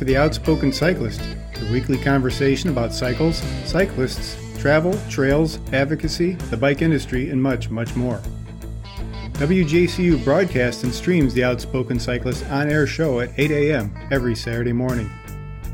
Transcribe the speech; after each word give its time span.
for 0.00 0.06
the 0.06 0.16
Outspoken 0.16 0.72
Cyclist, 0.72 1.20
the 1.52 1.70
weekly 1.70 1.98
conversation 1.98 2.70
about 2.70 2.94
cycles, 2.94 3.36
cyclists, 3.66 4.34
travel, 4.58 4.98
trails, 5.10 5.58
advocacy, 5.74 6.36
the 6.48 6.56
bike 6.56 6.80
industry, 6.80 7.28
and 7.28 7.42
much, 7.42 7.68
much 7.68 7.94
more. 7.94 8.18
WJCU 9.34 10.24
broadcasts 10.24 10.84
and 10.84 10.94
streams 10.94 11.34
the 11.34 11.44
Outspoken 11.44 12.00
Cyclist 12.00 12.46
on 12.46 12.70
air 12.70 12.86
show 12.86 13.20
at 13.20 13.38
8 13.38 13.50
a.m. 13.50 13.94
every 14.10 14.34
Saturday 14.34 14.72
morning. 14.72 15.10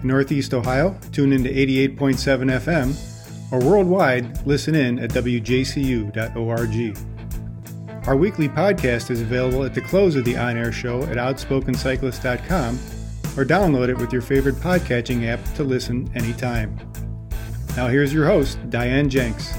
In 0.03 0.09
Northeast 0.09 0.53
Ohio, 0.53 0.99
tune 1.13 1.33
in 1.33 1.45
to 1.45 1.55
88.7 1.55 1.95
FM, 2.59 3.53
or 3.53 3.61
worldwide, 3.61 4.45
listen 4.45 4.75
in 4.75 4.99
at 4.99 5.11
WJCU.org. 5.11 6.99
Our 8.09 8.17
weekly 8.17 8.49
podcast 8.49 9.09
is 9.13 9.21
available 9.21 9.63
at 9.63 9.73
the 9.73 9.83
close 9.83 10.17
of 10.17 10.25
the 10.25 10.37
on 10.37 10.57
air 10.57 10.73
show 10.73 11.05
at 11.05 11.17
outspokencyclist.com 11.17 12.96
or 13.37 13.45
download 13.45 13.89
it 13.89 13.99
with 13.99 14.13
your 14.13 14.23
favorite 14.23 14.55
podcatching 14.57 15.27
app 15.27 15.43
to 15.55 15.63
listen 15.63 16.11
anytime. 16.15 16.79
Now, 17.77 17.89
here's 17.89 18.13
your 18.13 18.25
host, 18.25 18.59
Diane 18.71 19.11
Jenks. 19.11 19.53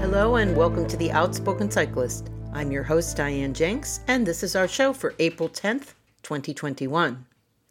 Hello, 0.00 0.36
and 0.36 0.56
welcome 0.56 0.86
to 0.86 0.96
the 0.96 1.10
Outspoken 1.10 1.70
Cyclist. 1.70 2.30
I'm 2.52 2.70
your 2.70 2.84
host, 2.84 3.16
Diane 3.16 3.52
Jenks, 3.52 4.00
and 4.06 4.24
this 4.24 4.42
is 4.42 4.54
our 4.54 4.68
show 4.68 4.92
for 4.92 5.14
April 5.18 5.48
10th, 5.48 5.94
2021. 6.22 7.26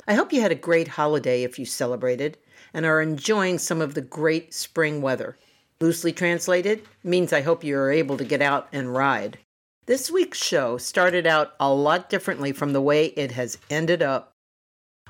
I 0.08 0.14
hope 0.14 0.32
you 0.32 0.42
had 0.42 0.52
a 0.52 0.56
great 0.56 0.90
holiday 0.90 1.44
if 1.44 1.58
you 1.58 1.66
celebrated 1.66 2.38
and 2.74 2.86
are 2.86 3.02
enjoying 3.02 3.58
some 3.58 3.82
of 3.82 3.94
the 3.94 4.02
great 4.02 4.54
spring 4.54 5.02
weather. 5.02 5.38
Loosely 5.82 6.14
translated, 6.14 6.84
means 7.04 7.34
I 7.34 7.42
hope 7.42 7.64
you 7.64 7.78
are 7.78 7.92
able 7.92 8.18
to 8.18 8.24
get 8.24 8.42
out 8.42 8.68
and 8.72 8.94
ride. 8.94 9.40
This 9.88 10.10
week's 10.10 10.42
show 10.42 10.78
started 10.78 11.28
out 11.28 11.54
a 11.60 11.72
lot 11.72 12.10
differently 12.10 12.52
from 12.54 12.72
the 12.74 12.82
way 12.82 13.08
it 13.08 13.34
has 13.34 13.58
ended 13.70 14.02
up. 14.02 14.32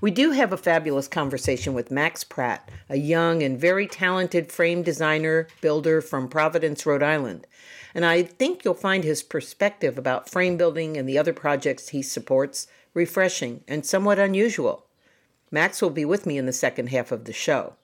We 0.02 0.12
do 0.12 0.32
have 0.32 0.52
a 0.52 0.58
fabulous 0.58 1.08
conversation 1.08 1.74
with 1.74 1.92
Max 1.92 2.24
Pratt, 2.24 2.70
a 2.90 2.98
young 2.98 3.42
and 3.42 3.60
very 3.60 3.88
talented 3.88 4.52
frame 4.52 4.84
designer 4.84 5.48
builder 5.62 6.02
from 6.02 6.28
Providence, 6.28 6.86
Rhode 6.86 7.04
Island. 7.04 7.48
And 7.94 8.04
I 8.04 8.24
think 8.24 8.66
you'll 8.66 8.74
find 8.74 9.04
his 9.04 9.24
perspective 9.24 9.98
about 9.98 10.30
frame 10.30 10.58
building 10.58 10.98
and 10.98 11.08
the 11.08 11.18
other 11.18 11.32
projects 11.32 11.90
he 11.90 12.02
supports 12.02 12.68
refreshing 12.94 13.64
and 13.68 13.86
somewhat 13.86 14.20
unusual. 14.20 14.86
Max 15.50 15.82
will 15.82 15.92
be 15.92 16.04
with 16.06 16.26
me 16.26 16.38
in 16.38 16.48
the 16.48 16.52
second 16.52 16.90
half 16.90 17.12
of 17.14 17.24
the 17.24 17.34
show. 17.34 17.76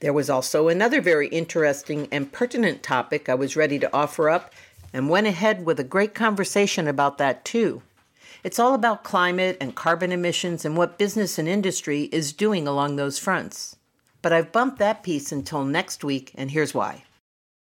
There 0.00 0.12
was 0.12 0.28
also 0.28 0.68
another 0.68 1.00
very 1.00 1.28
interesting 1.28 2.08
and 2.12 2.32
pertinent 2.32 2.82
topic 2.82 3.28
I 3.28 3.34
was 3.34 3.56
ready 3.56 3.78
to 3.78 3.94
offer 3.94 4.28
up 4.28 4.52
and 4.92 5.08
went 5.08 5.26
ahead 5.26 5.64
with 5.64 5.80
a 5.80 5.84
great 5.84 6.14
conversation 6.14 6.86
about 6.86 7.18
that 7.18 7.44
too. 7.44 7.82
It's 8.44 8.58
all 8.58 8.74
about 8.74 9.04
climate 9.04 9.56
and 9.60 9.74
carbon 9.74 10.12
emissions 10.12 10.64
and 10.64 10.76
what 10.76 10.98
business 10.98 11.38
and 11.38 11.48
industry 11.48 12.04
is 12.12 12.32
doing 12.32 12.68
along 12.68 12.96
those 12.96 13.18
fronts. 13.18 13.76
But 14.20 14.32
I've 14.32 14.52
bumped 14.52 14.78
that 14.78 15.02
piece 15.02 15.32
until 15.32 15.64
next 15.64 16.04
week, 16.04 16.32
and 16.34 16.50
here's 16.50 16.74
why. 16.74 17.04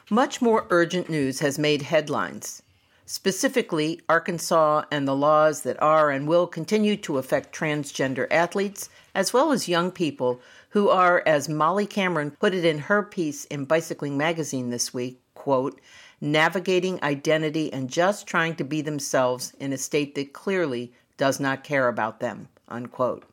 Much 0.09 0.41
more 0.41 0.67
urgent 0.69 1.09
news 1.09 1.39
has 1.39 1.57
made 1.57 1.83
headlines 1.83 2.61
specifically 3.05 4.01
Arkansas 4.09 4.83
and 4.91 5.07
the 5.07 5.15
laws 5.15 5.61
that 5.61 5.81
are 5.81 6.09
and 6.09 6.27
will 6.27 6.47
continue 6.47 6.97
to 6.97 7.17
affect 7.17 7.55
transgender 7.55 8.27
athletes, 8.31 8.89
as 9.13 9.31
well 9.31 9.51
as 9.51 9.67
young 9.67 9.91
people 9.91 10.41
who 10.75 10.89
are, 10.89 11.23
as 11.25 11.47
Molly 11.47 11.85
Cameron 11.85 12.31
put 12.31 12.53
it 12.53 12.65
in 12.65 12.77
her 12.77 13.01
piece 13.01 13.45
in 13.45 13.63
Bicycling 13.63 14.17
Magazine 14.17 14.71
this 14.71 14.93
week, 14.93 15.21
quote, 15.33 15.79
navigating 16.19 17.01
identity 17.01 17.71
and 17.71 17.89
just 17.89 18.27
trying 18.27 18.55
to 18.57 18.63
be 18.65 18.81
themselves 18.81 19.53
in 19.57 19.71
a 19.71 19.77
state 19.77 20.15
that 20.15 20.33
clearly 20.33 20.91
does 21.15 21.39
not 21.39 21.63
care 21.63 21.87
about 21.87 22.19
them, 22.19 22.49
unquote. 22.67 23.23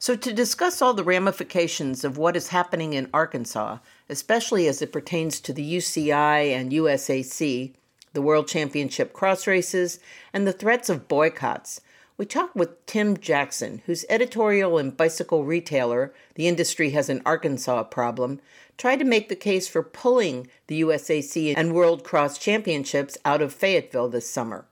So, 0.00 0.16
to 0.16 0.32
discuss 0.32 0.82
all 0.82 0.94
the 0.94 1.04
ramifications 1.04 2.02
of 2.02 2.18
what 2.18 2.34
is 2.34 2.48
happening 2.48 2.92
in 2.92 3.08
Arkansas, 3.14 3.78
especially 4.08 4.66
as 4.66 4.82
it 4.82 4.92
pertains 4.92 5.38
to 5.38 5.52
the 5.52 5.76
UCI 5.76 6.52
and 6.52 6.72
USAC, 6.72 7.72
the 8.14 8.22
World 8.22 8.48
Championship 8.48 9.12
cross 9.12 9.46
races, 9.46 10.00
and 10.32 10.44
the 10.44 10.52
threats 10.52 10.88
of 10.88 11.06
boycotts. 11.06 11.80
We 12.18 12.26
talked 12.26 12.56
with 12.56 12.84
Tim 12.84 13.16
Jackson, 13.16 13.80
whose 13.86 14.04
editorial 14.10 14.76
in 14.76 14.90
Bicycle 14.90 15.44
Retailer, 15.44 16.12
The 16.34 16.48
Industry 16.48 16.90
Has 16.90 17.08
an 17.08 17.22
Arkansas 17.24 17.84
Problem, 17.84 18.40
tried 18.76 18.98
to 18.98 19.04
make 19.04 19.28
the 19.28 19.36
case 19.36 19.68
for 19.68 19.84
pulling 19.84 20.48
the 20.66 20.80
USAC 20.82 21.54
and 21.56 21.72
World 21.72 22.02
Cross 22.02 22.38
Championships 22.38 23.18
out 23.24 23.40
of 23.40 23.54
Fayetteville 23.54 24.08
this 24.08 24.28
summer. 24.28 24.66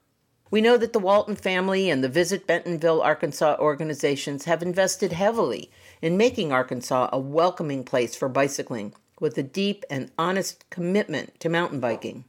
We 0.51 0.59
know 0.59 0.75
that 0.75 0.91
the 0.91 0.99
Walton 0.99 1.37
family 1.37 1.89
and 1.89 2.03
the 2.03 2.09
Visit 2.09 2.47
Bentonville, 2.47 3.01
Arkansas 3.01 3.55
organizations 3.59 4.43
have 4.43 4.61
invested 4.61 5.13
heavily 5.13 5.71
in 6.01 6.17
making 6.17 6.51
Arkansas 6.51 7.07
a 7.13 7.19
welcoming 7.19 7.85
place 7.85 8.13
for 8.13 8.27
bicycling 8.27 8.93
with 9.21 9.37
a 9.37 9.43
deep 9.43 9.85
and 9.89 10.11
honest 10.17 10.69
commitment 10.69 11.39
to 11.39 11.47
mountain 11.47 11.79
biking. 11.79 12.25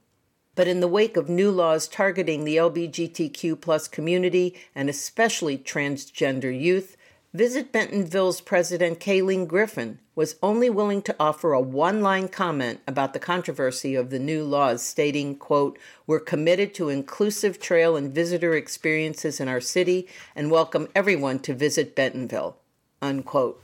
But 0.59 0.67
in 0.67 0.81
the 0.81 0.89
wake 0.89 1.17
of 1.17 1.29
new 1.29 1.53
laws 1.53 1.87
targeting 1.87 2.43
the 2.43 2.57
LGBTQ 2.57 3.61
plus 3.61 3.87
community 3.87 4.57
and 4.75 4.91
especially 4.91 5.57
transgender 5.57 6.51
youth, 6.51 6.97
Visit 7.33 7.71
Bentonville's 7.71 8.41
president 8.41 8.99
Kalene 8.99 9.47
Griffith 9.47 9.99
was 10.17 10.35
only 10.43 10.69
willing 10.69 11.01
to 11.03 11.15
offer 11.21 11.53
a 11.53 11.61
one-line 11.61 12.27
comment 12.27 12.81
about 12.89 13.13
the 13.13 13.21
controversy 13.21 13.95
of 13.95 14.11
the 14.11 14.19
new 14.19 14.43
laws 14.43 14.83
stating, 14.83 15.37
quote, 15.37 15.79
"We're 16.09 16.19
committed 16.19 16.75
to 16.75 16.89
inclusive 16.89 17.61
trail 17.61 17.95
and 17.95 18.13
visitor 18.13 18.55
experiences 18.55 19.39
in 19.39 19.47
our 19.47 19.61
city 19.61 20.09
and 20.35 20.51
welcome 20.51 20.89
everyone 20.93 21.39
to 21.41 21.55
visit 21.55 21.95
Bentonville." 21.95 22.57
Unquote. 23.01 23.63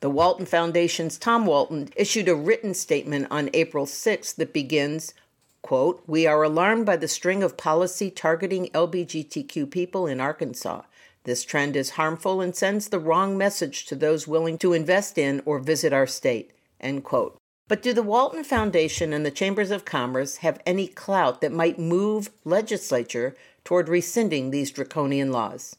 The 0.00 0.10
Walton 0.10 0.44
Foundation's 0.44 1.16
Tom 1.16 1.46
Walton 1.46 1.88
issued 1.96 2.28
a 2.28 2.34
written 2.34 2.74
statement 2.74 3.28
on 3.30 3.48
April 3.54 3.86
6 3.86 4.34
that 4.34 4.52
begins, 4.52 5.14
Quote, 5.62 6.02
We 6.06 6.26
are 6.26 6.42
alarmed 6.42 6.86
by 6.86 6.96
the 6.96 7.08
string 7.08 7.42
of 7.42 7.56
policy 7.56 8.10
targeting 8.10 8.66
LGBTQ 8.68 9.70
people 9.70 10.06
in 10.06 10.20
Arkansas. 10.20 10.82
This 11.24 11.44
trend 11.44 11.76
is 11.76 11.90
harmful 11.90 12.40
and 12.40 12.56
sends 12.56 12.88
the 12.88 12.98
wrong 12.98 13.36
message 13.36 13.84
to 13.86 13.94
those 13.94 14.26
willing 14.26 14.56
to 14.58 14.72
invest 14.72 15.18
in 15.18 15.42
or 15.44 15.58
visit 15.58 15.92
our 15.92 16.06
state. 16.06 16.52
End 16.80 17.04
quote. 17.04 17.36
But 17.66 17.82
do 17.82 17.92
the 17.92 18.02
Walton 18.02 18.44
Foundation 18.44 19.12
and 19.12 19.26
the 19.26 19.30
Chambers 19.30 19.70
of 19.70 19.84
Commerce 19.84 20.36
have 20.38 20.62
any 20.64 20.86
clout 20.86 21.42
that 21.42 21.52
might 21.52 21.78
move 21.78 22.30
legislature 22.44 23.36
toward 23.62 23.90
rescinding 23.90 24.50
these 24.50 24.70
draconian 24.70 25.32
laws? 25.32 25.76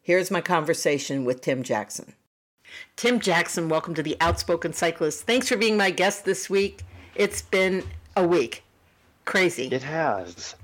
Here's 0.00 0.30
my 0.30 0.40
conversation 0.40 1.24
with 1.24 1.40
Tim 1.40 1.64
Jackson. 1.64 2.14
Tim 2.94 3.18
Jackson, 3.18 3.68
welcome 3.68 3.94
to 3.94 4.02
the 4.02 4.16
Outspoken 4.20 4.72
Cyclist. 4.72 5.24
Thanks 5.24 5.48
for 5.48 5.56
being 5.56 5.76
my 5.76 5.90
guest 5.90 6.24
this 6.24 6.48
week. 6.48 6.82
It's 7.16 7.42
been 7.42 7.82
a 8.16 8.26
week. 8.26 8.62
Crazy. 9.24 9.68
It 9.68 9.82
has. 9.82 10.54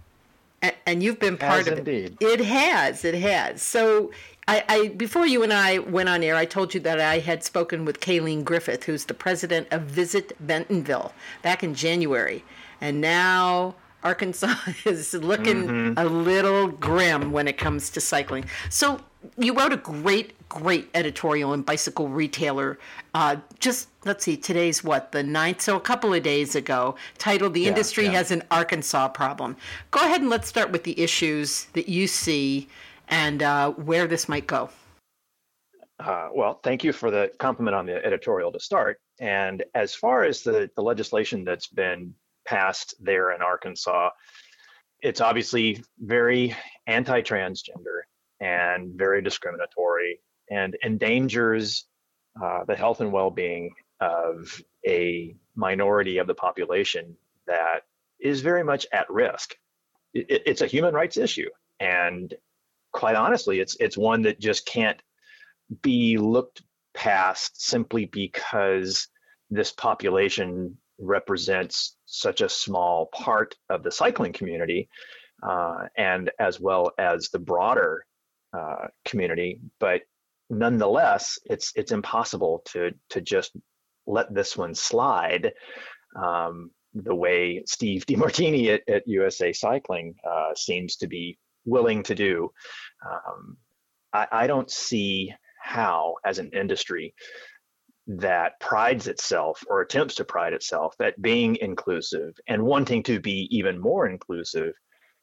And, 0.63 0.75
and 0.87 1.03
you've 1.03 1.21
been 1.21 1.37
part 1.37 1.69
of 1.69 1.79
indeed. 1.79 2.17
it. 2.21 2.41
It 2.41 2.45
has. 2.45 3.05
It 3.05 3.15
has. 3.15 3.63
So 3.63 4.11
I, 4.49 4.65
I, 4.69 4.89
before 4.89 5.27
you 5.27 5.43
and 5.43 5.53
I 5.53 5.79
went 5.79 6.09
on 6.09 6.23
air, 6.23 6.35
I 6.35 6.47
told 6.47 6.75
you 6.75 6.81
that 6.81 6.99
I 6.99 7.19
had 7.19 7.45
spoken 7.45 7.85
with 7.85 8.01
Kalene 8.01 8.43
Griffith, 8.43 8.85
who's 8.85 9.05
the 9.05 9.15
president 9.15 9.69
of 9.71 9.83
Visit 9.83 10.35
Bentonville, 10.45 11.13
back 11.43 11.63
in 11.63 11.75
January, 11.75 12.43
and 12.81 13.01
now 13.01 13.75
Arkansas 14.05 14.55
is 14.85 15.15
looking 15.15 15.69
Mm-hmm. 15.69 15.99
a 15.99 16.05
little 16.05 16.69
grim 16.69 17.33
when 17.33 17.49
it 17.49 17.59
comes 17.59 17.91
to 17.91 18.01
cycling. 18.01 18.45
So 18.71 19.01
you 19.37 19.55
wrote 19.55 19.73
a 19.73 19.77
great, 19.77 20.49
great 20.49 20.89
editorial 20.95 21.53
in 21.53 21.63
Bicycle 21.63 22.09
Retailer. 22.09 22.79
Uh, 23.15 23.37
just 23.59 23.89
let's 24.05 24.25
see, 24.25 24.37
today's 24.37 24.85
what 24.85 25.13
the 25.13 25.23
ninth, 25.23 25.61
so 25.61 25.77
a 25.77 25.81
couple 25.81 26.15
of 26.15 26.23
days 26.23 26.55
ago, 26.55 26.95
titled 27.19 27.55
"The 27.55 27.67
Industry 27.67 28.05
yeah. 28.05 28.13
Has 28.13 28.31
an 28.31 28.43
Arkansas 28.51 29.09
Problem." 29.09 29.57
Go 29.91 30.01
ahead 30.01 30.21
and 30.21 30.31
let's 30.31 30.49
start 30.49 30.71
with 30.71 30.85
the 30.85 30.99
issues 31.01 31.65
that 31.73 31.89
you 31.89 32.07
see 32.07 32.69
and 33.09 33.43
uh, 33.43 33.71
where 33.73 34.07
this 34.07 34.29
might 34.29 34.47
go. 34.47 34.71
Uh, 35.99 36.29
well, 36.33 36.61
thank 36.63 36.85
you 36.85 36.93
for 36.93 37.11
the 37.11 37.31
compliment 37.39 37.75
on 37.75 37.85
the 37.87 38.05
editorial 38.07 38.53
to 38.53 38.61
start. 38.61 39.01
And 39.19 39.65
as 39.75 39.95
far 39.95 40.23
as 40.23 40.43
the, 40.43 40.71
the 40.77 40.83
legislation 40.83 41.45
that's 41.45 41.67
been 41.67 42.15
passed 42.49 42.95
there 42.99 43.33
in 43.33 43.43
Arkansas, 43.43 44.11
it's 45.03 45.21
obviously 45.21 45.85
very 45.99 46.57
anti 46.87 47.21
transgender 47.21 48.01
and 48.41 48.95
very 48.95 49.21
discriminatory 49.23 50.21
and 50.51 50.77
endangers 50.83 51.85
uh, 52.43 52.65
the 52.67 52.75
health 52.75 53.01
and 53.01 53.13
well 53.13 53.31
being 53.31 53.71
of 54.01 54.63
a 54.87 55.35
minority 55.57 56.19
of 56.19 56.27
the 56.27 56.35
population 56.35 57.17
that 57.47 57.83
is 58.19 58.41
very 58.41 58.65
much 58.65 58.87
at 58.93 59.11
risk. 59.11 59.55
It, 60.15 60.43
it's 60.47 60.63
a 60.63 60.67
human 60.67 60.95
rights 60.95 61.17
issue. 61.19 61.51
And 61.81 62.33
quite 62.93 63.17
honestly, 63.17 63.61
it's 63.61 63.77
it's 63.79 63.99
one 63.99 64.23
that 64.23 64.41
just 64.41 64.65
can't 64.65 65.01
be 65.83 66.17
looked 66.17 66.63
past 66.95 67.61
simply 67.61 68.07
because 68.07 69.09
this 69.51 69.71
population 69.71 70.79
represents 70.99 71.98
such 72.09 72.41
a 72.41 72.49
small 72.49 73.07
part 73.13 73.55
of 73.69 73.83
the 73.83 73.93
cycling 73.93 74.33
community 74.33 74.89
uh, 75.47 75.85
and 75.97 76.31
as 76.41 76.59
well 76.59 76.91
as 76.99 77.29
the 77.29 77.39
broader 77.39 78.05
uh, 78.57 78.87
community. 79.05 79.61
But 79.79 80.03
nonetheless, 80.51 81.39
it's 81.45 81.73
it's 81.77 81.93
impossible 81.93 82.63
to 82.73 82.93
to 83.11 83.21
just 83.21 83.53
let 84.07 84.35
this 84.35 84.57
one 84.57 84.75
slide. 84.75 85.53
Um, 86.21 86.71
the 86.95 87.15
way 87.15 87.63
Steve 87.67 88.07
DeMartini 88.09 88.75
at, 88.75 88.89
at 88.89 89.07
USA 89.07 89.53
Cycling 89.53 90.15
uh, 90.29 90.55
seems 90.55 90.97
to 90.97 91.07
be 91.07 91.39
willing 91.67 92.03
to 92.05 92.15
do. 92.15 92.51
Um, 93.07 93.59
I, 94.13 94.27
I 94.33 94.47
don't 94.47 94.71
see 94.71 95.35
how, 95.61 96.15
as 96.25 96.39
an 96.39 96.51
industry, 96.55 97.15
that 98.09 98.59
prides 98.59 99.07
itself 99.07 99.63
or 99.69 99.83
attempts 99.83 100.15
to 100.15 100.25
pride 100.25 100.55
itself 100.55 100.95
at 101.01 101.21
being 101.21 101.57
inclusive 101.57 102.33
and 102.49 102.63
wanting 102.63 103.03
to 103.03 103.21
be 103.21 103.47
even 103.51 103.79
more 103.79 104.09
inclusive, 104.09 104.73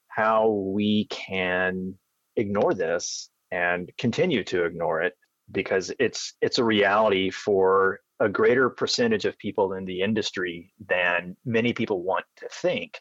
how 0.07 0.49
we 0.49 1.05
can 1.05 1.95
ignore 2.35 2.75
this 2.75 3.29
and 3.51 3.91
continue 3.97 4.43
to 4.43 4.65
ignore 4.65 5.01
it 5.01 5.13
because 5.51 5.91
it's 5.99 6.33
it's 6.41 6.59
a 6.59 6.63
reality 6.63 7.29
for 7.31 7.99
a 8.19 8.29
greater 8.29 8.69
percentage 8.69 9.25
of 9.25 9.37
people 9.37 9.73
in 9.73 9.85
the 9.85 10.01
industry 10.01 10.71
than 10.87 11.35
many 11.45 11.73
people 11.73 12.03
want 12.03 12.25
to 12.37 12.47
think 12.49 12.99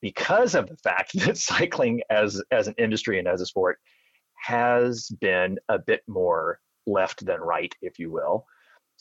because 0.00 0.54
of 0.54 0.68
the 0.68 0.76
fact 0.76 1.12
that 1.20 1.36
cycling 1.36 2.02
as 2.10 2.42
as 2.50 2.66
an 2.66 2.74
industry 2.76 3.18
and 3.18 3.28
as 3.28 3.40
a 3.40 3.46
sport 3.46 3.78
has 4.36 5.08
been 5.20 5.58
a 5.68 5.78
bit 5.78 6.02
more 6.08 6.58
left 6.86 7.24
than 7.24 7.40
right 7.40 7.74
if 7.82 7.98
you 7.98 8.10
will 8.10 8.44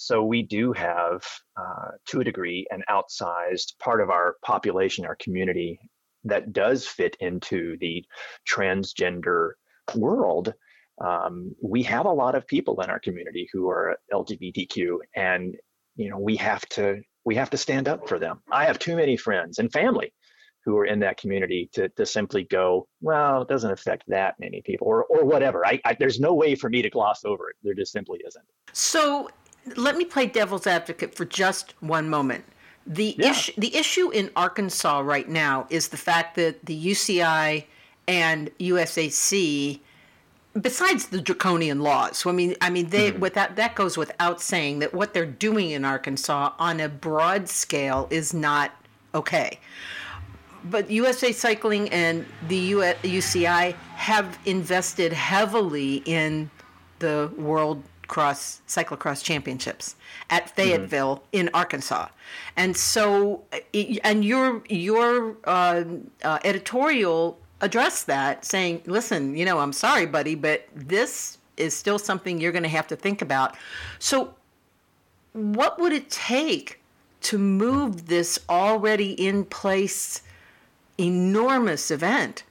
so 0.02 0.24
we 0.24 0.42
do 0.42 0.74
have 0.74 1.24
uh, 1.58 1.92
to 2.08 2.22
a 2.22 2.24
degree 2.24 2.66
an 2.72 2.84
outsized 2.90 3.78
part 3.80 4.02
of 4.02 4.10
our 4.10 4.36
population 4.44 5.06
our 5.06 5.18
community 5.18 5.80
that 6.24 6.54
does 6.54 6.86
fit 6.86 7.16
into 7.20 7.78
the 7.80 8.04
transgender 8.48 9.52
world 9.96 10.54
um, 11.04 11.56
we 11.62 11.84
have 11.84 12.06
a 12.06 12.12
lot 12.12 12.36
of 12.36 12.48
people 12.48 12.80
in 12.82 12.90
our 12.90 13.00
community 13.00 13.50
who 13.52 13.70
are 13.70 13.98
LGBTQ, 14.14 14.98
and 15.16 15.56
you 15.96 16.10
know 16.10 16.20
we 16.20 16.36
have 16.38 16.68
to 16.70 17.02
we 17.26 17.36
have 17.36 17.50
to 17.52 17.58
stand 17.58 17.88
up 17.88 18.08
for 18.08 18.20
them. 18.20 18.42
I 18.52 18.66
have 18.66 18.80
too 18.80 18.96
many 18.96 19.18
friends 19.18 19.58
and 19.60 19.72
family 19.72 20.14
who 20.64 20.78
are 20.78 20.86
in 20.86 21.00
that 21.00 21.18
community 21.18 21.70
to 21.74 21.90
to 21.90 22.06
simply 22.06 22.44
go, 22.44 22.88
well, 23.02 23.42
it 23.42 23.48
doesn't 23.48 23.72
affect 23.72 24.04
that 24.08 24.36
many 24.40 24.62
people, 24.64 24.88
or 24.88 25.06
or 25.06 25.26
whatever. 25.26 25.66
I, 25.66 25.80
I 25.86 25.96
there's 26.00 26.20
no 26.20 26.34
way 26.34 26.56
for 26.56 26.70
me 26.70 26.82
to 26.84 26.90
gloss 26.90 27.26
over 27.26 27.50
it. 27.50 27.56
There 27.64 27.74
just 27.74 27.92
simply 27.92 28.20
isn't. 28.28 28.46
So 28.74 29.30
let 29.76 29.98
me 29.98 30.06
play 30.06 30.26
devil's 30.26 30.68
advocate 30.68 31.16
for 31.16 31.26
just 31.26 31.74
one 31.80 32.10
moment. 32.10 32.46
The 32.88 33.16
yeah. 33.18 33.30
issue 33.30 33.54
the 33.58 33.76
issue 33.76 34.10
in 34.10 34.32
Arkansas 34.36 35.00
right 35.02 35.30
now 35.30 35.68
is 35.70 35.90
the 35.90 35.98
fact 35.98 36.36
that 36.36 36.66
the 36.66 36.88
UCI 36.88 37.66
and 38.08 38.50
USAC 38.60 39.80
besides 40.60 41.08
the 41.08 41.22
draconian 41.22 41.80
laws 41.80 42.18
so 42.18 42.30
i 42.30 42.34
mean 42.34 42.54
i 42.60 42.70
mean 42.70 42.90
they 42.90 43.12
mm-hmm. 43.12 43.26
that 43.34 43.56
that 43.56 43.74
goes 43.74 43.98
without 43.98 44.42
saying 44.42 44.80
that 44.80 44.94
what 44.94 45.14
they're 45.14 45.26
doing 45.26 45.70
in 45.72 45.86
arkansas 45.86 46.52
on 46.60 46.82
a 46.82 46.90
broad 46.90 47.48
scale 47.48 48.06
is 48.10 48.34
not 48.34 48.72
okay 49.16 49.58
but 50.66 50.90
usa 50.90 51.32
cycling 51.32 51.88
and 51.90 52.26
the 52.50 52.72
uci 52.72 53.74
have 53.96 54.38
invested 54.46 55.14
heavily 55.14 56.04
in 56.06 56.50
the 57.00 57.32
world 57.38 57.82
cross 58.12 58.62
cyclocross 58.68 59.24
championships 59.24 59.96
at 60.30 60.44
mm-hmm. 60.44 60.56
fayetteville 60.56 61.16
mm-hmm. 61.16 61.48
in 61.48 61.50
arkansas 61.54 62.08
and 62.56 62.76
so 62.78 63.42
and 64.04 64.24
your 64.26 64.62
your 64.70 65.38
uh, 65.46 65.84
uh, 66.24 66.38
editorial 66.44 67.40
addressed 67.62 68.08
that, 68.08 68.44
saying, 68.44 68.82
listen, 68.86 69.38
you 69.38 69.46
know, 69.46 69.60
I'm 69.60 69.74
sorry, 69.74 70.06
buddy, 70.06 70.36
but 70.36 70.68
this 70.76 71.38
is 71.58 71.76
still 71.78 72.00
something 72.00 72.42
you're 72.42 72.52
going 72.52 72.64
to 72.64 72.70
have 72.70 72.88
to 72.88 72.96
think 72.96 73.22
about. 73.22 73.56
So, 74.00 74.34
what 75.34 75.80
would 75.80 75.94
it 75.94 76.10
take 76.10 76.82
to 77.22 77.38
move 77.38 78.08
this 78.08 78.40
already 78.50 79.12
in 79.14 79.46
place 79.46 80.24
enormous 80.98 81.92
event 81.92 82.44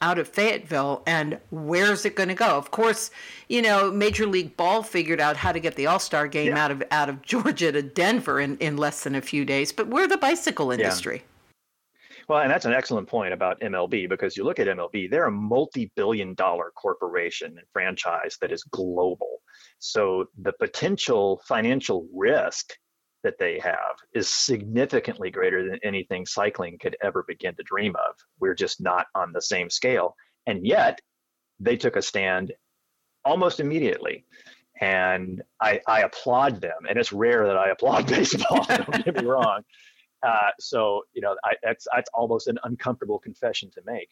out 0.00 0.18
of 0.18 0.28
Fayetteville 0.28 1.02
and 1.06 1.38
where's 1.50 2.04
it 2.04 2.16
going 2.16 2.28
to 2.28 2.34
go? 2.34 2.56
Of 2.56 2.70
course, 2.70 3.10
you 3.48 3.62
know, 3.62 3.90
Major 3.90 4.26
League 4.26 4.56
Ball 4.56 4.82
figured 4.82 5.20
out 5.20 5.36
how 5.36 5.52
to 5.52 5.60
get 5.60 5.76
the 5.76 5.86
All-Star 5.86 6.28
game 6.28 6.48
yeah. 6.48 6.64
out 6.64 6.70
of 6.70 6.82
out 6.90 7.08
of 7.08 7.22
Georgia 7.30 7.72
to 7.72 7.82
Denver 7.82 8.40
in, 8.40 8.56
in 8.58 8.76
less 8.76 9.04
than 9.04 9.14
a 9.14 9.20
few 9.20 9.44
days, 9.44 9.72
but 9.72 9.88
we're 9.88 10.06
the 10.06 10.18
bicycle 10.18 10.70
industry. 10.70 11.16
Yeah. 11.16 11.22
Well, 12.28 12.42
and 12.42 12.50
that's 12.50 12.64
an 12.64 12.72
excellent 12.72 13.08
point 13.08 13.32
about 13.32 13.60
MLB 13.60 14.08
because 14.08 14.36
you 14.36 14.44
look 14.44 14.60
at 14.60 14.68
MLB, 14.68 15.10
they're 15.10 15.26
a 15.26 15.32
multi 15.32 15.90
billion 15.96 16.34
dollar 16.34 16.70
corporation 16.76 17.58
and 17.58 17.66
franchise 17.72 18.38
that 18.40 18.52
is 18.52 18.62
global. 18.62 19.40
So 19.80 20.26
the 20.40 20.52
potential 20.52 21.42
financial 21.48 22.06
risk 22.14 22.74
that 23.22 23.38
they 23.38 23.58
have 23.58 23.96
is 24.14 24.28
significantly 24.28 25.30
greater 25.30 25.68
than 25.68 25.78
anything 25.82 26.26
cycling 26.26 26.78
could 26.78 26.96
ever 27.02 27.24
begin 27.26 27.54
to 27.56 27.62
dream 27.62 27.94
of. 27.96 28.14
We're 28.38 28.54
just 28.54 28.80
not 28.80 29.06
on 29.14 29.32
the 29.32 29.42
same 29.42 29.70
scale. 29.70 30.14
And 30.46 30.66
yet, 30.66 31.00
they 31.58 31.76
took 31.76 31.96
a 31.96 32.02
stand 32.02 32.52
almost 33.24 33.60
immediately. 33.60 34.24
And 34.80 35.42
I, 35.60 35.80
I 35.86 36.00
applaud 36.02 36.60
them. 36.60 36.86
And 36.88 36.98
it's 36.98 37.12
rare 37.12 37.46
that 37.46 37.56
I 37.58 37.70
applaud 37.70 38.06
baseball, 38.08 38.64
don't 38.64 39.04
get 39.04 39.16
me 39.16 39.26
wrong. 39.26 39.62
Uh, 40.22 40.50
so 40.58 41.02
you 41.12 41.22
know 41.22 41.34
I, 41.44 41.54
that's 41.62 41.86
that's 41.94 42.10
almost 42.12 42.46
an 42.48 42.58
uncomfortable 42.64 43.18
confession 43.18 43.70
to 43.72 43.82
make. 43.86 44.10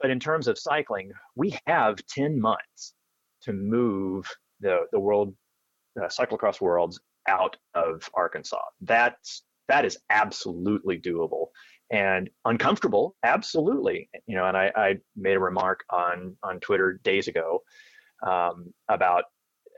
But 0.00 0.10
in 0.10 0.20
terms 0.20 0.48
of 0.48 0.58
cycling, 0.58 1.12
we 1.34 1.58
have 1.66 1.98
10 2.06 2.40
months 2.40 2.94
to 3.42 3.52
move 3.52 4.26
the 4.60 4.86
the 4.92 4.98
world 4.98 5.34
uh, 6.00 6.06
cyclocross 6.06 6.60
worlds 6.60 7.00
out 7.28 7.56
of 7.74 8.08
Arkansas. 8.14 8.62
That's 8.80 9.42
that 9.68 9.84
is 9.84 9.98
absolutely 10.10 10.98
doable 10.98 11.48
and 11.90 12.28
uncomfortable 12.44 13.16
absolutely 13.22 14.10
you 14.26 14.36
know 14.36 14.44
and 14.44 14.56
I, 14.56 14.70
I 14.76 14.98
made 15.16 15.36
a 15.36 15.40
remark 15.40 15.84
on 15.88 16.36
on 16.42 16.60
twitter 16.60 17.00
days 17.02 17.28
ago 17.28 17.62
um, 18.26 18.74
about 18.90 19.24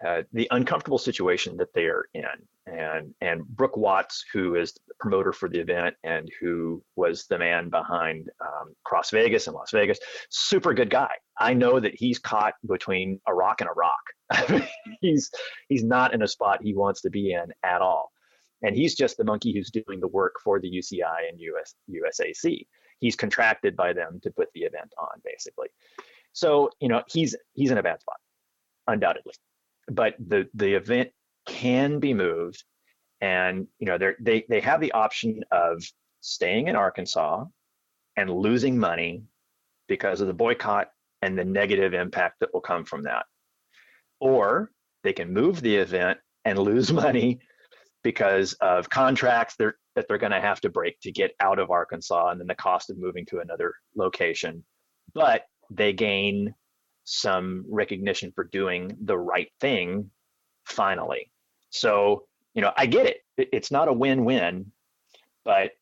uh, 0.06 0.22
the 0.32 0.48
uncomfortable 0.50 0.98
situation 0.98 1.56
that 1.58 1.74
they 1.74 1.84
are 1.84 2.06
in. 2.14 2.24
And 2.70 3.14
and 3.20 3.46
Brook 3.46 3.76
Watts, 3.76 4.24
who 4.32 4.54
is 4.54 4.72
the 4.72 4.94
promoter 5.00 5.32
for 5.32 5.48
the 5.48 5.58
event 5.58 5.96
and 6.04 6.30
who 6.40 6.82
was 6.96 7.26
the 7.26 7.38
man 7.38 7.68
behind 7.68 8.30
um, 8.40 8.74
Cross 8.84 9.10
Vegas 9.10 9.46
and 9.46 9.56
Las 9.56 9.70
Vegas, 9.72 9.98
super 10.28 10.72
good 10.72 10.90
guy. 10.90 11.12
I 11.38 11.54
know 11.54 11.80
that 11.80 11.94
he's 11.94 12.18
caught 12.18 12.54
between 12.66 13.20
a 13.26 13.34
rock 13.34 13.60
and 13.60 13.68
a 13.68 13.72
rock. 13.72 14.62
he's 15.00 15.30
he's 15.68 15.82
not 15.82 16.14
in 16.14 16.22
a 16.22 16.28
spot 16.28 16.62
he 16.62 16.74
wants 16.74 17.00
to 17.02 17.10
be 17.10 17.32
in 17.32 17.46
at 17.64 17.82
all. 17.82 18.10
And 18.62 18.76
he's 18.76 18.94
just 18.94 19.16
the 19.16 19.24
monkey 19.24 19.52
who's 19.52 19.70
doing 19.70 20.00
the 20.00 20.08
work 20.08 20.34
for 20.44 20.60
the 20.60 20.70
UCI 20.70 21.28
and 21.28 21.40
US, 21.40 21.74
USAC. 21.90 22.66
He's 22.98 23.16
contracted 23.16 23.74
by 23.74 23.94
them 23.94 24.20
to 24.22 24.30
put 24.30 24.48
the 24.54 24.60
event 24.60 24.92
on, 24.98 25.20
basically. 25.24 25.68
So 26.32 26.70
you 26.78 26.88
know 26.88 27.02
he's 27.08 27.34
he's 27.54 27.70
in 27.70 27.78
a 27.78 27.82
bad 27.82 28.00
spot, 28.00 28.18
undoubtedly 28.86 29.34
but 29.90 30.14
the 30.18 30.48
the 30.54 30.74
event 30.74 31.10
can 31.50 31.98
be 31.98 32.14
moved. 32.14 32.64
And 33.20 33.66
you 33.78 33.86
know 33.86 33.98
they 33.98 34.46
they 34.48 34.60
have 34.60 34.80
the 34.80 34.92
option 34.92 35.42
of 35.50 35.82
staying 36.20 36.68
in 36.68 36.76
Arkansas 36.76 37.44
and 38.16 38.30
losing 38.30 38.78
money 38.78 39.24
because 39.88 40.20
of 40.20 40.26
the 40.26 40.32
boycott 40.32 40.88
and 41.20 41.36
the 41.36 41.44
negative 41.44 41.92
impact 41.92 42.40
that 42.40 42.54
will 42.54 42.60
come 42.60 42.84
from 42.84 43.02
that. 43.02 43.26
Or 44.20 44.70
they 45.02 45.12
can 45.12 45.32
move 45.32 45.60
the 45.60 45.76
event 45.76 46.18
and 46.44 46.58
lose 46.58 46.92
money 47.04 47.40
because 48.02 48.54
of 48.54 48.88
contracts 48.88 49.56
they're, 49.58 49.76
that 49.94 50.06
they're 50.08 50.18
going 50.18 50.32
to 50.32 50.40
have 50.40 50.60
to 50.62 50.70
break 50.70 50.98
to 51.00 51.12
get 51.12 51.32
out 51.40 51.58
of 51.58 51.70
Arkansas 51.70 52.30
and 52.30 52.40
then 52.40 52.46
the 52.46 52.54
cost 52.54 52.88
of 52.88 52.98
moving 52.98 53.26
to 53.26 53.40
another 53.40 53.74
location. 53.94 54.64
But 55.12 55.44
they 55.70 55.92
gain 55.92 56.54
some 57.04 57.64
recognition 57.68 58.32
for 58.34 58.44
doing 58.44 58.96
the 59.04 59.18
right 59.18 59.50
thing 59.60 60.10
finally. 60.66 61.30
So, 61.70 62.24
you 62.54 62.62
know, 62.62 62.72
I 62.76 62.86
get 62.86 63.06
it. 63.06 63.18
It's 63.36 63.70
not 63.70 63.88
a 63.88 63.92
win-win, 63.92 64.72
but 65.44 65.72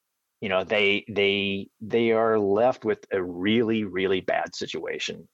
you 0.40 0.48
know, 0.48 0.62
they 0.62 1.04
they 1.08 1.68
they 1.80 2.12
are 2.12 2.38
left 2.38 2.84
with 2.84 3.04
a 3.12 3.20
really 3.22 3.84
really 3.84 4.20
bad 4.20 4.54
situation. 4.54 5.28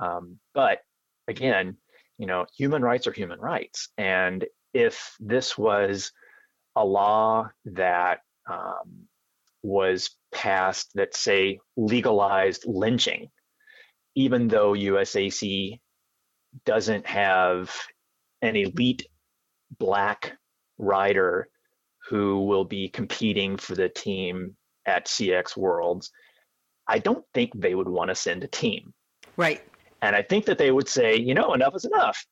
Um, 0.00 0.38
but 0.54 0.80
again, 1.28 1.76
you 2.18 2.26
know, 2.26 2.46
human 2.56 2.82
rights 2.82 3.06
are 3.06 3.12
human 3.12 3.38
rights, 3.38 3.88
and 3.96 4.44
if 4.74 5.14
this 5.20 5.56
was 5.56 6.12
a 6.76 6.84
law 6.84 7.48
that 7.66 8.20
um, 8.48 9.06
was 9.62 10.10
passed 10.32 10.90
that 10.94 11.14
say 11.14 11.58
legalized 11.76 12.64
lynching 12.66 13.28
even 14.14 14.48
though 14.48 14.72
USAC 14.72 15.80
doesn't 16.64 17.06
have 17.06 17.74
an 18.42 18.56
elite 18.56 19.06
black 19.78 20.32
rider 20.78 21.48
who 22.08 22.44
will 22.44 22.64
be 22.64 22.88
competing 22.88 23.56
for 23.56 23.74
the 23.74 23.88
team 23.88 24.56
at 24.86 25.06
CX 25.06 25.56
Worlds, 25.56 26.10
I 26.88 26.98
don't 26.98 27.24
think 27.34 27.52
they 27.54 27.74
would 27.74 27.88
want 27.88 28.08
to 28.08 28.14
send 28.14 28.42
a 28.42 28.48
team. 28.48 28.92
Right. 29.36 29.62
And 30.02 30.16
I 30.16 30.22
think 30.22 30.46
that 30.46 30.58
they 30.58 30.70
would 30.70 30.88
say, 30.88 31.16
you 31.16 31.34
know, 31.34 31.54
enough 31.54 31.76
is 31.76 31.84
enough. 31.84 32.24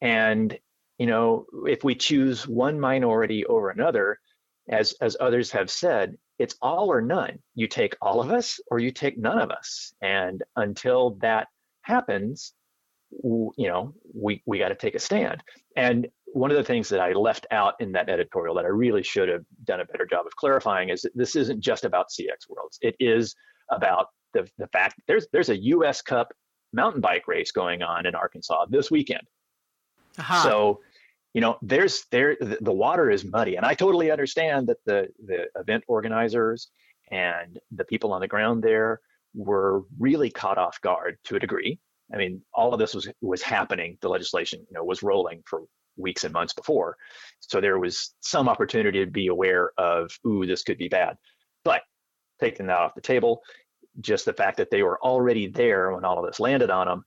And, 0.00 0.56
you 0.98 1.06
know, 1.06 1.46
if 1.66 1.82
we 1.82 1.94
choose 1.94 2.46
one 2.46 2.78
minority 2.78 3.44
over 3.46 3.70
another, 3.70 4.20
as, 4.68 4.94
as 5.00 5.16
others 5.18 5.50
have 5.50 5.70
said, 5.70 6.16
it's 6.38 6.56
all 6.62 6.92
or 6.92 7.00
none. 7.00 7.38
You 7.54 7.66
take 7.66 7.96
all 8.00 8.20
of 8.20 8.30
us 8.30 8.60
or 8.70 8.78
you 8.78 8.92
take 8.92 9.18
none 9.18 9.38
of 9.38 9.50
us. 9.50 9.92
And 10.00 10.42
until 10.54 11.18
that 11.22 11.48
happens, 11.82 12.52
you 13.10 13.52
know, 13.56 13.94
we, 14.14 14.42
we 14.46 14.58
got 14.58 14.68
to 14.68 14.74
take 14.74 14.94
a 14.94 15.00
stand. 15.00 15.42
And 15.76 16.08
one 16.32 16.50
of 16.50 16.56
the 16.56 16.64
things 16.64 16.88
that 16.88 17.00
I 17.00 17.12
left 17.12 17.46
out 17.50 17.74
in 17.80 17.92
that 17.92 18.08
editorial 18.08 18.54
that 18.56 18.64
I 18.64 18.68
really 18.68 19.02
should 19.02 19.28
have 19.28 19.44
done 19.64 19.80
a 19.80 19.84
better 19.84 20.06
job 20.06 20.26
of 20.26 20.36
clarifying 20.36 20.90
is 20.90 21.02
that 21.02 21.16
this 21.16 21.36
isn't 21.36 21.60
just 21.60 21.84
about 21.84 22.06
CX 22.08 22.48
Worlds. 22.48 22.78
It 22.80 22.96
is 23.00 23.34
about 23.70 24.08
the, 24.34 24.48
the 24.58 24.66
fact 24.68 25.00
there's 25.06 25.26
there's 25.32 25.48
a 25.48 25.56
US 25.56 26.02
Cup 26.02 26.32
mountain 26.72 27.00
bike 27.00 27.26
race 27.26 27.50
going 27.50 27.82
on 27.82 28.06
in 28.06 28.14
Arkansas 28.14 28.66
this 28.68 28.90
weekend. 28.90 29.22
Uh-huh. 30.18 30.42
So, 30.42 30.80
you 31.34 31.40
know, 31.40 31.58
there's 31.62 32.04
there 32.10 32.36
the, 32.40 32.58
the 32.60 32.72
water 32.72 33.10
is 33.10 33.24
muddy, 33.24 33.56
and 33.56 33.64
I 33.64 33.74
totally 33.74 34.10
understand 34.10 34.66
that 34.68 34.78
the 34.84 35.08
the 35.24 35.46
event 35.56 35.84
organizers 35.88 36.68
and 37.10 37.58
the 37.70 37.84
people 37.84 38.12
on 38.12 38.20
the 38.20 38.28
ground 38.28 38.62
there 38.62 39.00
were 39.34 39.82
really 39.98 40.30
caught 40.30 40.58
off 40.58 40.80
guard 40.80 41.18
to 41.24 41.36
a 41.36 41.38
degree. 41.38 41.78
I 42.12 42.16
mean, 42.16 42.42
all 42.54 42.72
of 42.72 42.78
this 42.78 42.94
was 42.94 43.08
was 43.20 43.42
happening. 43.42 43.98
The 44.00 44.08
legislation, 44.08 44.60
you 44.68 44.74
know, 44.74 44.84
was 44.84 45.02
rolling 45.02 45.42
for 45.46 45.62
weeks 45.98 46.24
and 46.24 46.32
months 46.32 46.52
before, 46.52 46.96
so 47.40 47.60
there 47.60 47.78
was 47.78 48.14
some 48.20 48.48
opportunity 48.48 49.04
to 49.04 49.10
be 49.10 49.28
aware 49.28 49.72
of, 49.78 50.10
ooh, 50.26 50.46
this 50.46 50.62
could 50.62 50.78
be 50.78 50.88
bad. 50.88 51.16
But 51.64 51.82
taking 52.40 52.66
that 52.66 52.78
off 52.78 52.94
the 52.94 53.00
table, 53.00 53.42
just 54.00 54.24
the 54.24 54.32
fact 54.32 54.56
that 54.58 54.70
they 54.70 54.82
were 54.82 55.00
already 55.02 55.48
there 55.48 55.92
when 55.92 56.04
all 56.04 56.18
of 56.18 56.26
this 56.26 56.40
landed 56.40 56.70
on 56.70 56.86
them, 56.86 57.04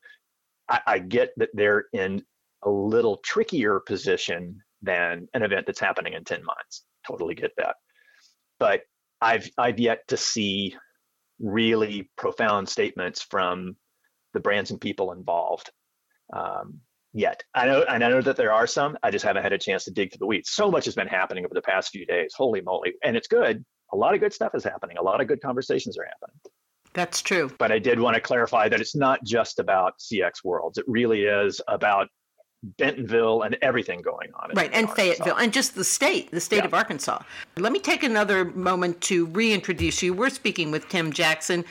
I, 0.69 0.81
I 0.88 1.00
get 1.00 1.31
that 1.38 1.50
they're 1.53 1.86
in 1.93 2.24
a 2.63 2.69
little 2.69 3.17
trickier 3.17 3.79
position 3.79 4.62
than 4.81 5.27
an 5.33 5.43
event 5.43 5.65
that's 5.67 5.79
happening 5.79 6.13
in 6.13 6.24
10 6.24 6.43
months. 6.43 6.83
Totally 7.07 7.36
get 7.36 7.51
that. 7.57 7.75
But 8.60 8.81
I've 9.21 9.50
I've 9.57 9.79
yet 9.79 10.07
to 10.07 10.17
see 10.17 10.75
really 11.39 12.10
profound 12.17 12.67
statements 12.67 13.21
from 13.21 13.75
the 14.33 14.39
brands 14.39 14.71
and 14.71 14.81
people 14.81 15.12
involved 15.12 15.71
um, 16.33 16.79
yet. 17.13 17.44
I 17.53 17.65
know 17.65 17.84
and 17.88 18.03
I 18.03 18.10
know 18.10 18.22
that 18.22 18.36
there 18.36 18.53
are 18.53 18.68
some. 18.68 18.98
I 19.03 19.12
just 19.12 19.25
haven't 19.25 19.44
had 19.44 19.53
a 19.53 19.58
chance 19.58 19.86
to 19.86 19.91
dig 19.91 20.12
through 20.12 20.20
the 20.20 20.27
weeds. 20.27 20.50
So 20.50 20.72
much 20.72 20.86
has 20.86 20.96
been 20.96 21.08
happening 21.08 21.46
over 21.46 21.53
the 21.53 21.62
past 21.62 21.89
few 21.89 22.06
days. 22.06 22.34
Holy 22.36 22.62
moly! 22.62 22.94
And 23.03 23.15
it's 23.15 23.27
good. 23.27 23.63
A 23.94 23.98
lot 23.98 24.13
of 24.13 24.20
good 24.20 24.34
stuff 24.34 24.56
is 24.56 24.63
happening. 24.63 24.98
A 24.98 25.03
lot 25.03 25.22
of 25.22 25.27
good 25.27 25.41
conversations 25.41 25.98
are 25.98 26.06
happening. 26.06 26.39
That's 26.94 27.22
true. 27.22 27.51
But 27.58 27.72
I 27.72 27.80
did 27.80 28.00
want 28.00 28.15
to 28.15 28.22
clarify 28.22 28.70
that 28.70 28.82
it's 28.82 28.96
not 28.96 29.24
just 29.24 29.60
about 29.60 30.00
CX 30.00 30.44
Worlds. 30.44 30.77
It 30.77 30.86
really 30.88 31.24
is 31.24 31.62
about 31.68 32.10
Bentonville 32.63 33.41
and 33.41 33.58
everything 33.62 34.01
going 34.01 34.30
on. 34.36 34.51
Right, 34.53 34.70
and 34.74 34.89
Fayetteville, 34.89 35.38
and 35.38 35.51
just 35.51 35.75
the 35.75 35.84
state, 35.84 36.32
the 36.32 36.41
state 36.41 36.58
yeah. 36.58 36.65
of 36.65 36.74
Arkansas. 36.74 37.24
Let 37.58 37.72
me 37.72 37.80
take 37.80 38.03
another 38.03 38.46
moment 38.46 39.01
to 39.01 39.25
reintroduce 39.27 40.03
you. 40.03 40.13
We're 40.13 40.30
speaking 40.30 40.70
with 40.70 40.88
Tim 40.89 41.12
Jackson. 41.12 41.65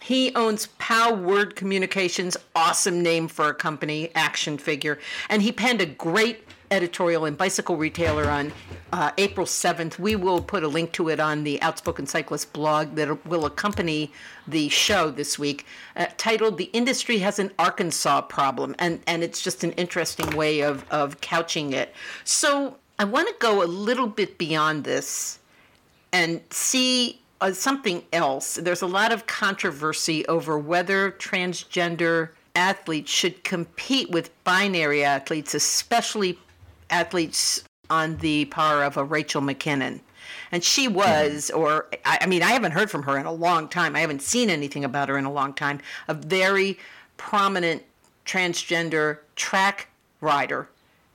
He 0.00 0.34
owns 0.34 0.66
POW 0.78 1.14
Word 1.14 1.56
Communications, 1.56 2.36
awesome 2.54 3.02
name 3.02 3.28
for 3.28 3.48
a 3.48 3.54
company, 3.54 4.10
action 4.14 4.58
figure. 4.58 4.98
And 5.28 5.42
he 5.42 5.50
penned 5.50 5.80
a 5.80 5.86
great 5.86 6.46
editorial 6.70 7.24
in 7.24 7.34
Bicycle 7.34 7.76
Retailer 7.76 8.28
on 8.28 8.52
uh, 8.92 9.12
April 9.18 9.46
7th. 9.46 9.98
We 9.98 10.16
will 10.16 10.40
put 10.40 10.62
a 10.62 10.68
link 10.68 10.92
to 10.92 11.08
it 11.08 11.20
on 11.20 11.44
the 11.44 11.60
Outspoken 11.62 12.06
Cyclist 12.06 12.52
blog 12.52 12.94
that 12.96 13.26
will 13.26 13.46
accompany 13.46 14.12
the 14.46 14.68
show 14.68 15.10
this 15.10 15.38
week, 15.38 15.66
uh, 15.96 16.06
titled 16.16 16.58
The 16.58 16.70
Industry 16.72 17.18
Has 17.18 17.38
an 17.38 17.50
Arkansas 17.58 18.22
Problem. 18.22 18.74
And, 18.78 19.00
and 19.06 19.22
it's 19.22 19.42
just 19.42 19.64
an 19.64 19.72
interesting 19.72 20.36
way 20.36 20.60
of, 20.60 20.84
of 20.90 21.20
couching 21.20 21.72
it. 21.72 21.94
So 22.24 22.76
I 22.98 23.04
want 23.04 23.28
to 23.28 23.34
go 23.38 23.62
a 23.62 23.66
little 23.66 24.06
bit 24.06 24.38
beyond 24.38 24.84
this 24.84 25.38
and 26.12 26.40
see 26.50 27.20
uh, 27.40 27.52
something 27.52 28.02
else. 28.12 28.54
There's 28.54 28.82
a 28.82 28.86
lot 28.86 29.12
of 29.12 29.26
controversy 29.26 30.26
over 30.26 30.58
whether 30.58 31.12
transgender 31.12 32.30
athletes 32.54 33.10
should 33.10 33.44
compete 33.44 34.10
with 34.10 34.30
binary 34.44 35.04
athletes, 35.04 35.54
especially 35.54 36.38
athletes 36.90 37.64
on 37.90 38.16
the 38.18 38.46
par 38.46 38.82
of 38.82 38.96
a 38.96 39.04
Rachel 39.04 39.42
McKinnon. 39.42 40.00
And 40.50 40.64
she 40.64 40.88
was, 40.88 41.50
or 41.50 41.86
I, 42.04 42.18
I 42.22 42.26
mean, 42.26 42.42
I 42.42 42.50
haven't 42.50 42.72
heard 42.72 42.90
from 42.90 43.02
her 43.04 43.18
in 43.18 43.26
a 43.26 43.32
long 43.32 43.68
time. 43.68 43.94
I 43.94 44.00
haven't 44.00 44.22
seen 44.22 44.50
anything 44.50 44.84
about 44.84 45.08
her 45.08 45.18
in 45.18 45.24
a 45.24 45.32
long 45.32 45.52
time. 45.52 45.80
A 46.08 46.14
very 46.14 46.78
prominent 47.16 47.82
transgender 48.24 49.18
track 49.36 49.88
rider. 50.20 50.68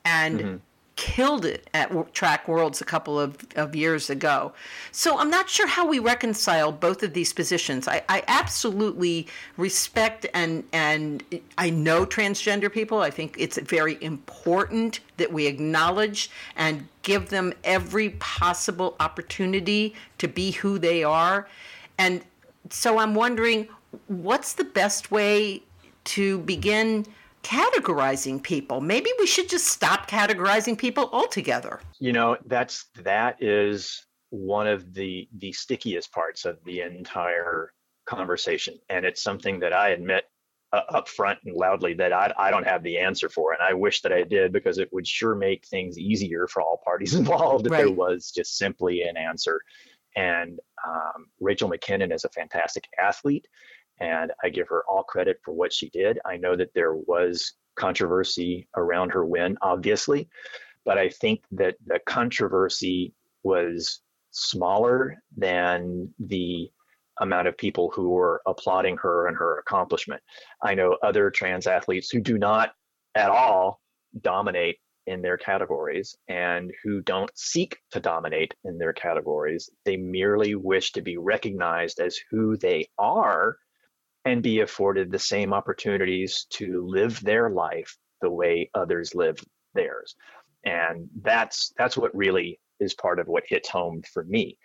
And 0.06 0.40
mm-hmm 0.40 0.56
killed 1.02 1.46
it 1.46 1.68
at 1.74 2.14
Track 2.14 2.48
Worlds 2.48 2.80
a 2.80 2.86
couple 2.86 3.20
of, 3.20 3.36
of 3.56 3.76
years 3.76 4.12
ago. 4.12 4.54
So 4.92 5.18
I'm 5.18 5.32
not 5.32 5.50
sure 5.50 5.66
how 5.66 5.88
we 5.88 5.98
reconcile 5.98 6.72
both 6.72 7.02
of 7.02 7.16
these 7.16 7.34
positions. 7.34 7.88
I, 7.88 8.04
I 8.08 8.24
absolutely 8.28 9.26
respect 9.58 10.28
and 10.36 10.64
and 10.72 11.24
I 11.58 11.72
know 11.72 12.06
transgender 12.06 12.72
people. 12.72 13.00
I 13.00 13.10
think 13.10 13.36
it's 13.40 13.58
very 13.58 13.98
important 14.00 15.00
that 15.18 15.34
we 15.34 15.48
acknowledge 15.48 16.30
and 16.56 16.88
give 17.02 17.30
them 17.30 17.52
every 17.64 18.12
possible 18.20 18.96
opportunity 19.00 19.96
to 20.20 20.28
be 20.28 20.52
who 20.52 20.78
they 20.78 21.04
are. 21.04 21.48
And 21.98 22.22
so 22.70 23.00
I'm 23.00 23.16
wondering 23.16 23.68
what's 24.06 24.54
the 24.54 24.66
best 24.66 25.10
way 25.10 25.64
to 26.04 26.38
begin 26.42 27.08
categorizing 27.44 28.42
people. 28.42 28.82
Maybe 28.82 29.12
we 29.20 29.28
should 29.28 29.50
just 29.50 29.68
stop 29.68 30.10
categorizing 30.10 30.78
people 30.78 31.10
altogether. 31.12 31.80
You 32.00 32.14
know, 32.14 32.38
that's 32.46 32.86
that 33.04 33.42
is 33.42 34.06
one 34.32 34.68
of 34.68 34.94
the 34.94 35.28
the 35.38 35.52
stickiest 35.52 36.12
parts 36.12 36.46
of 36.46 36.58
the 36.66 36.82
entire 36.82 37.74
conversation 38.06 38.78
and 38.90 39.06
it's 39.06 39.22
something 39.22 39.60
that 39.60 39.74
I 39.74 39.90
admit 39.90 40.26
uh, 40.74 40.82
up 40.90 41.08
front 41.08 41.40
and 41.46 41.56
loudly 41.56 41.94
that 41.94 42.14
I, 42.14 42.34
I 42.38 42.50
don't 42.50 42.66
have 42.66 42.82
the 42.82 42.98
answer 42.98 43.30
for 43.30 43.54
and 43.54 43.62
I 43.62 43.74
wish 43.74 44.02
that 44.02 44.14
I 44.14 44.24
did 44.24 44.54
because 44.54 44.78
it 44.78 44.90
would 44.92 45.06
sure 45.06 45.36
make 45.36 45.66
things 45.68 45.98
easier 45.98 46.48
for 46.48 46.62
all 46.62 46.82
parties 46.84 47.14
involved 47.22 47.66
if 47.68 47.72
right. 47.74 47.80
there 47.80 47.92
was 47.92 48.32
just 48.32 48.58
simply 48.58 49.02
an 49.04 49.18
answer 49.18 49.62
and 50.16 50.60
um, 50.86 51.28
Rachel 51.40 51.70
McKinnon 51.70 52.14
is 52.14 52.26
a 52.26 52.30
fantastic 52.30 52.86
athlete 53.00 53.48
and 54.02 54.32
I 54.44 54.50
give 54.50 54.68
her 54.70 54.84
all 54.90 55.04
credit 55.04 55.40
for 55.46 55.54
what 55.54 55.72
she 55.72 55.90
did. 55.90 56.20
I 56.26 56.36
know 56.36 56.56
that 56.58 56.74
there 56.74 56.96
was 56.96 57.54
controversy 57.76 58.68
around 58.76 59.12
her 59.12 59.26
win, 59.26 59.58
obviously, 59.62 60.28
but 60.84 60.98
I 60.98 61.10
think 61.10 61.44
that 61.52 61.76
the 61.86 62.00
controversy 62.06 63.14
was 63.44 64.02
smaller 64.32 65.22
than 65.38 66.14
the 66.20 66.70
amount 67.20 67.48
of 67.48 67.58
people 67.58 67.92
who 67.94 68.10
were 68.10 68.42
applauding 68.48 68.98
her 68.98 69.28
and 69.28 69.38
her 69.38 69.60
accomplishment. 69.60 70.22
I 70.64 70.74
know 70.74 70.98
other 71.04 71.30
trans 71.30 71.68
athletes 71.68 72.10
who 72.10 72.20
do 72.22 72.38
not 72.38 72.72
at 73.14 73.30
all 73.30 73.82
dominate 74.20 74.78
in 75.06 75.22
their 75.22 75.38
categories 75.38 76.16
and 76.28 76.72
who 76.84 77.02
don't 77.02 77.32
seek 77.36 77.78
to 77.92 78.00
dominate 78.00 78.54
in 78.64 78.78
their 78.78 78.94
categories. 78.94 79.70
They 79.86 79.98
merely 79.98 80.56
wish 80.56 80.92
to 80.94 81.02
be 81.02 81.18
recognized 81.18 82.00
as 82.00 82.20
who 82.32 82.58
they 82.58 82.88
are 82.98 83.58
and 84.26 84.44
be 84.44 84.60
afforded 84.60 85.12
the 85.12 85.20
same 85.20 85.54
opportunities 85.54 86.46
to 86.52 86.86
live 86.88 87.20
their 87.22 87.50
life 87.50 87.98
the 88.22 88.30
way 88.30 88.70
others 88.74 89.16
live 89.16 89.38
theirs. 89.74 90.16
And 90.64 91.10
that's 91.22 91.74
that's 91.78 91.98
what 91.98 92.16
really 92.16 92.60
is 92.80 92.94
part 92.94 93.20
of 93.20 93.28
what 93.28 93.44
hits 93.48 93.70
home 93.70 94.04
for 94.14 94.24
me. 94.24 94.58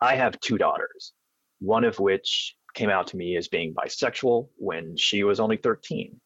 I 0.00 0.16
have 0.16 0.40
two 0.40 0.58
daughters, 0.58 1.12
one 1.60 1.84
of 1.84 1.98
which 1.98 2.56
came 2.74 2.90
out 2.90 3.06
to 3.08 3.16
me 3.16 3.36
as 3.36 3.48
being 3.48 3.74
bisexual 3.74 4.48
when 4.56 4.96
she 4.96 5.24
was 5.24 5.40
only 5.40 5.58
13. 5.58 6.18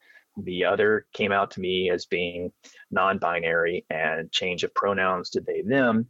The 0.45 0.65
other 0.65 1.07
came 1.13 1.33
out 1.33 1.53
to 1.53 1.61
me 1.61 1.91
as 1.91 2.07
being 2.07 2.53
non 2.91 3.19
binary 3.19 3.85
and 3.91 4.31
change 4.31 4.65
of 4.65 4.75
pronouns 4.75 5.31
to 5.31 5.41
they, 5.41 5.63
them 5.63 6.09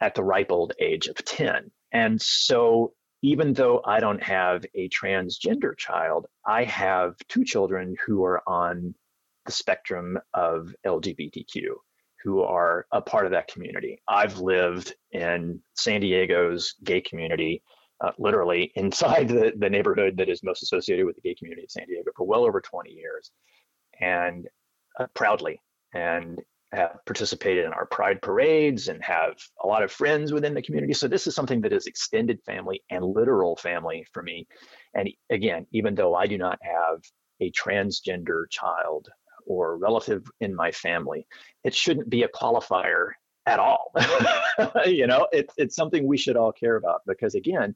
at 0.00 0.14
the 0.14 0.24
ripe 0.24 0.50
old 0.50 0.74
age 0.80 1.06
of 1.06 1.16
10. 1.16 1.70
And 1.92 2.20
so 2.20 2.92
even 3.22 3.52
though 3.52 3.82
I 3.84 4.00
don't 4.00 4.22
have 4.22 4.64
a 4.74 4.88
transgender 4.88 5.76
child, 5.76 6.26
I 6.46 6.64
have 6.64 7.14
two 7.28 7.44
children 7.44 7.96
who 8.06 8.24
are 8.24 8.42
on 8.46 8.94
the 9.46 9.52
spectrum 9.52 10.18
of 10.34 10.74
LGBTQ, 10.86 11.70
who 12.22 12.42
are 12.42 12.86
a 12.92 13.00
part 13.00 13.26
of 13.26 13.32
that 13.32 13.48
community. 13.48 14.00
I've 14.06 14.38
lived 14.38 14.94
in 15.10 15.60
San 15.74 16.00
Diego's 16.00 16.74
gay 16.84 17.00
community, 17.00 17.62
uh, 18.00 18.12
literally 18.18 18.70
inside 18.76 19.28
the, 19.28 19.52
the 19.56 19.70
neighborhood 19.70 20.16
that 20.18 20.28
is 20.28 20.42
most 20.44 20.62
associated 20.62 21.06
with 21.06 21.16
the 21.16 21.22
gay 21.22 21.34
community 21.34 21.64
of 21.64 21.70
San 21.70 21.86
Diego 21.86 22.10
for 22.16 22.26
well 22.26 22.44
over 22.44 22.60
20 22.60 22.90
years, 22.90 23.30
and 24.00 24.46
uh, 25.00 25.06
proudly. 25.14 25.60
And 25.92 26.38
have 26.72 26.98
participated 27.06 27.64
in 27.64 27.72
our 27.72 27.86
pride 27.86 28.20
parades 28.20 28.88
and 28.88 29.02
have 29.02 29.34
a 29.62 29.66
lot 29.66 29.82
of 29.82 29.90
friends 29.90 30.32
within 30.32 30.54
the 30.54 30.62
community. 30.62 30.92
So 30.92 31.08
this 31.08 31.26
is 31.26 31.34
something 31.34 31.62
that 31.62 31.72
is 31.72 31.86
extended 31.86 32.40
family 32.44 32.82
and 32.90 33.04
literal 33.04 33.56
family 33.56 34.06
for 34.12 34.22
me. 34.22 34.46
And 34.94 35.08
again, 35.30 35.66
even 35.72 35.94
though 35.94 36.14
I 36.14 36.26
do 36.26 36.36
not 36.36 36.58
have 36.62 37.00
a 37.40 37.50
transgender 37.52 38.44
child 38.50 39.08
or 39.46 39.78
relative 39.78 40.26
in 40.40 40.54
my 40.54 40.70
family, 40.72 41.26
it 41.64 41.74
shouldn't 41.74 42.10
be 42.10 42.24
a 42.24 42.28
qualifier 42.28 43.12
at 43.46 43.58
all. 43.58 43.92
you 44.86 45.06
know, 45.06 45.26
it's 45.32 45.54
it's 45.56 45.74
something 45.74 46.06
we 46.06 46.18
should 46.18 46.36
all 46.36 46.52
care 46.52 46.76
about 46.76 47.00
because 47.06 47.34
again, 47.34 47.74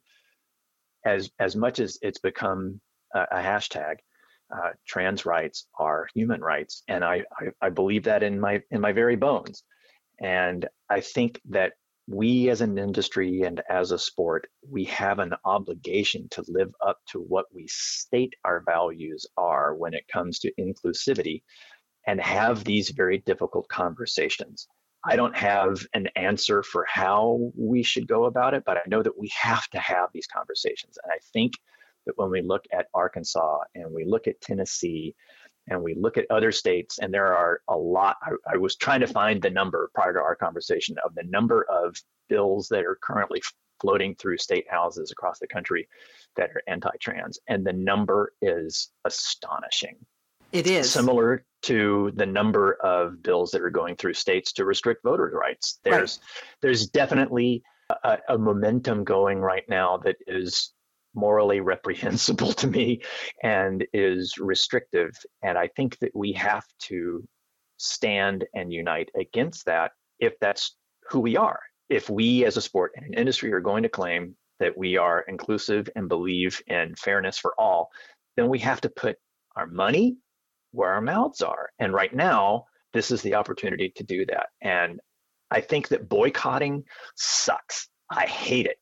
as 1.06 1.30
as 1.38 1.56
much 1.56 1.80
as 1.80 1.99
it's 2.02 2.18
become 2.18 2.80
a, 3.14 3.20
a 3.32 3.40
hashtag, 3.40 3.96
uh, 4.54 4.71
trans 4.87 5.25
rights 5.25 5.66
are 5.78 6.09
human 6.14 6.40
rights, 6.40 6.82
and 6.88 7.04
I, 7.04 7.25
I 7.40 7.66
I 7.66 7.71
believe 7.71 8.04
that 8.04 8.23
in 8.23 8.38
my 8.40 8.62
in 8.71 8.80
my 8.80 8.92
very 8.92 9.16
bones. 9.16 9.64
And 10.21 10.68
I 10.88 11.00
think 11.00 11.40
that 11.50 11.73
we 12.09 12.50
as 12.50 12.61
an 12.61 12.78
industry 12.78 13.42
and 13.42 13.62
as 13.71 13.92
a 13.92 13.99
sport, 13.99 14.49
we 14.68 14.85
have 14.85 15.18
an 15.18 15.35
obligation 15.44 16.28
to 16.30 16.44
live 16.49 16.73
up 16.85 16.99
to 17.09 17.21
what 17.21 17.47
we 17.54 17.66
state 17.68 18.35
our 18.44 18.62
values 18.66 19.26
are 19.37 19.75
when 19.75 19.94
it 19.94 20.06
comes 20.09 20.38
to 20.40 20.52
inclusivity 20.59 21.42
and 22.06 22.21
have 22.21 22.64
these 22.64 22.90
very 22.90 23.18
difficult 23.18 23.68
conversations. 23.68 24.66
I 25.04 25.16
don't 25.16 25.37
have 25.37 25.85
an 25.94 26.09
answer 26.14 26.62
for 26.62 26.85
how 26.88 27.52
we 27.56 27.82
should 27.82 28.06
go 28.06 28.25
about 28.25 28.54
it, 28.54 28.62
but 28.64 28.76
I 28.76 28.82
know 28.87 29.02
that 29.02 29.18
we 29.18 29.30
have 29.40 29.68
to 29.71 29.78
have 29.78 30.11
these 30.12 30.26
conversations. 30.26 30.97
And 31.02 31.12
I 31.12 31.18
think 31.32 31.54
that 32.06 32.16
when 32.16 32.30
we 32.30 32.42
look 32.42 32.64
at 32.73 32.87
Arkansas 32.94 33.61
and 33.75 33.92
we 33.92 34.04
look 34.04 34.26
at 34.26 34.40
Tennessee 34.40 35.14
and 35.68 35.82
we 35.82 35.94
look 35.94 36.16
at 36.16 36.26
other 36.30 36.50
states, 36.50 36.99
and 36.99 37.14
there 37.14 37.35
are 37.35 37.61
a 37.68 37.76
lot, 37.76 38.16
I, 38.23 38.54
I 38.54 38.56
was 38.56 38.76
trying 38.76 39.00
to 39.00 39.06
find 39.06 39.40
the 39.40 39.50
number 39.50 39.90
prior 39.94 40.12
to 40.12 40.21
our 40.21 40.35
conversation 40.35 40.97
of 41.04 41.14
the 41.14 41.23
number 41.25 41.66
of 41.71 41.97
bills 42.28 42.68
that 42.68 42.85
are 42.85 42.99
currently 43.02 43.40
floating 43.80 44.14
through 44.14 44.38
state 44.38 44.66
houses 44.71 45.11
across 45.11 45.38
the 45.38 45.47
country 45.47 45.88
that 46.37 46.50
are 46.50 46.62
anti 46.66 46.90
trans, 47.00 47.38
and 47.49 47.64
the 47.64 47.73
number 47.73 48.32
is 48.40 48.90
astonishing. 49.04 49.97
It 50.52 50.66
is 50.66 50.90
similar 50.90 51.44
to 51.62 52.12
the 52.14 52.26
number 52.26 52.75
of 52.82 53.23
bills 53.23 53.50
that 53.52 53.62
are 53.62 53.71
going 53.71 53.97
through 53.97 54.14
states 54.14 54.52
to 54.54 54.64
restrict 54.64 55.02
voter 55.02 55.30
rights. 55.35 55.78
There's 55.82 56.18
right. 56.18 56.42
there's 56.61 56.88
definitely 56.88 57.62
a, 58.04 58.18
a, 58.28 58.38
momentum 58.38 59.04
going 59.04 59.38
right 59.38 59.64
now 59.68 59.99
that 59.99 60.16
is 60.26 60.73
morally 61.14 61.61
reprehensible 61.61 62.52
to 62.54 62.66
me 62.66 63.02
and 63.42 63.85
is 63.92 64.38
restrictive. 64.38 65.11
And 65.42 65.59
I 65.59 65.69
think 65.76 65.99
that 65.99 66.14
we 66.14 66.33
have 66.33 66.64
to 66.85 67.26
stand 67.76 68.45
and 68.54 68.73
unite 68.73 69.11
against 69.19 69.66
that 69.66 69.92
if 70.19 70.35
that's 70.40 70.76
who 71.11 71.21
we 71.21 71.37
are. 71.37 71.61
If 71.88 72.09
we 72.09 72.45
as 72.45 72.57
a 72.57 72.62
sport 72.62 72.92
and 72.97 73.07
an 73.07 73.14
industry 73.14 73.52
are 73.52 73.61
going 73.61 73.83
to 73.83 73.88
claim 73.88 74.37
that 74.61 74.78
we 74.78 74.97
are 74.97 75.25
inclusive 75.26 75.88
and 75.97 76.09
believe 76.09 76.61
in 76.69 76.95
fairness 76.95 77.37
for 77.37 77.52
all, 77.59 77.90
then 78.37 78.49
we 78.49 78.61
have 78.61 78.81
to 78.83 78.88
put 78.88 79.16
our 79.57 79.66
money 79.66 80.16
where 80.71 80.92
our 80.92 81.00
mouths 81.00 81.42
are. 81.42 81.69
And 81.78 81.92
right 81.92 82.14
now, 82.14 82.64
this 82.92 83.11
is 83.11 83.23
the 83.23 83.35
opportunity 83.35 83.92
to 83.97 84.04
do 84.04 84.25
that. 84.26 84.47
And 84.61 85.00
I 85.50 85.61
think 85.61 85.88
that 85.88 86.09
boycotting 86.09 86.85
sucks. 87.16 87.88
I 88.12 88.26
hate 88.26 88.66
it 88.66 88.78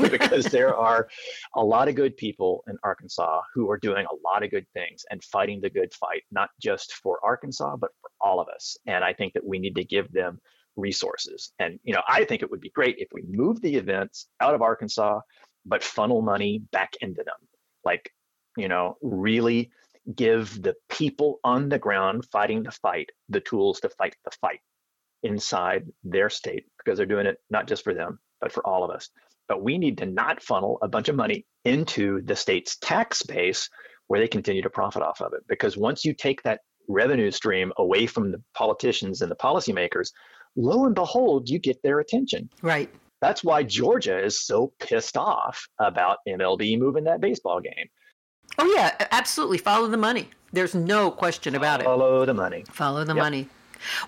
because 0.10 0.44
there 0.46 0.76
are 0.76 1.08
a 1.56 1.64
lot 1.64 1.88
of 1.88 1.94
good 1.94 2.16
people 2.16 2.62
in 2.68 2.76
Arkansas 2.84 3.40
who 3.54 3.70
are 3.70 3.78
doing 3.78 4.06
a 4.06 4.28
lot 4.28 4.42
of 4.42 4.50
good 4.50 4.66
things 4.74 5.04
and 5.10 5.24
fighting 5.24 5.60
the 5.60 5.70
good 5.70 5.92
fight, 5.94 6.22
not 6.30 6.50
just 6.60 6.92
for 6.94 7.18
Arkansas, 7.24 7.76
but 7.76 7.90
for 8.00 8.10
all 8.20 8.40
of 8.40 8.48
us. 8.48 8.76
And 8.86 9.02
I 9.02 9.12
think 9.12 9.32
that 9.34 9.46
we 9.46 9.58
need 9.58 9.74
to 9.76 9.84
give 9.84 10.12
them 10.12 10.38
resources. 10.76 11.52
And, 11.58 11.78
you 11.82 11.94
know, 11.94 12.02
I 12.08 12.24
think 12.24 12.42
it 12.42 12.50
would 12.50 12.60
be 12.60 12.70
great 12.70 12.96
if 12.98 13.08
we 13.12 13.22
move 13.26 13.60
the 13.60 13.74
events 13.74 14.26
out 14.40 14.54
of 14.54 14.62
Arkansas, 14.62 15.20
but 15.64 15.82
funnel 15.82 16.20
money 16.20 16.62
back 16.70 16.92
into 17.00 17.22
them. 17.24 17.48
Like, 17.84 18.10
you 18.56 18.68
know, 18.68 18.96
really 19.02 19.70
give 20.14 20.62
the 20.62 20.74
people 20.90 21.40
on 21.42 21.70
the 21.70 21.78
ground 21.78 22.26
fighting 22.30 22.62
the 22.62 22.70
fight 22.70 23.08
the 23.30 23.40
tools 23.40 23.80
to 23.80 23.88
fight 23.88 24.14
the 24.24 24.30
fight 24.38 24.60
inside 25.22 25.86
their 26.02 26.28
state 26.28 26.66
because 26.78 26.98
they're 26.98 27.06
doing 27.06 27.26
it 27.26 27.38
not 27.48 27.66
just 27.66 27.82
for 27.82 27.94
them, 27.94 28.18
but 28.44 28.52
for 28.52 28.64
all 28.66 28.84
of 28.84 28.90
us. 28.90 29.08
But 29.48 29.62
we 29.62 29.78
need 29.78 29.96
to 29.98 30.06
not 30.06 30.42
funnel 30.42 30.78
a 30.82 30.88
bunch 30.88 31.08
of 31.08 31.16
money 31.16 31.46
into 31.64 32.20
the 32.22 32.36
state's 32.36 32.76
tax 32.76 33.22
base 33.22 33.70
where 34.06 34.20
they 34.20 34.28
continue 34.28 34.60
to 34.60 34.68
profit 34.68 35.02
off 35.02 35.22
of 35.22 35.32
it. 35.32 35.40
Because 35.48 35.78
once 35.78 36.04
you 36.04 36.12
take 36.12 36.42
that 36.42 36.60
revenue 36.86 37.30
stream 37.30 37.72
away 37.78 38.06
from 38.06 38.30
the 38.30 38.42
politicians 38.54 39.22
and 39.22 39.30
the 39.30 39.36
policymakers, 39.36 40.10
lo 40.56 40.84
and 40.84 40.94
behold, 40.94 41.48
you 41.48 41.58
get 41.58 41.82
their 41.82 42.00
attention. 42.00 42.50
Right. 42.60 42.90
That's 43.22 43.42
why 43.42 43.62
Georgia 43.62 44.22
is 44.22 44.44
so 44.44 44.74
pissed 44.78 45.16
off 45.16 45.66
about 45.78 46.18
MLB 46.28 46.78
moving 46.78 47.04
that 47.04 47.22
baseball 47.22 47.60
game. 47.60 47.86
Oh 48.58 48.70
yeah, 48.76 48.94
absolutely. 49.10 49.56
Follow 49.56 49.88
the 49.88 49.96
money. 49.96 50.28
There's 50.52 50.74
no 50.74 51.10
question 51.10 51.54
about 51.54 51.80
it. 51.80 51.84
Follow 51.84 52.26
the 52.26 52.34
money. 52.34 52.64
Follow 52.70 53.04
the 53.04 53.14
yep. 53.14 53.22
money. 53.22 53.48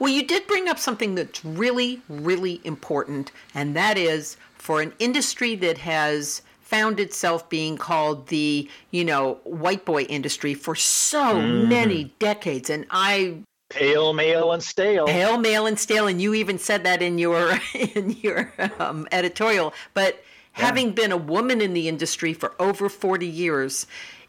Well, 0.00 0.12
you 0.12 0.26
did 0.26 0.46
bring 0.46 0.68
up 0.68 0.78
something 0.78 1.14
that's 1.14 1.44
really, 1.44 2.02
really 2.08 2.60
important, 2.64 3.32
and 3.54 3.76
that 3.76 3.98
is 3.98 4.36
for 4.54 4.80
an 4.80 4.92
industry 4.98 5.54
that 5.56 5.78
has 5.78 6.42
found 6.60 6.98
itself 6.98 7.48
being 7.48 7.76
called 7.76 8.26
the, 8.28 8.68
you 8.90 9.04
know, 9.04 9.38
white 9.44 9.84
boy 9.84 10.02
industry 10.02 10.54
for 10.54 10.74
so 10.74 11.36
mm-hmm. 11.36 11.68
many 11.68 12.04
decades. 12.18 12.68
And 12.70 12.86
I 12.90 13.38
pale 13.68 14.12
male 14.12 14.52
and 14.52 14.62
stale 14.62 15.06
pale 15.06 15.38
male 15.38 15.66
and 15.66 15.76
stale 15.76 16.06
and 16.06 16.22
you 16.22 16.34
even 16.34 16.56
said 16.56 16.84
that 16.84 17.02
in 17.02 17.18
your 17.18 17.58
in 17.74 18.12
your 18.22 18.52
um, 18.78 19.08
editorial 19.10 19.74
but 19.92 20.14
yeah. 20.56 20.66
having 20.66 20.92
been 20.92 21.10
a 21.10 21.16
woman 21.16 21.60
in 21.60 21.72
the 21.72 21.88
industry 21.88 22.32
for 22.32 22.54
over 22.60 22.88
40 22.88 23.26
years 23.26 23.84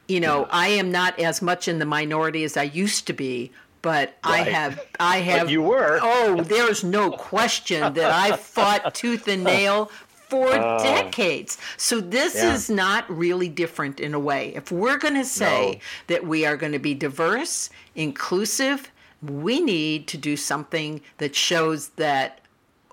you 0.07 0.19
know, 0.19 0.41
yeah. 0.41 0.47
I 0.51 0.67
am 0.69 0.91
not 0.91 1.19
as 1.19 1.41
much 1.41 1.67
in 1.67 1.79
the 1.79 1.85
minority 1.85 2.43
as 2.43 2.55
I 2.55 2.63
used 2.63 3.07
to 3.07 3.13
be, 3.13 3.51
but 3.87 4.17
right. 4.25 4.45
I 4.45 4.49
have, 4.49 4.85
I 4.99 5.17
have. 5.19 5.43
But 5.43 5.49
you 5.49 5.61
were. 5.61 5.97
Oh, 6.01 6.43
there's 6.43 6.83
no 6.83 7.09
question 7.09 7.93
that 7.93 8.11
I 8.11 8.35
fought 8.37 8.93
tooth 8.93 9.29
and 9.29 9.45
nail 9.45 9.89
for 10.09 10.49
uh, 10.49 10.83
decades. 10.83 11.57
So 11.77 12.01
this 12.01 12.35
yeah. 12.35 12.53
is 12.53 12.69
not 12.69 13.09
really 13.09 13.47
different 13.47 14.01
in 14.01 14.13
a 14.13 14.19
way. 14.19 14.53
If 14.55 14.73
we're 14.73 14.97
going 14.97 15.13
to 15.13 15.23
say 15.23 15.71
no. 15.71 15.79
that 16.07 16.27
we 16.27 16.45
are 16.45 16.57
going 16.57 16.73
to 16.73 16.79
be 16.79 16.95
diverse, 16.95 17.69
inclusive, 17.95 18.91
we 19.21 19.61
need 19.61 20.09
to 20.09 20.17
do 20.17 20.35
something 20.35 20.99
that 21.19 21.33
shows 21.33 21.87
that 21.91 22.41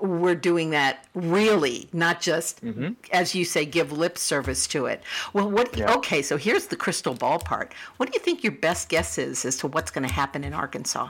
we're 0.04 0.34
doing 0.34 0.70
that 0.70 1.06
really, 1.14 1.88
not 1.92 2.20
just, 2.20 2.64
mm-hmm. 2.64 2.92
as 3.12 3.34
you 3.34 3.44
say, 3.44 3.64
give 3.64 3.92
lip 3.92 4.18
service 4.18 4.66
to 4.68 4.86
it. 4.86 5.02
Well, 5.32 5.50
what? 5.50 5.76
Yeah. 5.76 5.94
Okay, 5.94 6.22
so 6.22 6.36
here's 6.36 6.66
the 6.66 6.76
crystal 6.76 7.14
ball 7.14 7.38
part. 7.38 7.72
What 7.96 8.10
do 8.10 8.16
you 8.16 8.22
think 8.22 8.42
your 8.42 8.52
best 8.52 8.88
guess 8.88 9.18
is 9.18 9.44
as 9.44 9.56
to 9.58 9.68
what's 9.68 9.90
going 9.90 10.06
to 10.06 10.12
happen 10.12 10.44
in 10.44 10.52
Arkansas? 10.52 11.08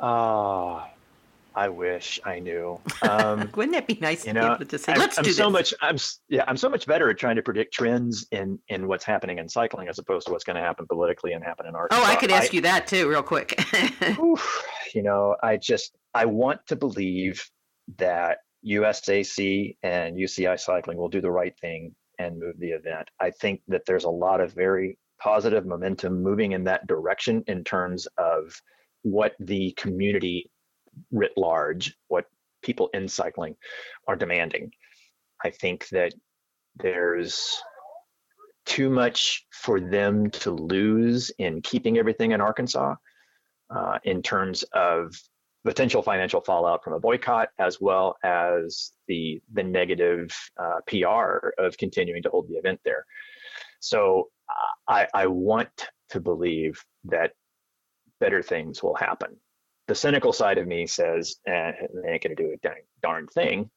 oh, 0.00 0.86
I 1.56 1.68
wish 1.68 2.18
I 2.24 2.40
knew. 2.40 2.80
Um, 3.02 3.48
Wouldn't 3.54 3.76
it 3.76 3.86
be 3.86 3.96
nice 4.00 4.26
you 4.26 4.32
know, 4.32 4.56
to 4.56 4.78
say, 4.78 4.96
"Let's 4.96 5.18
I'm 5.18 5.24
do 5.24 5.30
so 5.30 5.44
this"? 5.44 5.52
much. 5.52 5.74
I'm 5.80 5.96
yeah. 6.28 6.44
I'm 6.48 6.56
so 6.56 6.68
much 6.68 6.84
better 6.84 7.08
at 7.10 7.18
trying 7.18 7.36
to 7.36 7.42
predict 7.42 7.72
trends 7.72 8.26
in 8.32 8.58
in 8.68 8.88
what's 8.88 9.04
happening 9.04 9.38
in 9.38 9.48
cycling 9.48 9.88
as 9.88 10.00
opposed 10.00 10.26
to 10.26 10.32
what's 10.32 10.42
going 10.42 10.56
to 10.56 10.62
happen 10.62 10.86
politically 10.88 11.32
and 11.32 11.44
happen 11.44 11.66
in 11.66 11.76
Arkansas. 11.76 12.04
Oh, 12.04 12.10
I 12.10 12.16
could 12.16 12.32
ask 12.32 12.52
I, 12.52 12.56
you 12.56 12.60
that 12.62 12.88
too, 12.88 13.08
real 13.08 13.22
quick. 13.22 13.64
oof, 14.18 14.64
you 14.94 15.02
know, 15.02 15.36
I 15.44 15.56
just 15.56 15.94
I 16.12 16.24
want 16.24 16.66
to 16.66 16.76
believe 16.76 17.48
that 17.98 18.38
USAC 18.66 19.76
and 19.82 20.16
UCI 20.16 20.58
Cycling 20.58 20.96
will 20.96 21.08
do 21.08 21.20
the 21.20 21.30
right 21.30 21.56
thing 21.60 21.94
and 22.18 22.38
move 22.38 22.58
the 22.58 22.70
event. 22.70 23.08
I 23.20 23.30
think 23.30 23.60
that 23.68 23.84
there's 23.86 24.04
a 24.04 24.10
lot 24.10 24.40
of 24.40 24.52
very 24.52 24.98
positive 25.20 25.66
momentum 25.66 26.22
moving 26.22 26.52
in 26.52 26.64
that 26.64 26.86
direction 26.86 27.44
in 27.46 27.64
terms 27.64 28.06
of 28.18 28.60
what 29.02 29.34
the 29.40 29.72
community 29.72 30.50
writ 31.10 31.32
large, 31.36 31.94
what 32.08 32.26
people 32.62 32.88
in 32.94 33.08
cycling 33.08 33.56
are 34.08 34.16
demanding. 34.16 34.70
I 35.44 35.50
think 35.50 35.88
that 35.88 36.14
there's 36.76 37.60
too 38.64 38.88
much 38.88 39.46
for 39.52 39.78
them 39.78 40.30
to 40.30 40.50
lose 40.50 41.30
in 41.38 41.60
keeping 41.60 41.98
everything 41.98 42.32
in 42.32 42.40
Arkansas 42.40 42.94
uh, 43.70 43.98
in 44.04 44.22
terms 44.22 44.62
of 44.72 45.14
potential 45.64 46.02
financial 46.02 46.40
fallout 46.40 46.84
from 46.84 46.92
a 46.92 47.00
boycott, 47.00 47.48
as 47.58 47.80
well 47.80 48.16
as 48.22 48.92
the 49.08 49.40
the 49.52 49.62
negative 49.62 50.30
uh, 50.62 50.80
PR 50.86 51.48
of 51.58 51.76
continuing 51.78 52.22
to 52.22 52.30
hold 52.30 52.48
the 52.48 52.54
event 52.54 52.80
there. 52.84 53.04
So 53.80 54.28
uh, 54.48 54.92
I, 54.92 55.06
I 55.14 55.26
want 55.26 55.88
to 56.10 56.20
believe 56.20 56.82
that 57.04 57.32
better 58.20 58.42
things 58.42 58.82
will 58.82 58.94
happen. 58.94 59.36
The 59.88 59.94
cynical 59.94 60.32
side 60.32 60.56
of 60.56 60.66
me 60.66 60.86
says, 60.86 61.36
eh, 61.46 61.72
they 62.02 62.10
ain't 62.12 62.22
going 62.22 62.34
to 62.34 62.42
do 62.42 62.52
a 62.52 62.56
darn, 62.62 62.78
darn 63.02 63.26
thing. 63.26 63.70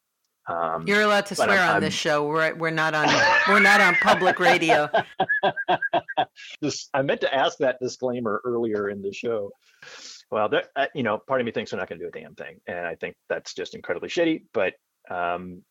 Um, 0.48 0.84
You're 0.86 1.02
allowed 1.02 1.26
to 1.26 1.34
swear 1.34 1.50
I'm, 1.50 1.76
on 1.76 1.82
this 1.82 1.92
show. 1.92 2.26
We're 2.26 2.54
we're 2.54 2.70
not 2.70 2.94
on 2.94 3.06
we're 3.48 3.60
not 3.60 3.82
on 3.82 3.96
public 3.96 4.40
radio. 4.40 4.88
this, 6.62 6.88
I 6.94 7.02
meant 7.02 7.20
to 7.20 7.34
ask 7.34 7.58
that 7.58 7.78
disclaimer 7.82 8.40
earlier 8.46 8.88
in 8.88 9.02
the 9.02 9.12
show. 9.12 9.50
Well, 10.30 10.50
uh, 10.76 10.86
you 10.94 11.02
know, 11.02 11.18
part 11.18 11.40
of 11.40 11.46
me 11.46 11.52
thinks 11.52 11.70
they're 11.70 11.80
not 11.80 11.88
going 11.88 12.00
to 12.00 12.04
do 12.04 12.08
a 12.14 12.20
damn 12.20 12.34
thing, 12.34 12.60
and 12.66 12.86
I 12.86 12.94
think 12.96 13.16
that's 13.28 13.54
just 13.54 13.74
incredibly 13.74 14.08
shitty. 14.08 14.42
But 14.52 14.74
um, 15.10 15.62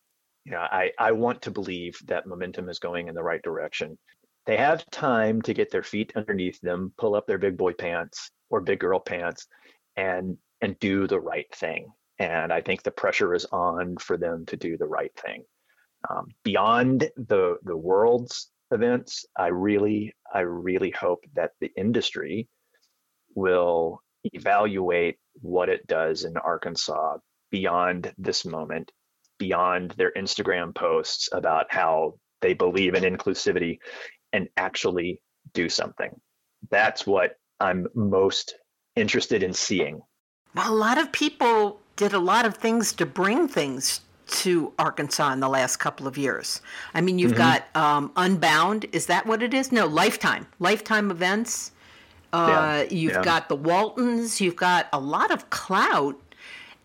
you 0.46 0.52
know, 0.54 0.60
I 0.60 0.92
I 0.98 1.12
want 1.12 1.42
to 1.44 1.52
believe 1.52 1.98
that 2.06 2.26
momentum 2.26 2.70
is 2.70 2.80
going 2.80 3.08
in 3.08 3.16
the 3.16 3.24
right 3.24 3.42
direction. 3.42 3.98
They 4.46 4.58
have 4.58 4.90
time 4.90 5.42
to 5.44 5.54
get 5.54 5.72
their 5.72 5.84
feet 5.84 6.14
underneath 6.16 6.60
them, 6.62 6.94
pull 6.98 7.16
up 7.16 7.28
their 7.28 7.38
big 7.38 7.58
boy 7.58 7.74
pants 7.74 8.32
or 8.50 8.62
big 8.62 8.80
girl 8.80 9.00
pants, 9.00 9.46
and 9.96 10.38
and 10.62 10.80
do 10.80 11.06
the 11.06 11.20
right 11.20 11.54
thing. 11.54 11.92
And 12.18 12.52
I 12.52 12.62
think 12.62 12.82
the 12.82 12.92
pressure 12.92 13.36
is 13.36 13.46
on 13.52 13.98
for 13.98 14.18
them 14.18 14.46
to 14.48 14.58
do 14.58 14.78
the 14.78 14.88
right 14.88 15.12
thing. 15.18 15.44
Um, 16.10 16.30
beyond 16.44 17.10
the 17.16 17.58
the 17.64 17.78
world's 17.78 18.50
events, 18.72 19.26
I 19.38 19.48
really 19.48 20.16
I 20.34 20.40
really 20.40 20.92
hope 20.92 21.26
that 21.36 21.52
the 21.62 21.72
industry 21.76 22.48
will 23.36 24.02
evaluate 24.34 25.18
what 25.42 25.70
it 25.70 25.86
does 25.88 26.24
in 26.24 26.38
Arkansas 26.38 27.18
beyond 27.52 28.14
this 28.18 28.46
moment, 28.46 28.92
beyond 29.38 29.92
their 29.92 30.12
Instagram 30.14 30.74
posts 30.74 31.30
about 31.32 31.68
how 31.70 32.16
they 32.42 32.54
believe 32.54 32.94
in 32.94 33.04
inclusivity 33.04 33.80
and 34.34 34.48
actually 34.58 35.22
do 35.54 35.70
something. 35.70 36.12
That's 36.70 37.08
what 37.08 37.38
I'm 37.60 37.88
most 37.96 38.56
interested 38.96 39.44
in 39.44 39.54
seeing. 39.54 40.02
Well, 40.56 40.72
a 40.72 40.76
lot 40.76 40.98
of 40.98 41.12
people 41.12 41.80
did 41.96 42.14
a 42.14 42.20
lot 42.20 42.46
of 42.46 42.56
things 42.58 42.94
to 42.94 43.06
bring 43.06 43.48
things 43.48 44.02
to 44.28 44.74
Arkansas 44.78 45.32
in 45.32 45.40
the 45.40 45.48
last 45.48 45.78
couple 45.78 46.08
of 46.08 46.18
years. 46.18 46.62
I 46.94 47.02
mean, 47.02 47.18
you've 47.18 47.32
mm-hmm. 47.32 47.60
got 47.74 47.76
um, 47.76 48.12
Unbound. 48.16 48.86
Is 48.92 49.06
that 49.06 49.26
what 49.26 49.42
it 49.42 49.54
is? 49.54 49.72
No, 49.72 49.86
Lifetime. 49.86 50.48
Lifetime 50.60 51.12
events. 51.12 51.72
Uh, 52.34 52.84
yeah. 52.90 52.96
You've 52.96 53.14
yeah. 53.14 53.24
got 53.24 53.50
the 53.50 53.56
Waltons. 53.56 54.42
You've 54.42 54.56
got 54.56 54.88
a 54.94 55.00
lot 55.00 55.32
of 55.32 55.50
clout. 55.50 56.20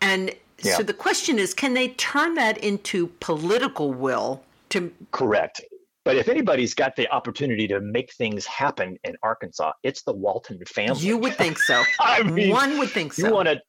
And 0.01 0.33
yeah. 0.59 0.77
so 0.77 0.83
the 0.83 0.93
question 0.93 1.39
is 1.39 1.53
can 1.53 1.73
they 1.73 1.89
turn 1.89 2.35
that 2.35 2.57
into 2.59 3.07
political 3.19 3.93
will 3.93 4.43
to. 4.69 4.91
Correct. 5.11 5.61
But 6.05 6.17
if 6.17 6.27
anybody's 6.27 6.73
got 6.73 6.97
the 6.97 7.09
opportunity 7.11 7.65
to 7.69 7.79
make 7.79 8.11
things 8.13 8.45
happen 8.45 8.97
in 9.05 9.15
Arkansas, 9.23 9.71
it's 9.83 10.03
the 10.03 10.11
Walton 10.11 10.59
family. 10.65 10.99
You 10.99 11.17
would 11.17 11.35
think 11.35 11.57
so. 11.57 11.81
I 12.01 12.23
mean, 12.23 12.49
one 12.49 12.77
would 12.77 12.89
think 12.89 13.13
so. 13.13 13.27
You 13.27 13.33
want 13.33 13.47
to, 13.47 13.61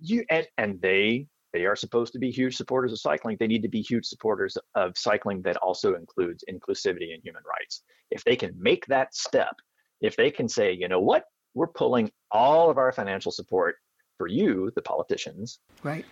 you 0.00 0.24
and, 0.28 0.46
and 0.58 0.80
they 0.82 1.26
they 1.52 1.64
are 1.64 1.74
supposed 1.74 2.12
to 2.12 2.18
be 2.18 2.30
huge 2.30 2.56
supporters 2.56 2.92
of 2.92 3.00
cycling. 3.00 3.36
They 3.40 3.46
need 3.46 3.62
to 3.62 3.68
be 3.68 3.80
huge 3.80 4.04
supporters 4.04 4.56
of 4.74 4.96
cycling 4.96 5.42
that 5.42 5.56
also 5.56 5.94
includes 5.94 6.44
inclusivity 6.50 7.14
and 7.14 7.22
human 7.22 7.42
rights. 7.48 7.82
If 8.10 8.24
they 8.24 8.36
can 8.36 8.54
make 8.58 8.86
that 8.86 9.14
step, 9.14 9.54
if 10.00 10.16
they 10.16 10.30
can 10.30 10.48
say, 10.48 10.72
you 10.72 10.88
know 10.88 11.00
what, 11.00 11.24
we're 11.54 11.66
pulling 11.66 12.10
all 12.30 12.70
of 12.70 12.78
our 12.78 12.92
financial 12.92 13.32
support 13.32 13.76
for 14.18 14.26
you, 14.26 14.70
the 14.74 14.82
politicians, 14.82 15.60
right? 15.82 16.04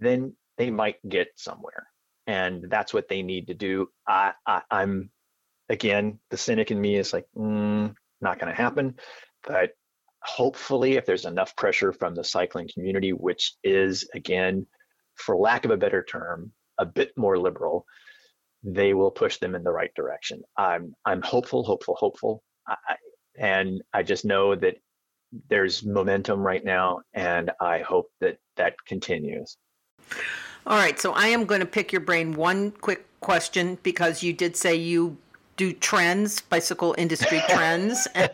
Then 0.00 0.34
they 0.56 0.70
might 0.70 0.96
get 1.08 1.28
somewhere, 1.36 1.86
and 2.26 2.66
that's 2.68 2.94
what 2.94 3.08
they 3.08 3.22
need 3.22 3.48
to 3.48 3.54
do. 3.54 3.88
I, 4.06 4.32
I 4.46 4.62
am 4.70 5.10
again, 5.68 6.18
the 6.30 6.36
cynic 6.36 6.70
in 6.70 6.80
me 6.80 6.96
is 6.96 7.12
like, 7.12 7.26
mm, 7.36 7.94
not 8.20 8.38
going 8.38 8.54
to 8.54 8.62
happen, 8.62 8.96
but 9.46 9.70
hopefully, 10.22 10.96
if 10.96 11.06
there's 11.06 11.24
enough 11.24 11.56
pressure 11.56 11.92
from 11.92 12.14
the 12.14 12.24
cycling 12.24 12.68
community, 12.72 13.12
which 13.12 13.54
is 13.64 14.08
again, 14.14 14.66
for 15.14 15.36
lack 15.36 15.64
of 15.64 15.70
a 15.70 15.76
better 15.76 16.02
term, 16.02 16.52
a 16.78 16.86
bit 16.86 17.12
more 17.16 17.38
liberal, 17.38 17.86
they 18.62 18.94
will 18.94 19.10
push 19.10 19.38
them 19.38 19.54
in 19.54 19.62
the 19.62 19.72
right 19.72 19.94
direction. 19.94 20.42
I'm 20.56 20.94
I'm 21.04 21.22
hopeful, 21.22 21.64
hopeful, 21.64 21.96
hopeful. 21.98 22.42
I, 22.66 22.96
and 23.40 23.82
I 23.92 24.02
just 24.02 24.24
know 24.24 24.54
that 24.54 24.76
there's 25.48 25.84
momentum 25.84 26.40
right 26.40 26.64
now, 26.64 27.00
and 27.14 27.50
I 27.60 27.80
hope 27.80 28.10
that 28.20 28.38
that 28.56 28.74
continues. 28.86 29.56
All 30.66 30.76
right, 30.76 31.00
so 31.00 31.12
I 31.12 31.28
am 31.28 31.46
going 31.46 31.60
to 31.60 31.66
pick 31.66 31.90
your 31.90 32.02
brain 32.02 32.34
one 32.34 32.70
quick 32.70 33.06
question 33.20 33.78
because 33.82 34.22
you 34.22 34.32
did 34.32 34.56
say 34.56 34.74
you 34.74 35.16
do 35.60 35.74
trends, 35.74 36.40
bicycle 36.40 36.94
industry 36.96 37.42
trends. 37.50 38.08
And, 38.14 38.30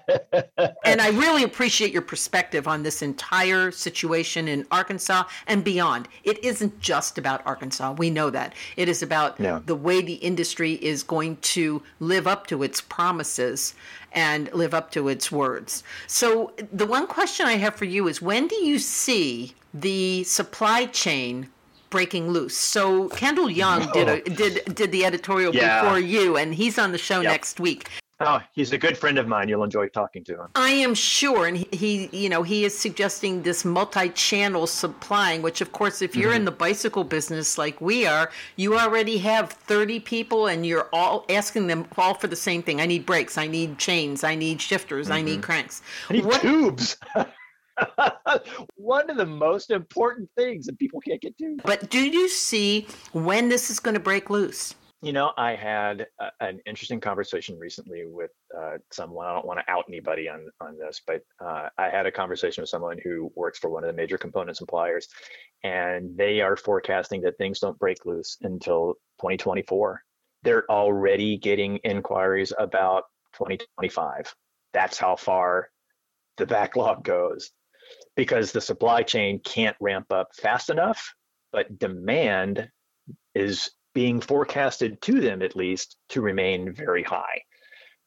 and, 0.85 1.01
I 1.01 1.09
really 1.09 1.43
appreciate 1.43 1.91
your 1.91 2.03
perspective 2.03 2.69
on 2.69 2.85
this 2.85 3.03
entire 3.03 3.73
situation 3.73 4.47
in 4.47 4.65
Arkansas 4.71 5.25
and 5.49 5.65
beyond. 5.65 6.07
It 6.23 6.45
isn't 6.45 6.79
just 6.79 7.19
about 7.19 7.45
Arkansas. 7.45 7.95
We 7.99 8.11
know 8.11 8.31
that. 8.31 8.55
It 8.77 8.89
is 8.89 9.03
about 9.03 9.41
yeah. 9.41 9.59
the 9.67 9.75
way 9.75 10.03
the 10.03 10.15
industry 10.15 10.75
is 10.75 11.03
going 11.03 11.39
to 11.39 11.83
live 11.99 12.29
up 12.29 12.47
to 12.47 12.63
its 12.63 12.81
promises 12.81 13.75
and 14.13 14.49
live 14.53 14.73
up 14.73 14.93
to 14.93 15.09
its 15.09 15.33
words. 15.33 15.83
So, 16.07 16.53
the 16.73 16.87
one 16.87 17.09
question 17.09 17.47
I 17.47 17.55
have 17.55 17.75
for 17.75 17.87
you 17.87 18.07
is 18.07 18.23
when 18.23 18.47
do 18.47 18.55
you 18.55 18.79
see 18.79 19.55
the 19.75 20.23
supply 20.23 20.87
chain 20.87 21.49
breaking 21.91 22.31
loose. 22.31 22.57
So 22.57 23.09
Kendall 23.11 23.51
Young 23.51 23.91
did 23.93 24.09
a, 24.09 24.21
did 24.23 24.75
did 24.75 24.93
the 24.93 25.05
editorial 25.05 25.55
yeah. 25.55 25.83
before 25.83 25.99
you, 25.99 26.37
and 26.37 26.55
he's 26.55 26.79
on 26.79 26.93
the 26.93 26.99
show 26.99 27.21
yep. 27.21 27.33
next 27.33 27.61
week. 27.61 27.89
Oh, 28.19 28.41
he's 28.53 28.73
a 28.73 28.79
good 28.79 28.97
friend 28.97 29.19
of 29.19 29.29
mine. 29.29 29.47
You'll 29.51 29.63
enjoy 29.63 29.89
talking 29.89 30.25
to 30.25 30.41
him. 30.41 30.49
I 30.55 30.71
am 30.71 30.95
sure, 30.95 31.47
and 31.47 31.59
he, 31.59 31.69
he 31.71 32.09
you 32.13 32.31
know, 32.31 32.43
he 32.43 32.65
is 32.65 32.77
suggesting 32.77 33.43
this 33.43 33.63
multi-channel 33.63 34.67
supplying. 34.67 35.43
Which, 35.43 35.61
of 35.61 35.73
course, 35.73 36.01
if 36.01 36.17
you're 36.17 36.31
mm-hmm. 36.31 36.37
in 36.37 36.45
the 36.47 36.51
bicycle 36.51 37.05
business 37.05 37.59
like 37.59 37.79
we 37.83 38.07
are, 38.07 38.31
you 38.57 38.79
already 38.79 39.19
have 39.19 39.53
30 39.53 40.01
people, 40.01 40.47
and 40.47 40.65
you're 40.65 40.89
all 40.95 41.27
asking 41.29 41.67
them 41.67 41.87
all 41.99 42.15
for 42.15 42.27
the 42.27 42.37
same 42.37 42.63
thing. 42.63 42.81
I 42.81 42.87
need 42.87 43.05
brakes. 43.05 43.37
I 43.37 43.49
need 43.49 43.79
chains. 43.79 44.25
I 44.25 44.35
need 44.35 44.63
shifters. 44.63 45.07
Mm-hmm. 45.07 45.15
I 45.15 45.21
need 45.21 45.33
mm-hmm. 45.33 45.41
cranks. 45.43 45.83
I 46.09 46.15
need 46.15 46.25
what, 46.25 46.41
tubes. 46.41 46.97
One 48.77 49.11
of 49.11 49.17
the 49.17 49.27
most 49.27 49.71
important 49.71 50.29
things 50.37 50.67
that 50.67 50.79
people 50.79 51.01
can't 51.01 51.21
get 51.21 51.37
to. 51.39 51.57
But 51.65 51.91
do 51.91 52.01
you 52.01 52.29
see 52.29 52.87
when 53.13 53.49
this 53.49 53.71
is 53.71 53.81
going 53.81 53.95
to 53.95 54.01
break 54.01 54.31
loose? 54.31 54.75
You 55.03 55.13
know, 55.13 55.33
I 55.37 55.55
had 55.55 56.07
a, 56.21 56.31
an 56.41 56.59
interesting 56.67 57.01
conversation 57.01 57.59
recently 57.59 58.05
with 58.07 58.31
uh, 58.59 58.79
someone. 58.91 59.27
I 59.27 59.35
don't 59.35 59.47
want 59.47 59.61
to 59.61 59.71
out 59.71 59.85
anybody 59.89 60.29
on 60.29 60.49
on 60.61 60.79
this, 60.79 61.03
but 61.07 61.21
uh, 61.39 61.69
I 61.77 61.91
had 61.91 62.07
a 62.07 62.11
conversation 62.11 62.63
with 62.63 62.71
someone 62.71 62.99
who 63.05 63.31
works 63.37 63.59
for 63.59 63.69
one 63.69 63.85
of 63.85 63.89
the 63.89 63.97
major 63.97 64.17
component 64.17 64.57
suppliers, 64.57 65.09
and 65.63 66.17
they 66.17 66.41
are 66.41 66.57
forecasting 66.57 67.21
that 67.23 67.37
things 67.37 67.61
don't 67.61 67.79
break 67.79 68.07
loose 68.07 68.39
until 68.43 68.95
2024. 69.21 70.03
They're 70.43 70.71
already 70.71 71.37
getting 71.37 71.77
inquiries 71.79 72.53
about 72.59 73.05
2025. 73.35 74.35
That's 74.73 74.99
how 74.99 75.17
far 75.17 75.69
the 76.39 76.47
backlog 76.47 77.05
goes 77.05 77.51
because 78.17 78.51
the 78.51 78.61
supply 78.61 79.03
chain 79.03 79.39
can't 79.41 79.77
ramp 79.81 80.11
up 80.11 80.35
fast 80.35 80.71
enough, 80.71 81.15
but 81.53 81.79
demand 81.79 82.69
is 83.35 83.71
being 83.95 84.21
forecasted 84.21 85.01
to 85.03 85.21
them 85.21 85.43
at 85.43 85.55
least 85.55 85.97
to 86.09 86.21
remain 86.21 86.73
very 86.73 87.03
high. 87.03 87.43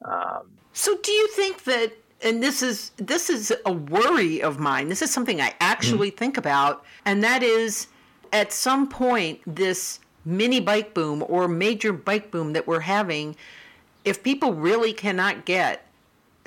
Um, 0.06 0.52
so, 0.74 0.98
do 1.02 1.12
you 1.12 1.28
think 1.30 1.64
that? 1.64 1.94
And 2.22 2.44
this 2.44 2.62
is 2.62 2.92
this 2.98 3.30
is 3.30 3.54
a 3.66 3.72
worry 3.72 4.42
of 4.42 4.60
mine. 4.60 4.90
This 4.90 5.02
is 5.02 5.12
something 5.12 5.40
I 5.40 5.54
actually 5.62 6.10
mm-hmm. 6.10 6.18
think 6.18 6.38
about, 6.38 6.84
and 7.06 7.24
that 7.24 7.44
is, 7.44 7.88
at 8.34 8.52
some 8.52 8.90
point, 8.90 9.42
this 9.48 10.00
mini 10.26 10.60
bike 10.60 10.94
boom 10.94 11.24
or 11.28 11.48
major 11.48 11.94
bike 11.94 12.30
boom 12.30 12.54
that 12.54 12.68
we're 12.68 12.82
having, 12.82 13.36
if 14.04 14.22
people 14.22 14.54
really 14.54 14.94
cannot 14.94 15.46
get 15.46 15.89